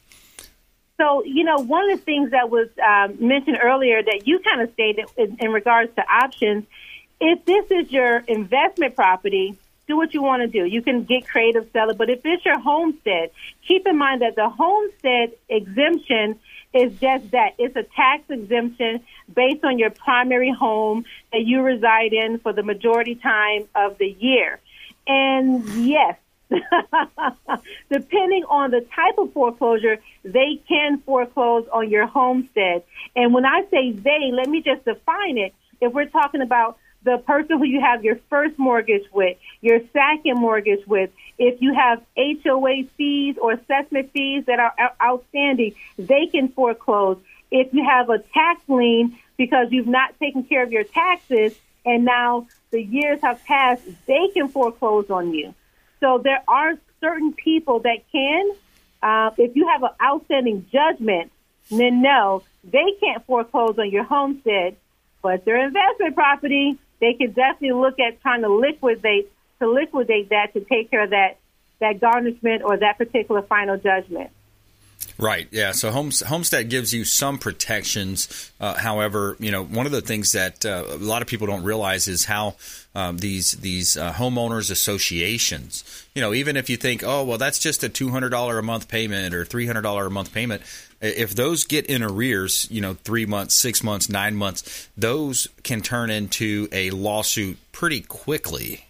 So, 0.99 1.25
you 1.25 1.45
know, 1.45 1.57
one 1.57 1.91
of 1.91 1.99
the 1.99 2.05
things 2.05 2.31
that 2.31 2.49
was 2.51 2.69
um, 2.85 3.27
mentioned 3.27 3.59
earlier 3.63 4.03
that 4.03 4.27
you 4.27 4.39
kind 4.39 4.63
of 4.63 4.73
stated 4.73 5.07
in, 5.17 5.37
in 5.41 5.53
regards 5.53 5.95
to 5.97 6.03
options, 6.03 6.65
if 7.21 7.45
this 7.45 7.71
is 7.71 7.93
your 7.93 8.19
investment 8.19 8.95
property, 8.95 9.59
do 9.87 9.97
what 9.97 10.15
you 10.15 10.23
want 10.23 10.43
to 10.43 10.49
do. 10.49 10.65
You 10.67 10.83
can 10.83 11.05
get 11.05 11.29
creative, 11.29 11.69
sell 11.73 11.91
it. 11.91 11.99
But 11.99 12.11
if 12.11 12.21
it's 12.25 12.45
your 12.45 12.59
homestead, 12.59 13.31
keep 13.67 13.87
in 13.87 13.97
mind 13.97 14.23
that 14.23 14.35
the 14.35 14.49
homestead 14.49 15.33
exemption 15.49 16.41
is 16.73 16.99
just 16.99 17.31
that. 17.31 17.55
It's 17.59 17.77
a 17.77 17.85
tax 17.85 18.25
exemption 18.29 19.05
based 19.33 19.65
on 19.65 19.79
your 19.79 19.91
primary 19.91 20.53
home 20.53 21.05
that 21.33 21.43
you 21.43 21.63
reside 21.63 22.13
in 22.13 22.39
for 22.39 22.53
the 22.53 22.63
majority 22.63 23.15
time 23.15 23.69
of 23.75 23.99
the 23.99 24.09
year. 24.09 24.61
And 25.07 25.65
yes, 25.87 26.17
depending 27.91 28.45
on 28.45 28.71
the 28.71 28.81
type 28.95 29.19
of 29.19 29.33
foreclosure, 29.33 29.99
they 30.25 30.61
can 30.69 30.99
foreclose 31.01 31.67
on 31.73 31.91
your 31.91 32.07
homestead. 32.07 32.85
And 33.15 33.35
when 33.35 33.45
I 33.45 33.63
say 33.71 33.93
they, 33.93 34.31
let 34.33 34.49
me 34.49 34.63
just 34.63 34.85
define 34.85 35.39
it. 35.39 35.55
If 35.81 35.93
we're 35.93 36.07
talking 36.07 36.43
about 36.43 36.79
the 37.03 37.19
person 37.19 37.59
who 37.59 37.65
you 37.65 37.81
have 37.81 38.05
your 38.05 38.19
first 38.29 38.59
mortgage 38.59 39.05
with, 39.13 39.37
your 39.61 39.81
second 39.93 40.41
mortgage 40.41 40.87
with, 40.87 41.11
if 41.39 41.61
you 41.61 41.75
have 41.75 42.03
HOA 42.17 42.85
fees 42.97 43.37
or 43.41 43.53
assessment 43.53 44.13
fees 44.13 44.45
that 44.47 44.59
are 44.59 44.75
outstanding, 45.03 45.75
they 45.99 46.27
can 46.27 46.49
foreclose. 46.49 47.19
If 47.51 47.73
you 47.73 47.85
have 47.85 48.11
a 48.11 48.19
tax 48.19 48.63
lien 48.69 49.19
because 49.37 49.69
you've 49.71 49.87
not 49.87 50.19
taken 50.19 50.45
care 50.45 50.63
of 50.63 50.73
your 50.73 50.85
taxes 50.85 51.55
and 51.85 52.05
now 52.05 52.49
the 52.71 52.83
years 52.83 53.21
have 53.23 53.45
passed, 53.45 53.85
they 54.07 54.29
can 54.35 54.49
foreclose 54.49 55.09
on 55.11 55.33
you. 55.33 55.55
So 56.01 56.21
there 56.23 56.43
are 56.49 56.75
certain 57.01 57.33
people 57.33 57.81
that 57.81 57.99
can. 58.13 58.51
Uh, 59.03 59.31
if 59.39 59.55
you 59.57 59.69
have 59.69 59.83
an 59.83 59.91
outstanding 60.03 60.67
judgment, 60.73 61.31
then 61.71 62.03
no, 62.03 62.43
they 62.65 62.93
can't 63.01 63.25
foreclose 63.27 63.79
on 63.79 63.91
your 63.91 64.05
homestead, 64.05 64.77
but 65.23 65.45
their 65.45 65.65
investment 65.65 66.15
property, 66.15 66.79
they 67.01 67.15
can 67.15 67.33
definitely 67.33 67.73
look 67.73 67.99
at 68.01 68.21
trying 68.23 68.43
to 68.43 68.49
liquidate 68.49 69.31
to 69.59 69.71
liquidate 69.71 70.29
that 70.31 70.53
to 70.53 70.61
take 70.61 70.91
care 70.91 71.05
of 71.05 71.11
that 71.11 71.39
that 71.79 72.01
garnishment 72.01 72.63
or 72.63 72.77
that 72.77 72.99
particular 72.99 73.43
final 73.43 73.77
judgment. 73.77 74.31
Right. 75.19 75.49
Yeah. 75.51 75.73
So 75.73 75.91
Homestead 75.91 76.69
gives 76.69 76.93
you 76.93 77.05
some 77.05 77.39
protections. 77.39 78.51
Uh, 78.61 78.75
however, 78.75 79.37
you 79.41 79.51
know, 79.51 79.65
one 79.65 79.87
of 79.87 79.93
the 79.93 80.03
things 80.03 80.33
that 80.33 80.67
uh, 80.67 80.85
a 80.91 80.97
lot 80.99 81.23
of 81.23 81.29
people 81.29 81.47
don't 81.47 81.65
realize 81.65 82.07
is 82.07 82.27
how 82.27 82.57
um, 82.95 83.17
these 83.19 83.53
these 83.53 83.97
uh, 83.97 84.13
homeowners 84.13 84.71
associations. 84.71 86.07
You 86.15 86.21
know, 86.21 86.35
even 86.35 86.57
if 86.57 86.69
you 86.69 86.77
think, 86.77 87.03
oh, 87.03 87.25
well, 87.25 87.39
that's 87.39 87.59
just 87.59 87.83
a 87.83 87.89
two 87.89 88.11
hundred 88.11 88.29
dollar 88.29 88.59
a 88.59 88.63
month 88.63 88.89
payment 88.89 89.35
or 89.35 89.47
three 89.47 89.67
hundred 89.67 89.83
dollar 89.83 90.07
a 90.07 90.11
month 90.11 90.35
payment. 90.35 90.63
If 91.01 91.35
those 91.35 91.65
get 91.65 91.87
in 91.87 92.03
arrears, 92.03 92.67
you 92.71 92.81
know, 92.81 92.95
three 92.95 93.27
months, 93.27 93.55
six 93.55 93.83
months, 93.83 94.09
nine 94.09 94.35
months, 94.35 94.89
those 94.97 95.47
can 95.63 95.83
turn 95.83 96.11
into 96.11 96.69
a 96.73 96.91
lawsuit 96.91 97.59
pretty 97.73 98.01
quickly. 98.01 98.87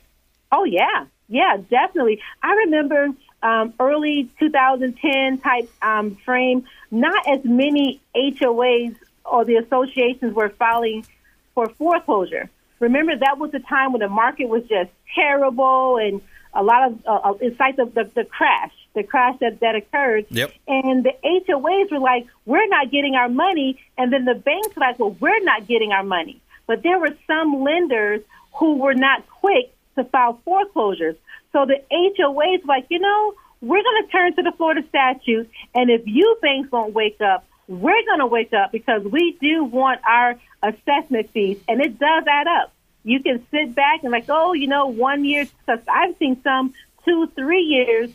Oh 0.53 0.65
yeah, 0.65 1.07
yeah, 1.29 1.57
definitely. 1.69 2.21
I 2.43 2.53
remember 2.53 3.09
um, 3.43 3.75
early 3.79 4.31
2010 4.39 5.39
type 5.39 5.71
um, 5.83 6.17
frame. 6.17 6.65
Not 6.91 7.29
as 7.29 7.45
many 7.45 8.01
HOAs 8.15 8.97
or 9.25 9.45
the 9.45 9.57
associations 9.57 10.35
were 10.35 10.51
filing 10.51 11.07
for 11.55 11.69
foreclosure. 11.69 12.51
Remember, 12.79 13.17
that 13.17 13.39
was 13.39 13.53
the 13.53 13.61
time 13.61 13.93
when 13.93 14.01
the 14.01 14.09
market 14.09 14.49
was 14.49 14.63
just 14.65 14.91
terrible 15.15 15.97
and 15.97 16.21
a 16.53 16.63
lot 16.63 16.91
of 16.91 17.07
uh, 17.07 17.13
uh 17.13 17.35
it's 17.41 17.59
like 17.61 17.77
the, 17.77 17.85
the, 17.85 18.11
the 18.15 18.25
crash, 18.25 18.73
the 18.95 19.03
crash 19.03 19.37
that, 19.41 19.61
that 19.61 19.75
occurred. 19.75 20.27
Yep. 20.31 20.53
And 20.67 21.05
the 21.05 21.13
HOAs 21.25 21.91
were 21.91 21.99
like, 21.99 22.27
we're 22.45 22.67
not 22.69 22.91
getting 22.91 23.15
our 23.15 23.29
money. 23.29 23.79
And 23.99 24.13
then 24.13 24.25
the 24.25 24.35
banks 24.35 24.75
were 24.75 24.81
like, 24.81 24.99
well, 24.99 25.17
we're 25.21 25.43
not 25.43 25.67
getting 25.67 25.93
our 25.93 26.05
money. 26.05 26.41
But 26.67 26.83
there 26.83 26.99
were 26.99 27.15
some 27.27 27.63
lenders 27.63 28.23
who 28.59 28.77
were 28.77 28.95
not 28.95 29.29
quick 29.29 29.73
to 29.97 30.05
file 30.05 30.41
foreclosures. 30.45 31.17
So 31.57 31.65
the 31.65 31.81
HOAs 31.91 32.35
were 32.35 32.69
like, 32.69 32.85
you 32.91 32.99
know, 32.99 33.35
we're 33.63 33.83
going 33.83 34.05
to 34.05 34.13
turn 34.13 34.37
to 34.37 34.43
the 34.43 34.53
Florida 34.59 34.87
statute. 34.91 35.51
And 35.75 35.89
if 35.89 36.03
you 36.05 36.37
banks 36.43 36.69
don't 36.71 36.93
wake 36.93 37.19
up, 37.23 37.47
we're 37.67 38.05
going 38.05 38.19
to 38.19 38.27
wake 38.27 38.53
up 38.53 38.73
because 38.73 39.05
we 39.05 39.39
do 39.41 39.65
want 39.65 40.03
our 40.07 40.35
assessment 40.63 41.31
fees. 41.31 41.59
And 41.67 41.81
it 41.81 41.99
does 41.99 42.25
add 42.29 42.47
up. 42.47 42.75
You 43.05 43.23
can 43.23 43.47
sit 43.51 43.75
back 43.75 44.03
and 44.03 44.13
like, 44.13 44.27
oh, 44.29 44.53
you 44.53 44.67
know, 44.67 44.89
one 44.89 45.25
year, 45.25 45.47
because 45.47 45.83
I've 45.89 46.15
seen 46.19 46.43
some 46.43 46.75
two, 47.07 47.33
three 47.35 47.63
years 47.63 48.11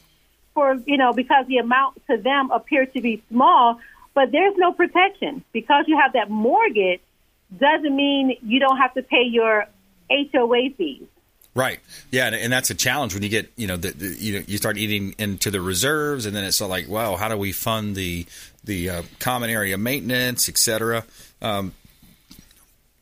for, 0.54 0.76
you 0.86 0.98
know, 0.98 1.12
because 1.12 1.48
the 1.48 1.58
amount 1.58 2.00
to 2.12 2.18
them 2.18 2.52
appears 2.52 2.90
to 2.94 3.02
be 3.02 3.24
small, 3.32 3.80
but 4.14 4.32
there's 4.32 4.56
no 4.56 4.72
protection. 4.72 5.44
Because 5.52 5.86
you 5.88 5.98
have 6.00 6.14
that 6.14 6.30
mortgage 6.30 7.02
doesn't 7.58 7.96
mean 7.96 8.38
you 8.44 8.60
don't 8.60 8.78
have 8.78 8.94
to 8.94 9.02
pay 9.02 9.24
your 9.24 9.66
HOA 10.12 10.70
fees. 10.78 11.08
Right. 11.54 11.80
Yeah, 12.12 12.28
and, 12.28 12.36
and 12.36 12.54
that's 12.54 12.70
a 12.70 12.76
challenge 12.76 13.14
when 13.14 13.24
you 13.24 13.30
get 13.30 13.52
you 13.58 13.68
know 13.68 13.76
the, 13.76 13.92
the, 13.92 14.08
you 14.08 14.40
know 14.40 14.46
you 14.48 14.58
start 14.58 14.78
eating 14.78 15.16
into 15.18 15.52
the 15.52 15.60
reserves, 15.60 16.26
and 16.26 16.36
then 16.36 16.44
it's 16.46 16.62
like, 16.62 16.88
wow, 16.88 17.18
how 17.18 17.28
do 17.28 17.38
we 17.38 17.52
fund 17.52 17.96
the 17.96 18.26
the 18.64 18.90
uh, 18.90 19.02
common 19.20 19.50
area 19.50 19.78
maintenance, 19.78 20.48
et 20.48 20.58
cetera? 20.58 21.04
Um, 21.42 21.74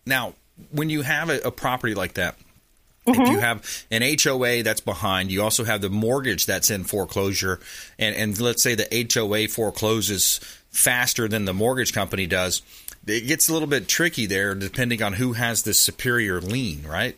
now, 0.06 0.34
when 0.72 0.90
you 0.90 1.04
have 1.04 1.30
a, 1.30 1.40
a 1.42 1.52
property 1.52 1.94
like 1.94 2.16
that, 2.16 2.36
Mm-hmm. 3.08 3.22
if 3.22 3.30
you 3.30 3.40
have 3.40 3.86
an 3.90 4.04
HOA 4.22 4.62
that's 4.64 4.82
behind, 4.82 5.32
you 5.32 5.42
also 5.42 5.64
have 5.64 5.82
the 5.82 5.90
mortgage 5.90 6.46
that's 6.46 6.70
in 6.70 6.84
foreclosure, 6.84 7.60
and 7.98 8.16
and 8.16 8.40
let's 8.40 8.62
say 8.62 8.76
the 8.76 9.10
HOA 9.14 9.48
forecloses 9.48 10.40
faster 10.70 11.28
than 11.28 11.46
the 11.46 11.54
mortgage 11.54 11.94
company 11.94 12.28
does, 12.28 12.62
it 13.08 13.26
gets 13.26 13.50
a 13.50 13.54
little 13.54 13.68
bit 13.68 13.88
tricky 13.88 14.26
there, 14.26 14.54
depending 14.54 15.02
on 15.02 15.14
who 15.14 15.34
has 15.34 15.64
the 15.64 15.74
superior 15.74 16.40
lien, 16.42 16.86
right? 16.86 17.18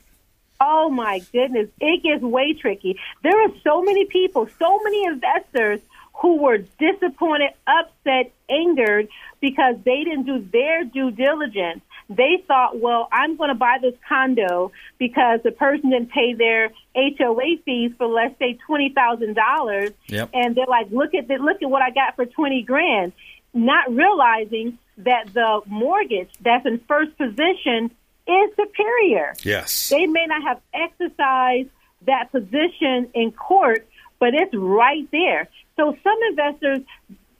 Oh 0.64 0.90
my 0.92 1.20
goodness, 1.34 1.70
it 1.80 2.04
gets 2.04 2.22
way 2.22 2.54
tricky. 2.54 3.00
There 3.24 3.36
are 3.42 3.50
so 3.64 3.82
many 3.82 4.06
people, 4.06 4.48
so 4.60 4.80
many 4.84 5.06
investors 5.06 5.80
who 6.22 6.38
were 6.38 6.60
disappointed, 6.60 7.50
upset, 7.66 8.32
angered 8.48 9.08
because 9.42 9.76
they 9.84 10.04
didn't 10.04 10.26
do 10.28 10.46
their 10.52 10.84
due 10.84 11.10
diligence. 11.10 11.82
They 12.10 12.44
thought, 12.48 12.80
well, 12.80 13.08
I'm 13.12 13.38
going 13.38 13.48
to 13.50 13.56
buy 13.56 13.78
this 13.82 13.96
condo 14.08 14.72
because 15.00 15.40
the 15.44 15.52
person 15.52 15.90
didn't 15.90 16.12
pay 16.12 16.34
their 16.36 16.70
HOA 16.96 17.58
fees 17.66 17.94
for 17.98 18.06
let's 18.06 18.38
say 18.38 18.60
twenty 18.68 18.90
thousand 18.94 19.34
dollars, 19.36 19.92
Yep. 20.10 20.30
and 20.34 20.54
they're 20.56 20.66
like, 20.68 20.92
look 20.92 21.16
at 21.16 21.28
the, 21.28 21.36
look 21.36 21.64
at 21.64 21.70
what 21.70 21.82
I 21.82 21.90
got 21.90 22.16
for 22.18 22.26
twenty 22.26 22.62
grand, 22.62 23.14
not 23.54 23.92
realizing 23.92 24.78
that 24.98 25.34
the 25.34 25.62
mortgage 25.66 26.30
that's 26.42 26.66
in 26.68 26.80
first 26.88 27.18
position 27.18 27.90
is 28.32 28.56
superior. 28.56 29.34
Yes. 29.44 29.90
They 29.90 30.06
may 30.06 30.26
not 30.28 30.44
have 30.44 30.62
exercised 30.74 31.70
that 32.06 32.32
position 32.32 33.10
in 33.14 33.32
court, 33.32 33.88
but 34.20 34.34
it's 34.34 34.54
right 34.54 35.08
there. 35.12 35.48
So 35.76 35.96
some 36.04 36.18
investors, 36.30 36.80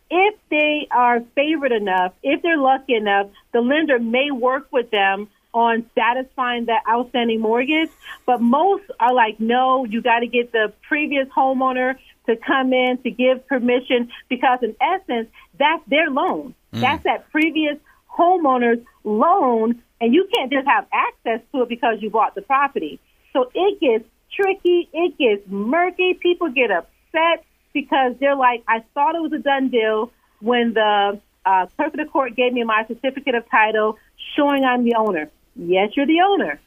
if 0.10 0.36
they 0.50 0.88
are 0.92 1.22
favored 1.36 1.72
enough, 1.72 2.14
if 2.24 2.42
they're 2.42 2.58
lucky 2.58 2.96
enough, 2.96 3.28
the 3.54 3.62
lender 3.62 4.00
may 4.00 4.32
work 4.32 4.68
with 4.72 4.92
them 4.92 5.30
on 5.54 5.86
satisfying 5.96 6.66
that 6.66 6.82
outstanding 6.90 7.42
mortgage. 7.42 7.90
But 8.26 8.42
most 8.42 8.84
are 9.00 9.14
like, 9.14 9.40
no, 9.40 9.86
you 9.86 10.02
got 10.02 10.20
to 10.20 10.28
get 10.28 10.52
the 10.52 10.74
previous 10.88 11.28
homeowner 11.30 11.96
to 12.28 12.36
come 12.36 12.74
in 12.74 13.00
to 13.04 13.12
give 13.12 13.46
permission 13.48 14.12
because 14.30 14.60
in 14.62 14.76
essence, 14.82 15.30
that's 15.58 15.84
their 15.88 16.10
loan. 16.10 16.54
Mm. 16.74 16.82
That's 16.82 17.04
that 17.04 17.30
previous 17.32 17.78
homeowner's 18.10 18.84
loan 19.04 19.82
and 20.02 20.14
you 20.14 20.28
can't 20.34 20.52
just 20.52 20.68
have 20.68 20.88
access 20.92 21.42
to 21.54 21.62
it 21.62 21.70
because 21.70 22.02
you 22.02 22.10
bought 22.10 22.34
the 22.36 22.42
property. 22.42 23.00
So 23.34 23.50
it 23.54 23.80
gets 23.80 24.04
tricky, 24.36 24.90
it 24.92 25.18
gets 25.18 25.48
murky, 25.48 26.18
people 26.20 26.50
get 26.50 26.72
upset 26.72 27.46
because 27.72 28.16
they're 28.20 28.36
like, 28.36 28.64
I 28.68 28.84
thought 28.94 29.16
it 29.16 29.22
was 29.22 29.32
a 29.32 29.38
done 29.38 29.70
deal 29.70 30.12
when 30.42 30.74
the 30.74 31.22
uh, 31.46 31.66
clerk 31.78 31.94
of 31.94 32.00
the 32.00 32.06
court 32.06 32.36
gave 32.36 32.52
me 32.52 32.64
my 32.64 32.84
certificate 32.88 33.36
of 33.36 33.50
title 33.50 33.98
showing 34.36 34.66
I'm 34.66 34.84
the 34.84 34.96
owner. 34.96 35.30
Yes, 35.56 35.92
you're 35.96 36.08
the 36.08 36.22
owner 36.22 36.60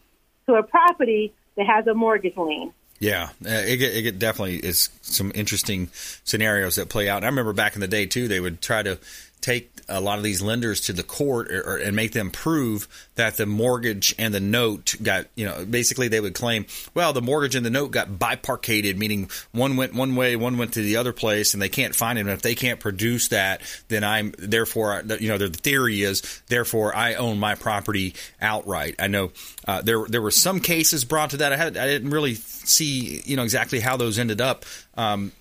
to 0.46 0.54
a 0.54 0.62
property 0.62 1.34
that 1.56 1.66
has 1.66 1.86
a 1.86 1.94
mortgage 1.94 2.36
lien. 2.36 2.72
Yeah, 3.00 3.30
uh, 3.44 3.50
it, 3.66 3.82
it 3.82 4.18
definitely 4.18 4.56
is 4.56 4.88
some 5.02 5.32
interesting 5.34 5.90
scenarios 5.92 6.76
that 6.76 6.88
play 6.88 7.08
out. 7.08 7.18
And 7.18 7.26
I 7.26 7.28
remember 7.28 7.52
back 7.52 7.74
in 7.74 7.80
the 7.80 7.88
day 7.88 8.06
too, 8.06 8.28
they 8.28 8.40
would 8.40 8.62
try 8.62 8.82
to 8.82 8.98
take 9.44 9.70
a 9.90 10.00
lot 10.00 10.16
of 10.16 10.24
these 10.24 10.40
lenders 10.40 10.80
to 10.80 10.94
the 10.94 11.02
court 11.02 11.52
or, 11.52 11.60
or, 11.60 11.76
and 11.76 11.94
make 11.94 12.12
them 12.12 12.30
prove 12.30 12.88
that 13.16 13.36
the 13.36 13.44
mortgage 13.44 14.14
and 14.18 14.32
the 14.32 14.40
note 14.40 14.94
got, 15.02 15.26
you 15.34 15.44
know, 15.44 15.66
basically 15.66 16.08
they 16.08 16.20
would 16.20 16.34
claim, 16.34 16.64
well, 16.94 17.12
the 17.12 17.20
mortgage 17.20 17.54
and 17.54 17.66
the 17.66 17.70
note 17.70 17.90
got 17.90 18.18
biparcated, 18.18 18.98
meaning 18.98 19.28
one 19.52 19.76
went 19.76 19.92
one 19.92 20.16
way, 20.16 20.34
one 20.34 20.56
went 20.56 20.72
to 20.72 20.80
the 20.80 20.96
other 20.96 21.12
place, 21.12 21.52
and 21.52 21.62
they 21.62 21.68
can't 21.68 21.94
find 21.94 22.18
it. 22.18 22.22
And 22.22 22.30
if 22.30 22.40
they 22.40 22.54
can't 22.54 22.80
produce 22.80 23.28
that, 23.28 23.60
then 23.88 24.02
I'm 24.02 24.34
therefore, 24.38 25.02
you 25.20 25.28
know, 25.28 25.36
the 25.36 25.50
theory 25.50 26.00
is 26.00 26.22
therefore 26.48 26.96
I 26.96 27.14
own 27.14 27.38
my 27.38 27.54
property 27.54 28.14
outright. 28.40 28.94
I 28.98 29.08
know 29.08 29.32
uh, 29.68 29.82
there 29.82 30.06
there 30.06 30.22
were 30.22 30.30
some 30.30 30.60
cases 30.60 31.04
brought 31.04 31.30
to 31.30 31.36
that. 31.38 31.52
I 31.52 31.56
had 31.56 31.76
I 31.76 31.86
didn't 31.86 32.10
really 32.10 32.34
see, 32.34 33.20
you 33.26 33.36
know, 33.36 33.42
exactly 33.42 33.80
how 33.80 33.98
those 33.98 34.18
ended 34.18 34.40
up. 34.40 34.64
Um, 34.96 35.32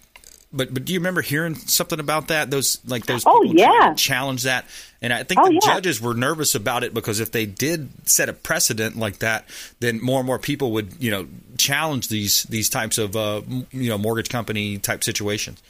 but 0.54 0.74
but 0.74 0.86
do 0.86 0.94
you 0.94 1.00
remember 1.00 1.22
hearing 1.22 1.56
something 1.56 2.00
about 2.00 2.28
that? 2.28 2.52
Those 2.52 2.80
like 2.86 3.06
those 3.06 3.24
Oh, 3.26 3.44
yeah. 3.44 3.94
challenge 3.96 4.44
that, 4.44 4.66
and 5.02 5.12
I 5.12 5.24
think 5.24 5.42
Oh, 5.42 5.48
the 5.48 5.54
yeah. 5.56 5.60
judges 5.76 6.00
were 6.00 6.14
nervous 6.14 6.56
about 6.56 6.84
it 6.84 6.94
because 6.94 7.20
if 7.20 7.32
they 7.32 7.46
did 7.46 7.90
set 8.08 8.30
a 8.30 8.34
precedent 8.34 8.98
like 8.98 9.20
that, 9.20 9.46
then 9.80 10.00
more 10.02 10.20
and 10.20 10.28
more 10.28 10.40
people 10.40 10.72
would 10.74 10.94
you 11.00 11.12
know 11.12 11.28
challenge 11.58 12.08
these 12.10 12.44
these 12.44 12.70
types 12.70 12.98
of 12.98 13.16
uh, 13.16 13.42
you 13.72 13.90
know 13.90 13.98
mortgage 13.98 14.30
company 14.30 14.78
type 14.78 15.04
situations. 15.04 15.62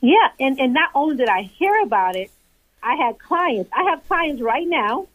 Yeah, 0.00 0.28
and, 0.40 0.58
and 0.58 0.72
not 0.72 0.88
only 0.94 1.16
did 1.16 1.28
I 1.28 1.42
hear 1.42 1.82
about 1.82 2.16
it, 2.16 2.30
I 2.82 2.94
had 2.94 3.18
clients. 3.18 3.70
I 3.76 3.90
have 3.90 4.08
clients 4.08 4.40
right 4.40 4.66
now 4.66 5.06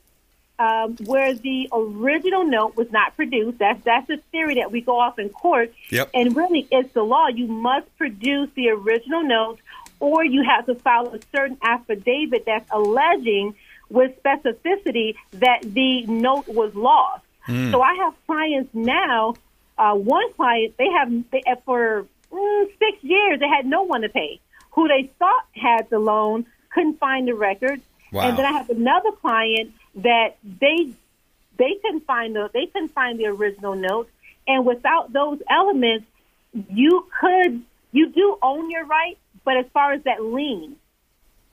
um, 0.58 0.96
where 1.06 1.34
the 1.34 1.70
original 1.72 2.46
note 2.46 2.76
was 2.76 2.92
not 2.92 3.16
produced. 3.16 3.58
That's 3.60 3.84
that's 3.84 4.10
a 4.10 4.18
theory 4.32 4.56
that 4.56 4.72
we 4.72 4.82
go 4.82 5.00
off 5.00 5.20
in 5.20 5.30
court. 5.30 5.74
Yep. 5.90 6.10
And 6.14 6.36
really, 6.36 6.68
it's 6.72 6.94
the 6.94 7.04
law. 7.04 7.28
You 7.28 7.48
must 7.48 7.96
produce 7.98 8.50
the 8.56 8.70
original 8.70 9.24
note, 9.24 9.60
or 10.00 10.24
you 10.24 10.44
have 10.44 10.66
to 10.68 10.76
file 10.76 11.14
a 11.14 11.20
certain 11.36 11.58
affidavit 11.62 12.46
that's 12.46 12.70
alleging 12.72 13.56
with 13.90 14.12
specificity 14.24 15.16
that 15.32 15.62
the 15.62 16.06
note 16.08 16.48
was 16.48 16.74
lost. 16.76 17.24
So 17.48 17.82
I 17.82 17.94
have 17.96 18.16
clients 18.26 18.74
now. 18.74 19.36
Uh, 19.78 19.94
one 19.94 20.34
client, 20.34 20.74
they 20.78 20.88
have 20.98 21.12
they, 21.32 21.44
uh, 21.46 21.56
for 21.66 22.08
mm, 22.32 22.66
six 22.80 23.04
years, 23.04 23.40
they 23.40 23.48
had 23.48 23.66
no 23.66 23.84
one 23.84 24.02
to 24.02 24.10
pay. 24.10 24.40
Who 24.72 24.88
they 24.88 25.12
thought 25.20 25.46
had 25.54 25.90
the 25.90 26.00
loan 26.00 26.48
couldn't 26.74 26.98
find 27.00 27.28
the 27.28 27.36
records. 27.36 27.84
Wow. 28.12 28.30
And 28.30 28.38
then 28.38 28.46
I 28.46 28.54
have 28.54 28.70
another 28.70 29.12
client 29.12 29.74
that 29.96 30.38
they 30.44 30.94
they 31.58 31.74
couldn't 31.82 32.06
find 32.06 32.36
the 32.36 32.50
they 32.54 32.66
couldn't 32.68 32.94
find 32.94 33.20
the 33.20 33.28
original 33.28 33.76
notes. 33.76 34.10
And 34.48 34.66
without 34.66 35.12
those 35.12 35.42
elements, 35.50 36.06
you 36.70 37.08
could 37.20 37.64
you 37.92 38.10
do 38.10 38.38
own 38.42 38.70
your 38.70 38.86
right, 38.86 39.18
but 39.44 39.58
as 39.58 39.66
far 39.74 39.94
as 39.94 40.04
that 40.04 40.24
lien, 40.24 40.76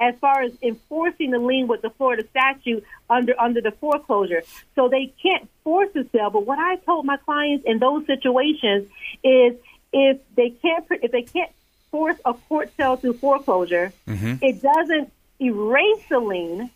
as 0.00 0.14
far 0.20 0.42
as 0.42 0.52
enforcing 0.60 1.30
the 1.30 1.38
lien 1.38 1.68
with 1.68 1.82
the 1.82 1.90
Florida 1.90 2.26
statute 2.30 2.84
under 3.08 3.38
under 3.40 3.60
the 3.60 3.70
foreclosure. 3.70 4.42
So 4.74 4.88
they 4.88 5.12
can't 5.22 5.48
force 5.62 5.94
a 5.94 6.04
sale. 6.10 6.30
But 6.30 6.46
what 6.46 6.58
I 6.58 6.76
told 6.76 7.06
my 7.06 7.16
clients 7.18 7.64
in 7.64 7.78
those 7.78 8.06
situations 8.06 8.88
is 9.22 9.54
if 9.92 10.18
they 10.34 10.50
can't 10.50 10.84
if 10.90 11.12
they 11.12 11.22
can't 11.22 11.52
force 11.90 12.16
a 12.24 12.34
court 12.34 12.72
sale 12.76 12.96
through 12.96 13.14
foreclosure, 13.14 13.92
mm-hmm. 14.08 14.44
it 14.44 14.60
doesn't 14.60 15.12
erase 15.40 16.04
the 16.08 16.18
lien. 16.18 16.70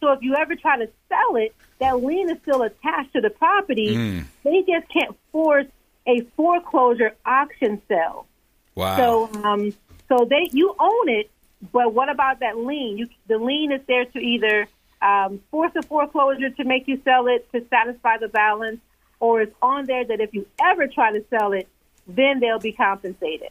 So 0.00 0.12
if 0.12 0.22
you 0.22 0.34
ever 0.34 0.54
try 0.56 0.78
to 0.78 0.88
sell 1.08 1.36
it, 1.36 1.54
that 1.78 2.02
lien 2.02 2.30
is 2.30 2.38
still 2.42 2.62
attached 2.62 3.12
to 3.14 3.20
the 3.20 3.30
property. 3.30 4.24
They 4.44 4.62
just 4.62 4.88
can't 4.92 5.16
force 5.32 5.66
a 6.06 6.20
foreclosure 6.36 7.14
auction 7.24 7.82
sale. 7.88 8.26
Wow. 8.74 8.96
So, 8.96 9.42
um, 9.42 9.74
so 10.08 10.26
they 10.28 10.48
you 10.52 10.74
own 10.78 11.08
it, 11.08 11.30
but 11.72 11.92
what 11.92 12.08
about 12.08 12.40
that 12.40 12.58
lien? 12.58 12.98
You, 12.98 13.08
the 13.26 13.38
lien 13.38 13.72
is 13.72 13.80
there 13.86 14.04
to 14.04 14.18
either 14.18 14.68
um, 15.02 15.40
force 15.50 15.72
a 15.76 15.82
foreclosure 15.82 16.50
to 16.50 16.64
make 16.64 16.86
you 16.86 17.00
sell 17.04 17.26
it 17.26 17.50
to 17.52 17.64
satisfy 17.68 18.18
the 18.18 18.28
balance, 18.28 18.80
or 19.18 19.42
it's 19.42 19.54
on 19.62 19.86
there 19.86 20.04
that 20.04 20.20
if 20.20 20.34
you 20.34 20.46
ever 20.62 20.86
try 20.86 21.12
to 21.12 21.24
sell 21.30 21.52
it, 21.52 21.68
then 22.06 22.40
they'll 22.40 22.58
be 22.58 22.72
compensated. 22.72 23.48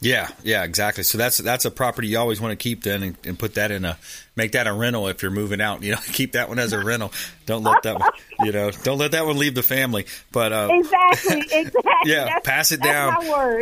Yeah, 0.00 0.28
yeah, 0.42 0.64
exactly. 0.64 1.04
So 1.04 1.16
that's 1.16 1.38
that's 1.38 1.64
a 1.64 1.70
property 1.70 2.08
you 2.08 2.18
always 2.18 2.40
want 2.40 2.52
to 2.52 2.62
keep 2.62 2.82
then, 2.82 3.02
and, 3.02 3.16
and 3.24 3.38
put 3.38 3.54
that 3.54 3.70
in 3.70 3.84
a 3.84 3.96
make 4.36 4.52
that 4.52 4.66
a 4.66 4.72
rental 4.72 5.08
if 5.08 5.22
you're 5.22 5.30
moving 5.30 5.60
out. 5.60 5.82
You 5.82 5.92
know, 5.92 5.98
keep 6.12 6.32
that 6.32 6.48
one 6.48 6.58
as 6.58 6.72
a 6.72 6.84
rental. 6.84 7.12
Don't 7.46 7.62
let 7.62 7.82
that 7.82 7.98
one, 8.00 8.10
you 8.46 8.52
know, 8.52 8.70
don't 8.70 8.96
let 8.98 9.12
that 9.12 9.26
one 9.26 9.36
leave 9.36 9.54
the 9.54 9.62
family. 9.62 10.06
But 10.32 10.52
uh, 10.52 10.68
Exactly, 10.72 11.40
exactly. 11.52 11.82
yeah, 12.06 12.24
That's- 12.24 12.42
pass 12.44 12.72
it 12.72 12.80
down. 12.82 13.14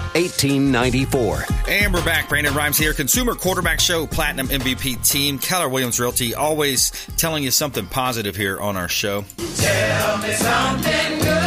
1894. 0.13 1.45
And 1.69 1.93
we're 1.93 2.03
back. 2.03 2.27
Brandon 2.29 2.53
Rhymes 2.53 2.77
here. 2.77 2.93
Consumer 2.93 3.33
Quarterback 3.35 3.79
Show, 3.79 4.05
Platinum 4.07 4.47
MVP 4.47 5.07
team, 5.07 5.39
Keller 5.39 5.69
Williams 5.69 5.99
Realty, 5.99 6.35
always 6.35 6.91
telling 7.17 7.43
you 7.43 7.51
something 7.51 7.85
positive 7.85 8.35
here 8.35 8.59
on 8.59 8.75
our 8.75 8.89
show. 8.89 9.23
Tell 9.55 10.17
me 10.17 10.33
something 10.33 11.19
good. 11.19 11.40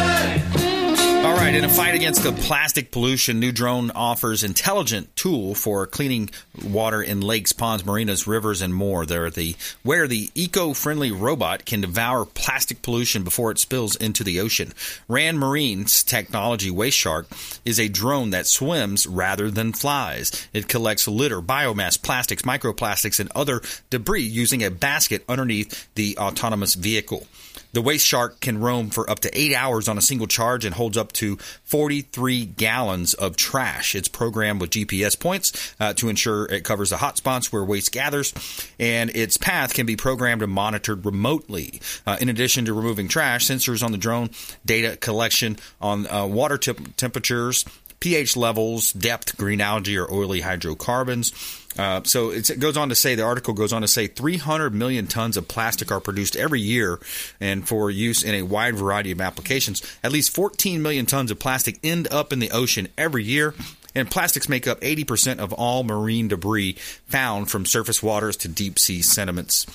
All 1.35 1.41
right, 1.41 1.53
in 1.53 1.65
a 1.65 1.69
fight 1.69 1.95
against 1.95 2.23
the 2.23 2.31
plastic 2.31 2.91
pollution, 2.91 3.41
new 3.41 3.51
drone 3.51 3.91
offers 3.91 4.41
intelligent 4.41 5.13
tool 5.17 5.53
for 5.53 5.85
cleaning 5.85 6.29
water 6.63 7.03
in 7.03 7.19
lakes, 7.19 7.51
ponds, 7.51 7.85
marinas, 7.85 8.25
rivers, 8.25 8.61
and 8.61 8.73
more. 8.73 9.05
They're 9.05 9.29
the 9.29 9.57
where 9.83 10.07
the 10.07 10.31
eco-friendly 10.33 11.11
robot 11.11 11.65
can 11.65 11.81
devour 11.81 12.23
plastic 12.23 12.81
pollution 12.81 13.25
before 13.25 13.51
it 13.51 13.59
spills 13.59 13.97
into 13.97 14.23
the 14.23 14.39
ocean. 14.39 14.71
RanMarine's 15.09 16.03
technology 16.03 16.71
Waste 16.71 16.97
Shark 16.97 17.27
is 17.65 17.81
a 17.81 17.89
drone 17.89 18.29
that 18.29 18.47
swims 18.47 19.05
rather 19.05 19.51
than 19.51 19.73
flies. 19.73 20.47
It 20.53 20.69
collects 20.69 21.05
litter, 21.05 21.41
biomass, 21.41 22.01
plastics, 22.01 22.43
microplastics, 22.43 23.19
and 23.19 23.29
other 23.35 23.61
debris 23.89 24.23
using 24.23 24.63
a 24.63 24.71
basket 24.71 25.25
underneath 25.27 25.93
the 25.95 26.17
autonomous 26.17 26.75
vehicle. 26.75 27.27
The 27.75 27.81
waste 27.81 28.07
shark 28.07 28.39
can 28.39 28.61
roam 28.61 28.89
for 28.89 29.09
up 29.09 29.19
to 29.19 29.37
eight 29.37 29.53
hours 29.53 29.89
on 29.89 29.97
a 29.97 30.01
single 30.01 30.27
charge 30.27 30.63
and 30.63 30.73
holds 30.73 30.95
up 30.95 31.11
to 31.13 31.35
43 31.65 32.45
gallons 32.45 33.13
of 33.13 33.35
trash. 33.35 33.95
It's 33.95 34.07
programmed 34.07 34.61
with 34.61 34.69
GPS 34.69 35.19
points 35.19 35.75
uh, 35.77 35.91
to 35.95 36.07
ensure 36.07 36.45
it 36.45 36.63
covers 36.63 36.91
the 36.91 36.95
hot 36.95 37.17
spots 37.17 37.51
where 37.51 37.65
waste 37.65 37.91
gathers, 37.91 38.33
and 38.79 39.09
its 39.09 39.35
path 39.35 39.73
can 39.73 39.85
be 39.85 39.97
programmed 39.97 40.41
and 40.41 40.53
monitored 40.53 41.05
remotely. 41.05 41.81
Uh, 42.07 42.15
in 42.21 42.29
addition 42.29 42.63
to 42.63 42.73
removing 42.73 43.09
trash, 43.09 43.45
sensors 43.47 43.83
on 43.83 43.91
the 43.91 43.97
drone, 43.97 44.29
data 44.65 44.95
collection 44.95 45.57
on 45.81 46.07
uh, 46.07 46.25
water 46.25 46.57
temp- 46.57 46.95
temperatures, 46.95 47.65
pH 47.99 48.37
levels, 48.37 48.93
depth, 48.93 49.35
green 49.35 49.59
algae, 49.59 49.97
or 49.97 50.09
oily 50.09 50.39
hydrocarbons. 50.39 51.33
Uh, 51.77 52.01
so 52.03 52.31
it 52.31 52.59
goes 52.59 52.77
on 52.77 52.89
to 52.89 52.95
say 52.95 53.15
the 53.15 53.23
article 53.23 53.53
goes 53.53 53.73
on 53.73 53.81
to 53.81 53.87
say 53.87 54.07
300 54.07 54.73
million 54.73 55.07
tons 55.07 55.37
of 55.37 55.47
plastic 55.47 55.91
are 55.91 55.99
produced 55.99 56.35
every 56.35 56.61
year, 56.61 56.99
and 57.39 57.67
for 57.67 57.89
use 57.89 58.23
in 58.23 58.35
a 58.35 58.43
wide 58.43 58.75
variety 58.75 59.11
of 59.11 59.21
applications. 59.21 59.81
At 60.03 60.11
least 60.11 60.33
14 60.33 60.81
million 60.81 61.05
tons 61.05 61.31
of 61.31 61.39
plastic 61.39 61.79
end 61.83 62.07
up 62.11 62.31
in 62.31 62.39
the 62.39 62.51
ocean 62.51 62.87
every 62.97 63.23
year. 63.23 63.53
And 63.97 64.11
plastics 64.11 64.49
make 64.49 64.67
up 64.67 64.81
80% 64.81 65.39
of 65.39 65.53
all 65.53 65.83
marine 65.83 66.27
debris 66.27 66.73
found 67.07 67.49
from 67.49 67.65
surface 67.65 68.03
waters 68.03 68.35
to 68.37 68.49
deep 68.49 68.77
sea 68.77 69.01
sediments. 69.01 69.65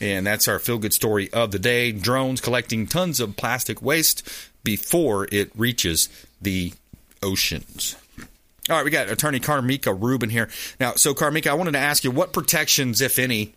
And 0.00 0.26
that's 0.26 0.48
our 0.48 0.58
feel 0.58 0.78
good 0.78 0.92
story 0.92 1.32
of 1.32 1.52
the 1.52 1.60
day. 1.60 1.92
Drones 1.92 2.40
collecting 2.40 2.88
tons 2.88 3.20
of 3.20 3.36
plastic 3.36 3.80
waste 3.80 4.28
before 4.64 5.28
it 5.30 5.52
reaches 5.56 6.08
the 6.42 6.72
oceans. 7.22 7.94
All 8.68 8.76
right, 8.76 8.84
we 8.84 8.90
got 8.90 9.08
attorney 9.08 9.40
Karmika 9.40 9.98
Rubin 9.98 10.28
here. 10.28 10.50
Now, 10.78 10.94
so 10.94 11.14
Karmika, 11.14 11.48
I 11.48 11.54
wanted 11.54 11.72
to 11.72 11.78
ask 11.78 12.04
you 12.04 12.10
what 12.10 12.32
protections, 12.32 13.00
if 13.00 13.18
any, 13.18 13.54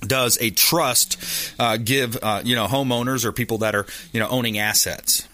does 0.00 0.38
a 0.40 0.50
trust 0.50 1.54
uh, 1.58 1.76
give 1.78 2.18
uh, 2.22 2.42
you 2.44 2.54
know 2.54 2.66
homeowners 2.66 3.24
or 3.24 3.32
people 3.32 3.58
that 3.58 3.74
are 3.74 3.86
you 4.12 4.20
know 4.20 4.28
owning 4.28 4.58
assets? 4.58 5.26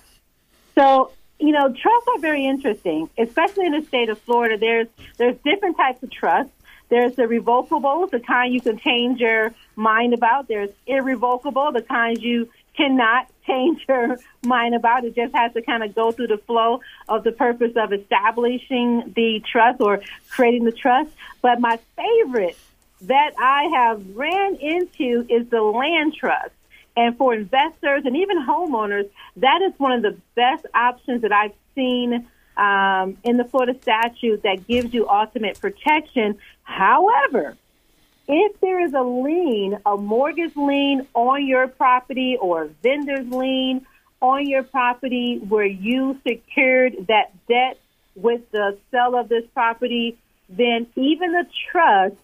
So 0.75 1.11
you 1.39 1.53
know 1.53 1.69
trusts 1.69 2.09
are 2.15 2.19
very 2.21 2.47
interesting, 2.47 3.11
especially 3.19 3.67
in 3.67 3.73
the 3.73 3.83
state 3.83 4.09
of 4.09 4.19
Florida. 4.21 4.57
There's 4.57 4.89
there's 5.19 5.37
different 5.45 5.77
types 5.77 6.03
of 6.03 6.11
trusts. 6.11 6.53
There's 6.89 7.15
the 7.17 7.27
revocable, 7.27 8.07
the 8.07 8.21
kind 8.21 8.53
you 8.53 8.61
can 8.61 8.79
change 8.79 9.21
your 9.21 9.55
mind 9.77 10.13
about. 10.13 10.49
There's 10.49 10.71
irrevocable, 10.87 11.73
the 11.73 11.83
kinds 11.83 12.23
you 12.23 12.51
cannot 12.77 13.29
change 13.47 13.85
your 13.89 14.19
mind 14.45 14.75
about. 14.75 15.05
It 15.05 15.15
just 15.15 15.35
has 15.35 15.53
to 15.55 15.63
kind 15.63 15.83
of 15.83 15.95
go 15.95 16.13
through 16.13 16.29
the 16.29 16.39
flow 16.39 16.81
of 17.09 17.25
the 17.25 17.33
purpose 17.33 17.73
of 17.77 17.93
establishing 17.93 19.13
the 19.15 19.43
trust 19.51 19.81
or 19.81 20.01
creating 20.31 20.65
the 20.65 20.73
trust. 20.73 21.11
But 21.41 21.61
my 21.61 21.79
favorite 21.97 22.57
that 23.03 23.33
I 23.39 23.65
have 23.75 24.17
ran 24.17 24.57
into 24.57 25.27
is 25.29 25.49
the 25.49 25.61
land 25.61 26.15
trust. 26.15 26.53
And 26.97 27.17
for 27.17 27.35
investors 27.35 28.03
and 28.05 28.17
even 28.17 28.45
homeowners, 28.45 29.09
that 29.37 29.63
is 29.63 29.73
one 29.79 29.93
of 29.93 30.03
the 30.03 30.17
best 30.35 30.67
options 30.75 31.23
that 31.23 31.33
I've 31.33 31.55
seen 31.75 32.29
um, 32.57 33.17
in 33.25 33.39
the 33.39 33.45
Florida 33.45 33.75
statute 33.81 34.43
that 34.43 34.67
gives 34.69 34.93
you 34.93 35.09
ultimate 35.09 35.59
protection. 35.59 36.39
However, 36.65 37.57
if 38.29 38.61
there 38.61 38.81
is 38.81 38.93
a 38.95 39.03
lien, 39.03 39.79
a 39.85 39.97
mortgage 39.97 40.57
lien 40.57 41.07
on 41.15 41.47
your 41.47 41.69
property 41.69 42.37
or 42.41 42.65
a 42.65 42.69
vendor's 42.69 43.29
lien 43.29 43.87
on 44.21 44.49
your 44.49 44.63
property 44.63 45.39
where 45.39 45.67
you 45.67 46.21
secured 46.27 47.07
that 47.09 47.33
debt 47.49 47.79
with 48.15 48.49
the 48.53 48.79
sale 48.91 49.17
of 49.17 49.29
this 49.29 49.45
property, 49.53 50.17
then 50.49 50.87
even 50.97 51.33
the 51.33 51.47
trust 51.71 52.17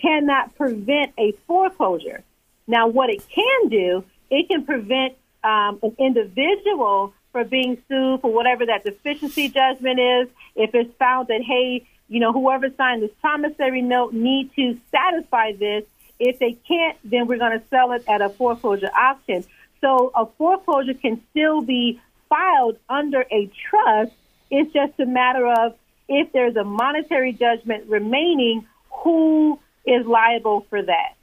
cannot 0.00 0.56
prevent 0.56 1.12
a 1.18 1.32
foreclosure. 1.46 2.22
Now, 2.66 2.88
what 2.88 3.10
it 3.10 3.22
can 3.28 3.68
do, 3.68 4.04
it 4.30 4.48
can 4.48 4.64
prevent 4.64 5.14
um, 5.44 5.78
an 5.82 5.96
individual 5.98 7.14
for 7.32 7.44
being 7.44 7.76
sued 7.88 8.20
for 8.20 8.32
whatever 8.32 8.66
that 8.66 8.84
deficiency 8.84 9.48
judgment 9.48 10.00
is. 10.00 10.28
If 10.56 10.74
it's 10.74 10.94
found 10.98 11.28
that, 11.28 11.42
hey, 11.42 11.86
you 12.08 12.20
know, 12.20 12.32
whoever 12.32 12.68
signed 12.76 13.02
this 13.02 13.10
promissory 13.20 13.82
note 13.82 14.12
need 14.12 14.50
to 14.56 14.78
satisfy 14.90 15.52
this. 15.52 15.84
If 16.18 16.38
they 16.38 16.52
can't, 16.66 16.98
then 17.04 17.26
we're 17.26 17.38
going 17.38 17.58
to 17.58 17.64
sell 17.68 17.92
it 17.92 18.04
at 18.08 18.20
a 18.20 18.28
foreclosure 18.28 18.90
auction. 18.96 19.44
So 19.80 20.10
a 20.14 20.26
foreclosure 20.26 20.94
can 20.94 21.22
still 21.30 21.60
be 21.60 22.00
filed 22.28 22.78
under 22.88 23.24
a 23.30 23.50
trust, 23.70 24.12
it's 24.50 24.72
just 24.72 24.98
a 24.98 25.06
matter 25.06 25.46
of 25.46 25.74
if 26.08 26.32
there's 26.32 26.56
a 26.56 26.64
monetary 26.64 27.32
judgment 27.32 27.86
remaining, 27.88 28.66
who 29.04 29.58
is 29.86 30.06
liable 30.06 30.66
for 30.68 30.82
that. 30.82 31.14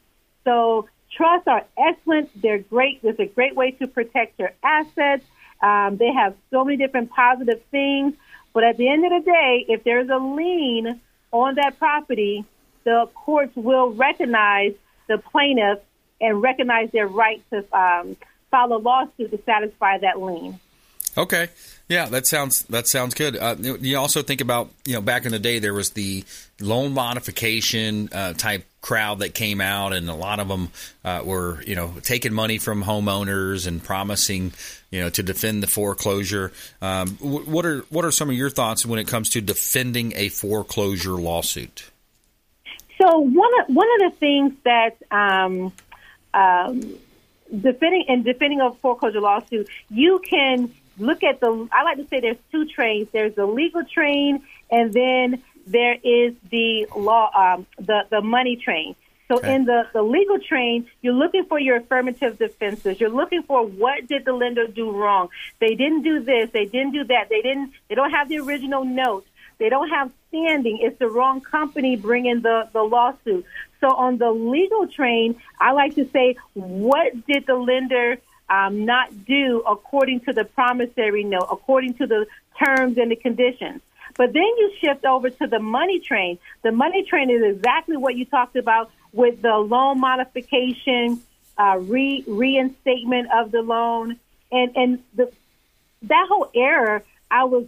So 0.43 0.88
trusts 1.11 1.47
are 1.47 1.65
excellent. 1.77 2.29
They're 2.39 2.59
great. 2.59 2.99
It's 3.03 3.19
a 3.19 3.25
great 3.25 3.55
way 3.55 3.71
to 3.71 3.88
protect 3.88 4.39
your 4.39 4.51
assets. 4.63 5.25
Um, 5.61 5.97
they 5.97 6.11
have 6.13 6.36
so 6.51 6.63
many 6.63 6.77
different 6.77 7.09
positive 7.09 7.61
things. 7.71 8.13
But 8.56 8.64
at 8.64 8.78
the 8.78 8.88
end 8.88 9.03
of 9.03 9.12
the 9.12 9.30
day, 9.30 9.66
if 9.68 9.84
there's 9.84 10.10
a 10.10 10.18
lien 10.18 11.01
on 11.34 11.56
that 11.56 11.78
property, 11.78 12.45
the 12.86 13.10
courts 13.14 13.53
will 13.53 13.91
recognize 13.91 14.74
the 15.08 15.18
plaintiff 15.18 15.80
and 16.22 16.41
recognize 16.41 16.89
their 16.91 17.06
right 17.06 17.43
to 17.49 17.58
um, 17.78 18.16
file 18.49 18.72
a 18.72 18.78
lawsuit 18.78 19.32
to 19.32 19.39
satisfy 19.45 19.97
that 19.97 20.22
lien. 20.22 20.58
Okay. 21.18 21.49
Yeah, 21.88 22.07
that 22.07 22.26
sounds 22.26 22.63
that 22.63 22.88
sounds 22.88 23.13
good. 23.13 23.38
Uh, 23.38 23.55
you 23.59 23.97
also 23.97 24.24
think 24.24 24.41
about 24.41 24.72
you 24.86 24.93
know 24.93 25.01
back 25.01 25.26
in 25.26 25.32
the 25.32 25.39
day 25.39 25.59
there 25.59 25.74
was 25.74 25.91
the 25.91 26.24
loan 26.59 26.93
modification 26.93 28.09
uh, 28.11 28.34
type 28.34 28.66
crowd 28.82 29.20
that 29.20 29.36
came 29.36 29.61
out, 29.61 29.93
and 29.93 30.09
a 30.09 30.16
lot 30.16 30.39
of 30.39 30.47
them 30.47 30.70
uh, 31.03 31.22
were 31.24 31.61
you 31.61 31.76
know 31.76 31.93
taking 32.01 32.34
money 32.34 32.57
from 32.57 32.84
homeowners 32.84 33.68
and 33.68 33.84
promising 33.84 34.51
you 34.89 34.99
know 34.99 35.11
to 35.11 35.22
defend 35.22 35.61
the 35.61 35.68
foreclosure. 35.68 36.51
Um, 36.82 37.18
what 37.20 37.68
are 37.68 37.82
what 37.89 38.03
are 38.03 38.11
some 38.11 38.32
of 38.32 38.36
your 38.36 38.49
thoughts 38.49 38.84
when 38.84 38.97
it 38.97 39.07
comes 39.07 39.30
to 39.32 39.41
defending 39.41 40.13
a 40.16 40.30
foreclosure 40.30 41.11
lawsuit? 41.11 41.91
So 42.97 43.20
one 43.20 43.51
of 43.61 43.76
one 43.76 43.88
of 44.01 44.11
the 44.11 44.18
things 44.18 44.53
that 44.63 44.97
um, 45.11 45.72
um, 46.34 46.95
defending 47.61 48.05
and 48.07 48.26
defending 48.26 48.59
a 48.61 48.72
foreclosure 48.74 49.22
lawsuit, 49.22 49.70
you 49.91 50.20
can 50.28 50.72
look 50.97 51.23
at 51.23 51.39
the, 51.39 51.67
I 51.71 51.83
like 51.83 51.97
to 51.97 52.07
say 52.07 52.19
there's 52.19 52.37
two 52.51 52.65
trains. 52.65 53.07
There's 53.11 53.35
the 53.35 53.45
legal 53.45 53.83
train, 53.83 54.43
and 54.71 54.93
then 54.93 55.43
there 55.67 55.95
is 55.95 56.33
the 56.51 56.87
law, 56.95 57.29
um, 57.33 57.65
the 57.77 58.03
the 58.09 58.21
money 58.21 58.55
train. 58.55 58.95
So 59.27 59.37
okay. 59.37 59.55
in 59.55 59.65
the, 59.65 59.87
the 59.91 60.03
legal 60.03 60.39
train, 60.39 60.87
you're 61.01 61.13
looking 61.13 61.45
for 61.45 61.59
your 61.59 61.77
affirmative 61.77 62.37
defenses. 62.37 62.99
You're 62.99 63.09
looking 63.09 63.41
for 63.41 63.65
what 63.65 64.07
did 64.07 64.23
the 64.23 64.33
lender 64.33 64.67
do 64.67 64.91
wrong? 64.91 65.29
They 65.59 65.73
didn't 65.73 66.03
do 66.03 66.19
this. 66.19 66.51
They 66.51 66.65
didn't 66.65 66.91
do 66.91 67.03
that. 67.05 67.29
They 67.29 67.41
didn't. 67.41 67.73
They 67.89 67.95
don't 67.95 68.11
have 68.11 68.29
the 68.29 68.39
original 68.39 68.85
note. 68.85 69.25
They 69.57 69.69
don't 69.69 69.89
have 69.89 70.11
standing. 70.29 70.79
It's 70.81 70.99
the 70.99 71.07
wrong 71.07 71.41
company 71.41 71.95
bringing 71.95 72.41
the 72.41 72.69
the 72.71 72.83
lawsuit. 72.83 73.45
So 73.81 73.87
on 73.95 74.17
the 74.17 74.31
legal 74.31 74.87
train, 74.87 75.41
I 75.59 75.71
like 75.71 75.95
to 75.95 76.07
say, 76.09 76.37
what 76.53 77.25
did 77.25 77.45
the 77.45 77.55
lender 77.55 78.17
um, 78.49 78.85
not 78.85 79.25
do 79.25 79.63
according 79.67 80.21
to 80.21 80.33
the 80.33 80.43
promissory 80.43 81.23
note, 81.23 81.47
according 81.51 81.95
to 81.95 82.07
the 82.07 82.25
terms 82.63 82.97
and 82.97 83.11
the 83.11 83.15
conditions. 83.15 83.81
But 84.17 84.33
then 84.33 84.43
you 84.43 84.71
shift 84.79 85.05
over 85.05 85.29
to 85.29 85.47
the 85.47 85.59
money 85.59 85.99
train. 85.99 86.37
The 86.61 86.71
money 86.71 87.03
train 87.03 87.29
is 87.29 87.43
exactly 87.43 87.97
what 87.97 88.15
you 88.15 88.25
talked 88.25 88.55
about 88.55 88.91
with 89.11 89.41
the 89.41 89.55
loan 89.55 89.99
modification, 89.99 91.21
uh, 91.57 91.79
re- 91.81 92.23
reinstatement 92.27 93.29
of 93.33 93.51
the 93.51 93.61
loan, 93.61 94.17
and 94.51 94.75
and 94.75 95.03
the, 95.15 95.31
that 96.03 96.27
whole 96.29 96.49
era. 96.53 97.01
I 97.29 97.45
was 97.45 97.65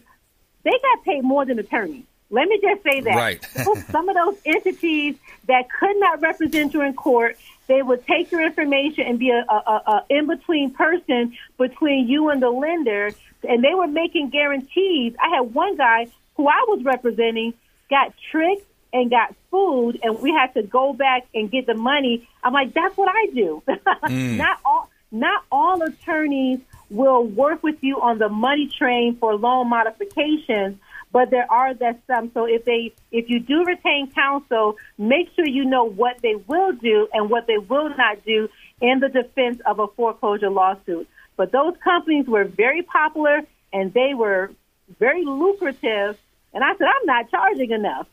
they 0.64 0.72
got 0.72 1.04
paid 1.04 1.24
more 1.24 1.46
than 1.46 1.60
attorneys. 1.60 2.06
Let 2.30 2.48
me 2.48 2.60
just 2.62 2.84
say 2.84 3.02
that. 3.02 3.16
Right. 3.16 3.44
Some 3.92 4.10
of 4.10 4.16
those 4.16 4.38
entities 4.46 5.16
that 5.48 5.70
could 5.72 5.98
not 5.98 6.22
represent 6.22 6.74
you 6.74 6.82
in 6.82 6.94
court 6.94 7.38
they 7.68 7.82
would 7.82 8.06
take 8.06 8.32
your 8.32 8.46
information 8.46 9.06
and 9.08 9.20
be 9.20 9.30
a, 9.30 9.44
a, 9.50 9.54
a 9.54 10.06
in 10.10 10.28
between 10.28 10.72
person 10.72 11.38
between 11.58 12.08
you 12.08 12.30
and 12.30 12.42
the 12.42 12.50
lender, 12.50 13.12
and 13.48 13.64
they 13.64 13.74
were 13.74 13.88
making 13.88 14.30
guarantees. 14.30 15.14
I 15.22 15.36
had 15.36 15.54
one 15.54 15.76
guy 15.76 16.08
who 16.36 16.48
I 16.48 16.66
was 16.68 16.84
representing 16.84 17.54
got 17.90 18.14
tricked 18.32 18.66
and 18.94 19.10
got 19.10 19.36
fooled, 19.52 19.98
and 20.02 20.20
we 20.20 20.32
had 20.32 20.54
to 20.54 20.64
go 20.64 20.94
back 20.94 21.28
and 21.34 21.52
get 21.52 21.66
the 21.66 21.74
money. 21.74 22.28
I'm 22.44 22.54
like, 22.54 22.74
that's 22.74 22.96
what 22.98 23.10
I 23.10 23.28
do. 23.34 23.62
mm. 23.68 24.38
Not 24.38 24.60
all, 24.64 24.90
not 25.12 25.44
all 25.52 25.82
attorneys 25.82 26.60
will 26.90 27.24
work 27.24 27.64
with 27.64 27.84
you 27.84 28.02
on 28.02 28.18
the 28.18 28.30
money 28.30 28.68
train 28.68 29.18
for 29.18 29.36
loan 29.36 29.70
modifications 29.70 30.78
but 31.18 31.32
there 31.32 31.52
are 31.52 31.74
that 31.74 32.00
some. 32.06 32.30
So 32.36 32.46
if 32.46 32.64
they, 32.64 32.94
if 33.12 33.28
you 33.28 33.40
do 33.40 33.64
retain 33.64 34.12
counsel, 34.14 34.76
make 35.00 35.30
sure 35.36 35.48
you 35.48 35.66
know 35.66 35.84
what 35.84 36.22
they 36.22 36.36
will 36.36 36.74
do 36.74 37.08
and 37.12 37.28
what 37.28 37.48
they 37.48 37.58
will 37.58 37.90
not 37.90 38.24
do 38.24 38.50
in 38.82 39.00
the 39.00 39.10
defense 39.10 39.60
of 39.66 39.80
a 39.80 39.88
foreclosure 39.88 40.52
lawsuit. 40.52 41.08
But 41.36 41.52
those 41.52 41.74
companies 41.84 42.28
were 42.28 42.44
very 42.44 42.84
popular 42.84 43.42
and 43.74 43.92
they 43.96 44.14
were 44.14 44.52
very 45.00 45.26
lucrative. 45.26 46.20
And 46.54 46.64
I 46.64 46.78
said, 46.78 46.86
I'm 46.86 47.06
not 47.08 47.32
charging 47.32 47.72
enough. 47.72 48.06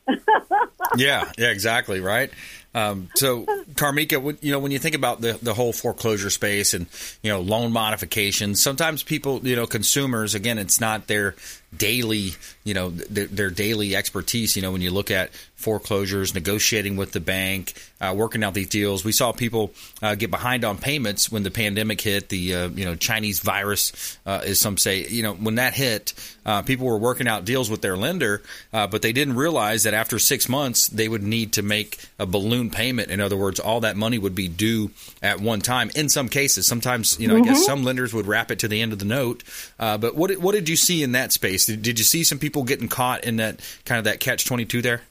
yeah, 0.97 1.31
yeah, 1.37 1.51
exactly, 1.51 2.01
right. 2.01 2.31
Um, 2.75 3.09
so, 3.15 3.45
Karmika, 3.75 4.37
you 4.43 4.51
know, 4.51 4.59
when 4.59 4.73
you 4.73 4.81
think 4.81 4.97
about 4.97 5.21
the, 5.21 5.39
the 5.41 5.55
whole 5.55 5.73
foreclosure 5.73 6.31
space 6.31 6.75
and 6.75 6.87
you 7.23 7.31
know 7.31 7.41
loan 7.41 7.73
modifications, 7.73 8.61
sometimes 8.61 9.03
people, 9.03 9.47
you 9.47 9.55
know, 9.55 9.67
consumers, 9.67 10.35
again, 10.35 10.59
it's 10.59 10.81
not 10.81 11.07
their 11.07 11.37
daily, 11.77 12.33
you 12.65 12.75
know, 12.75 12.91
their, 12.91 13.27
their, 13.27 13.51
daily 13.51 13.97
expertise. 13.97 14.57
You 14.57 14.63
know, 14.63 14.73
when 14.73 14.81
you 14.81 14.91
look 14.91 15.11
at 15.11 15.31
foreclosures, 15.57 16.35
negotiating 16.35 16.97
with 16.97 17.13
the 17.13 17.21
bank, 17.21 17.75
uh, 18.01 18.13
working 18.17 18.45
out 18.45 18.55
these 18.55 18.69
deals, 18.69 19.05
we 19.05 19.13
saw 19.13 19.33
people 19.33 19.73
uh, 20.03 20.15
get 20.15 20.31
behind 20.31 20.65
on 20.65 20.79
payments 20.79 21.31
when 21.31 21.43
the 21.43 21.51
pandemic 21.51 22.01
hit. 22.01 22.29
The 22.29 22.55
uh, 22.55 22.69
you 22.69 22.85
know 22.85 22.95
Chinese 22.95 23.41
virus, 23.41 24.19
uh, 24.27 24.43
as 24.45 24.61
some 24.61 24.77
say, 24.79 25.07
you 25.07 25.23
know, 25.23 25.35
when 25.35 25.57
that 25.57 25.75
hit, 25.75 26.13
uh, 26.45 26.63
people 26.63 26.87
were 26.87 26.99
working 26.99 27.29
out 27.29 27.45
deals 27.45 27.71
with 27.71 27.83
their 27.83 27.97
lender, 27.97 28.43
uh, 28.73 28.87
but 28.87 29.03
they 29.03 29.13
didn't 29.13 29.37
realize 29.37 29.85
that 29.85 29.95
after 29.95 30.19
six 30.19 30.49
months 30.49 30.89
they 30.89 31.09
would 31.09 31.23
need 31.23 31.53
to 31.55 31.63
make 31.63 31.99
a 32.19 32.27
balloon 32.27 32.64
payment. 32.71 33.11
In 33.11 33.21
other 33.21 33.37
words, 33.37 33.61
all 33.61 33.81
that 33.81 33.97
money 33.97 34.19
would 34.19 34.35
be 34.35 34.49
due 34.49 34.91
at 35.23 35.41
one 35.41 35.61
time. 35.61 35.91
In 35.95 36.09
some 36.09 36.29
cases, 36.29 36.67
sometimes 36.67 37.19
you 37.19 37.29
know, 37.29 37.35
mm-hmm. 37.35 37.45
I 37.45 37.47
guess 37.47 37.59
mm-hmm. 37.59 37.65
some 37.65 37.85
lenders 37.85 38.13
would 38.15 38.27
wrap 38.27 38.51
it 38.51 38.61
to 38.61 38.69
the 38.69 38.81
end 38.81 38.93
of 38.93 38.99
the 38.99 39.05
note. 39.05 39.43
but 39.79 40.15
what 40.15 40.37
what 40.39 40.53
did 40.53 40.69
you 40.69 40.77
see 40.77 41.03
in 41.03 41.13
that 41.13 41.33
space? 41.33 41.67
Did, 41.67 41.83
did 41.83 41.99
you 41.99 42.05
see 42.05 42.25
some 42.25 42.39
people 42.39 42.65
getting 42.65 42.89
caught 42.89 43.25
in 43.25 43.37
that 43.37 43.61
kind 43.85 43.99
of 43.99 44.05
that 44.05 44.21
catch 44.21 44.45
twenty 44.45 44.65
two 44.65 44.83
there? 44.83 45.03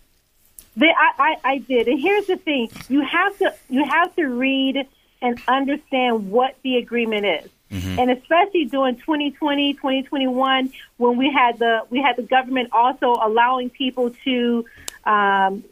They, 0.75 0.87
I, 0.87 1.11
I, 1.19 1.49
I 1.51 1.57
did, 1.59 1.87
and 1.87 1.99
here's 1.99 2.25
the 2.25 2.37
thing: 2.37 2.69
you 2.89 3.01
have 3.01 3.37
to 3.39 3.53
you 3.69 3.85
have 3.85 4.15
to 4.15 4.25
read 4.25 4.87
and 5.21 5.39
understand 5.47 6.29
what 6.29 6.55
the 6.63 6.77
agreement 6.77 7.25
is. 7.25 7.49
Mm-hmm. 7.71 7.99
And 7.99 8.11
especially 8.11 8.65
during 8.65 8.97
2020, 8.97 9.73
2021, 9.73 10.73
when 10.97 11.17
we 11.17 11.31
had 11.31 11.57
the 11.57 11.81
we 11.89 12.01
had 12.01 12.17
the 12.17 12.23
government 12.23 12.69
also 12.71 13.15
allowing 13.19 13.71
people 13.71 14.11
to 14.25 14.65
um, 15.05 15.63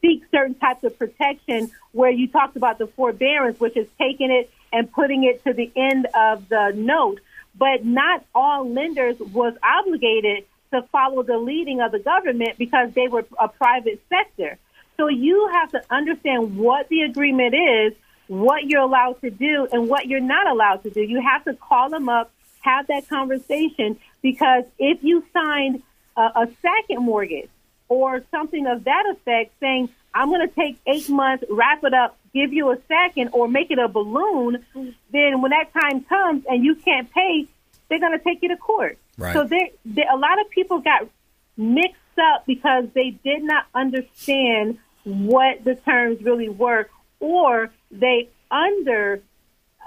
seek 0.00 0.24
certain 0.30 0.54
types 0.54 0.84
of 0.84 0.98
protection, 0.98 1.70
where 1.92 2.10
you 2.10 2.28
talked 2.28 2.56
about 2.56 2.78
the 2.78 2.86
forbearance, 2.86 3.58
which 3.60 3.76
is 3.76 3.88
taking 3.98 4.30
it 4.30 4.50
and 4.72 4.90
putting 4.92 5.24
it 5.24 5.42
to 5.44 5.52
the 5.52 5.70
end 5.74 6.06
of 6.14 6.48
the 6.48 6.72
note 6.74 7.20
but 7.56 7.84
not 7.84 8.24
all 8.34 8.68
lenders 8.68 9.18
was 9.18 9.54
obligated 9.62 10.44
to 10.72 10.82
follow 10.92 11.22
the 11.22 11.36
leading 11.36 11.80
of 11.80 11.92
the 11.92 11.98
government 11.98 12.56
because 12.58 12.92
they 12.94 13.08
were 13.08 13.24
a 13.38 13.48
private 13.48 14.00
sector. 14.08 14.56
So 14.96 15.08
you 15.08 15.48
have 15.52 15.70
to 15.72 15.82
understand 15.90 16.56
what 16.56 16.88
the 16.88 17.02
agreement 17.02 17.54
is, 17.54 17.94
what 18.28 18.64
you're 18.64 18.82
allowed 18.82 19.20
to 19.22 19.30
do, 19.30 19.66
and 19.72 19.88
what 19.88 20.06
you're 20.06 20.20
not 20.20 20.46
allowed 20.46 20.82
to 20.84 20.90
do. 20.90 21.00
You 21.00 21.20
have 21.20 21.44
to 21.44 21.54
call 21.54 21.90
them 21.90 22.08
up, 22.08 22.30
have 22.60 22.86
that 22.86 23.08
conversation, 23.08 23.98
because 24.22 24.64
if 24.78 25.02
you 25.02 25.24
signed 25.32 25.82
a, 26.16 26.20
a 26.20 26.48
second 26.62 27.02
mortgage 27.02 27.50
or 27.90 28.22
something 28.30 28.66
of 28.66 28.84
that 28.84 29.04
effect 29.10 29.52
saying, 29.60 29.90
I'm 30.14 30.28
going 30.30 30.48
to 30.48 30.54
take 30.54 30.78
eight 30.86 31.10
months, 31.10 31.44
wrap 31.50 31.84
it 31.84 31.92
up, 31.92 32.16
give 32.32 32.52
you 32.52 32.70
a 32.70 32.78
second, 32.88 33.30
or 33.32 33.48
make 33.48 33.70
it 33.70 33.78
a 33.78 33.88
balloon, 33.88 34.64
then 35.12 35.42
when 35.42 35.50
that 35.50 35.72
time 35.74 36.04
comes 36.04 36.44
and 36.48 36.64
you 36.64 36.76
can't 36.76 37.10
pay, 37.12 37.46
they're 37.88 37.98
going 37.98 38.16
to 38.16 38.24
take 38.24 38.42
you 38.42 38.48
to 38.48 38.56
court. 38.56 38.96
Right. 39.18 39.34
So 39.34 39.44
there, 39.44 39.68
there, 39.84 40.06
a 40.10 40.16
lot 40.16 40.40
of 40.40 40.48
people 40.50 40.78
got 40.78 41.08
mixed 41.56 42.18
up 42.18 42.46
because 42.46 42.84
they 42.94 43.10
did 43.10 43.42
not 43.42 43.66
understand 43.74 44.78
what 45.02 45.64
the 45.64 45.74
terms 45.74 46.22
really 46.22 46.48
were, 46.48 46.88
or 47.18 47.70
they 47.90 48.28
under 48.50 49.20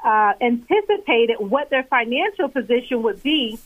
uh, 0.03 0.33
anticipated 0.41 1.37
what 1.39 1.69
their 1.69 1.83
financial 1.83 2.49
position 2.49 3.03
would 3.03 3.23
be, 3.23 3.57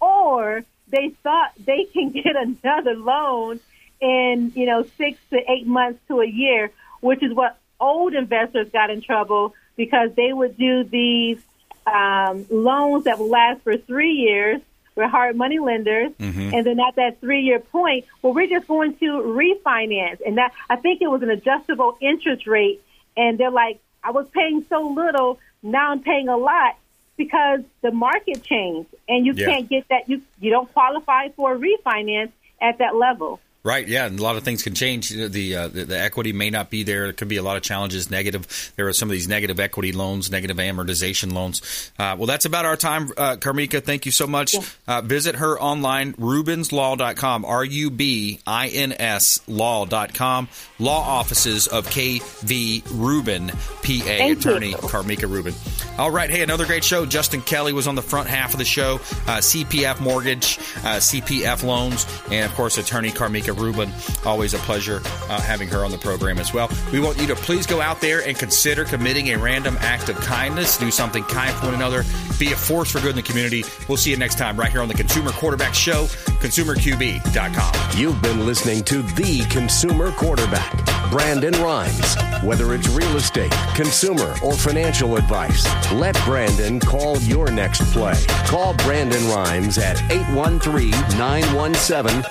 or 0.00 0.64
they 0.88 1.08
thought 1.24 1.52
they 1.58 1.84
can 1.92 2.10
get 2.12 2.36
another 2.36 2.94
loan 2.94 3.58
in 4.02 4.52
you 4.54 4.66
know 4.66 4.84
six 4.98 5.18
to 5.30 5.38
eight 5.50 5.66
months 5.66 6.00
to 6.08 6.20
a 6.20 6.26
year, 6.26 6.70
which 7.00 7.22
is 7.22 7.32
what 7.32 7.56
old 7.80 8.12
investors 8.14 8.68
got 8.72 8.90
in 8.90 9.00
trouble 9.00 9.54
because 9.76 10.10
they 10.14 10.32
would 10.32 10.58
do 10.58 10.84
these 10.84 11.40
um, 11.86 12.44
loans 12.50 13.04
that 13.04 13.18
will 13.18 13.30
last 13.30 13.62
for 13.62 13.76
three 13.76 14.12
years. 14.12 14.60
We're 14.94 15.08
hard 15.08 15.36
money 15.36 15.58
lenders, 15.58 16.12
mm-hmm. 16.20 16.52
and 16.54 16.66
then 16.66 16.78
at 16.78 16.96
that 16.96 17.18
three-year 17.20 17.60
point, 17.60 18.04
well, 18.20 18.34
we're 18.34 18.46
just 18.46 18.68
going 18.68 18.94
to 18.96 19.06
refinance, 19.06 20.20
and 20.26 20.36
that 20.36 20.52
I 20.68 20.76
think 20.76 21.00
it 21.00 21.08
was 21.08 21.22
an 21.22 21.30
adjustable 21.30 21.96
interest 22.02 22.46
rate, 22.46 22.82
and 23.16 23.38
they're 23.38 23.50
like, 23.50 23.80
I 24.04 24.10
was 24.10 24.26
paying 24.34 24.66
so 24.68 24.88
little, 24.90 25.38
now 25.62 25.92
I'm 25.92 26.00
paying 26.02 26.28
a 26.28 26.36
lot. 26.36 26.74
because 27.16 27.60
the 27.82 27.90
market 27.92 28.42
changed 28.42 28.88
and 29.06 29.24
you 29.26 29.32
Yeah. 29.34 29.46
can't 29.50 29.68
get 29.68 29.86
that. 29.88 30.08
You 30.08 30.22
you 30.40 30.50
don't 30.50 30.70
qualify 30.72 31.28
for 31.36 31.52
a 31.54 31.58
refinance 31.58 32.32
at 32.60 32.78
that 32.78 32.96
level. 32.96 33.38
Right, 33.64 33.86
yeah, 33.86 34.06
and 34.06 34.18
a 34.18 34.22
lot 34.22 34.34
of 34.36 34.42
things 34.42 34.64
can 34.64 34.74
change. 34.74 35.10
The, 35.10 35.54
uh, 35.54 35.68
the 35.68 35.84
the 35.84 35.98
equity 35.98 36.32
may 36.32 36.50
not 36.50 36.68
be 36.68 36.82
there. 36.82 37.04
There 37.04 37.12
could 37.12 37.28
be 37.28 37.36
a 37.36 37.44
lot 37.44 37.56
of 37.56 37.62
challenges. 37.62 38.10
Negative. 38.10 38.72
There 38.74 38.88
are 38.88 38.92
some 38.92 39.08
of 39.08 39.12
these 39.12 39.28
negative 39.28 39.60
equity 39.60 39.92
loans, 39.92 40.32
negative 40.32 40.56
amortization 40.56 41.32
loans. 41.32 41.92
Uh, 41.96 42.16
well, 42.18 42.26
that's 42.26 42.44
about 42.44 42.64
our 42.64 42.76
time, 42.76 43.12
uh, 43.16 43.36
Karmika. 43.36 43.80
Thank 43.80 44.04
you 44.04 44.10
so 44.10 44.26
much. 44.26 44.56
Uh, 44.88 45.00
visit 45.02 45.36
her 45.36 45.60
online, 45.60 46.14
RubinsLaw.com. 46.14 47.44
R 47.44 47.64
U 47.64 47.90
B 47.90 48.40
I 48.44 48.66
N 48.66 48.94
S 48.98 49.40
Law.com. 49.46 50.48
Law 50.80 51.00
offices 51.00 51.68
of 51.68 51.88
K.V. 51.88 52.82
Rubin, 52.90 53.46
PA 53.48 53.56
Thank 53.82 54.40
attorney 54.40 54.70
you. 54.70 54.76
Karmika 54.76 55.30
Rubin. 55.30 55.54
All 55.98 56.10
right, 56.10 56.28
hey, 56.30 56.42
another 56.42 56.66
great 56.66 56.82
show. 56.82 57.06
Justin 57.06 57.42
Kelly 57.42 57.72
was 57.72 57.86
on 57.86 57.94
the 57.94 58.02
front 58.02 58.28
half 58.28 58.54
of 58.54 58.58
the 58.58 58.64
show. 58.64 58.94
Uh, 58.94 59.38
CPF 59.38 60.00
mortgage, 60.00 60.58
uh, 60.78 60.98
CPF 60.98 61.62
loans, 61.62 62.04
and 62.32 62.44
of 62.50 62.56
course, 62.56 62.76
attorney 62.78 63.12
Karmika 63.12 63.51
Rubin. 63.54 63.90
Always 64.24 64.54
a 64.54 64.58
pleasure 64.58 65.00
uh, 65.28 65.40
having 65.40 65.68
her 65.68 65.84
on 65.84 65.90
the 65.90 65.98
program 65.98 66.38
as 66.38 66.52
well. 66.52 66.70
We 66.92 67.00
want 67.00 67.20
you 67.20 67.26
to 67.28 67.34
please 67.34 67.66
go 67.66 67.80
out 67.80 68.00
there 68.00 68.26
and 68.26 68.38
consider 68.38 68.84
committing 68.84 69.28
a 69.28 69.36
random 69.36 69.76
act 69.80 70.08
of 70.08 70.16
kindness. 70.16 70.78
Do 70.78 70.90
something 70.90 71.24
kind 71.24 71.54
for 71.56 71.66
one 71.66 71.74
another. 71.74 72.04
Be 72.38 72.52
a 72.52 72.56
force 72.56 72.90
for 72.90 73.00
good 73.00 73.10
in 73.10 73.16
the 73.16 73.22
community. 73.22 73.64
We'll 73.88 73.98
see 73.98 74.10
you 74.10 74.16
next 74.16 74.38
time 74.38 74.56
right 74.58 74.70
here 74.70 74.82
on 74.82 74.88
the 74.88 74.94
Consumer 74.94 75.30
Quarterback 75.32 75.74
Show, 75.74 76.06
consumerqb.com. 76.40 77.98
You've 77.98 78.22
been 78.22 78.46
listening 78.46 78.82
to 78.84 79.02
The 79.02 79.44
Consumer 79.50 80.12
Quarterback, 80.12 81.10
Brandon 81.10 81.54
Rhymes. 81.54 82.16
Whether 82.42 82.74
it's 82.74 82.88
real 82.88 83.16
estate, 83.16 83.52
consumer, 83.76 84.34
or 84.42 84.54
financial 84.54 85.16
advice, 85.16 85.64
let 85.92 86.16
Brandon 86.24 86.80
call 86.80 87.16
your 87.18 87.50
next 87.52 87.82
play. 87.92 88.20
Call 88.46 88.74
Brandon 88.74 89.24
Rhymes 89.28 89.78
at 89.78 90.02
813 90.10 90.90
917 91.18 92.22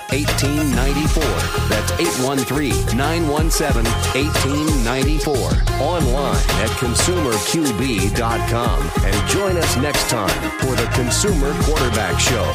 1894. 1.16 1.68
That's 1.68 1.92
813 2.00 2.96
917 2.96 3.84
1894. 4.14 5.36
Online 5.80 6.36
at 6.62 6.70
consumerqb.com. 6.80 8.90
And 9.04 9.28
join 9.28 9.56
us 9.56 9.76
next 9.76 10.08
time 10.08 10.50
for 10.60 10.74
the 10.74 10.86
Consumer 10.94 11.52
Quarterback 11.62 12.18
Show. 12.18 12.54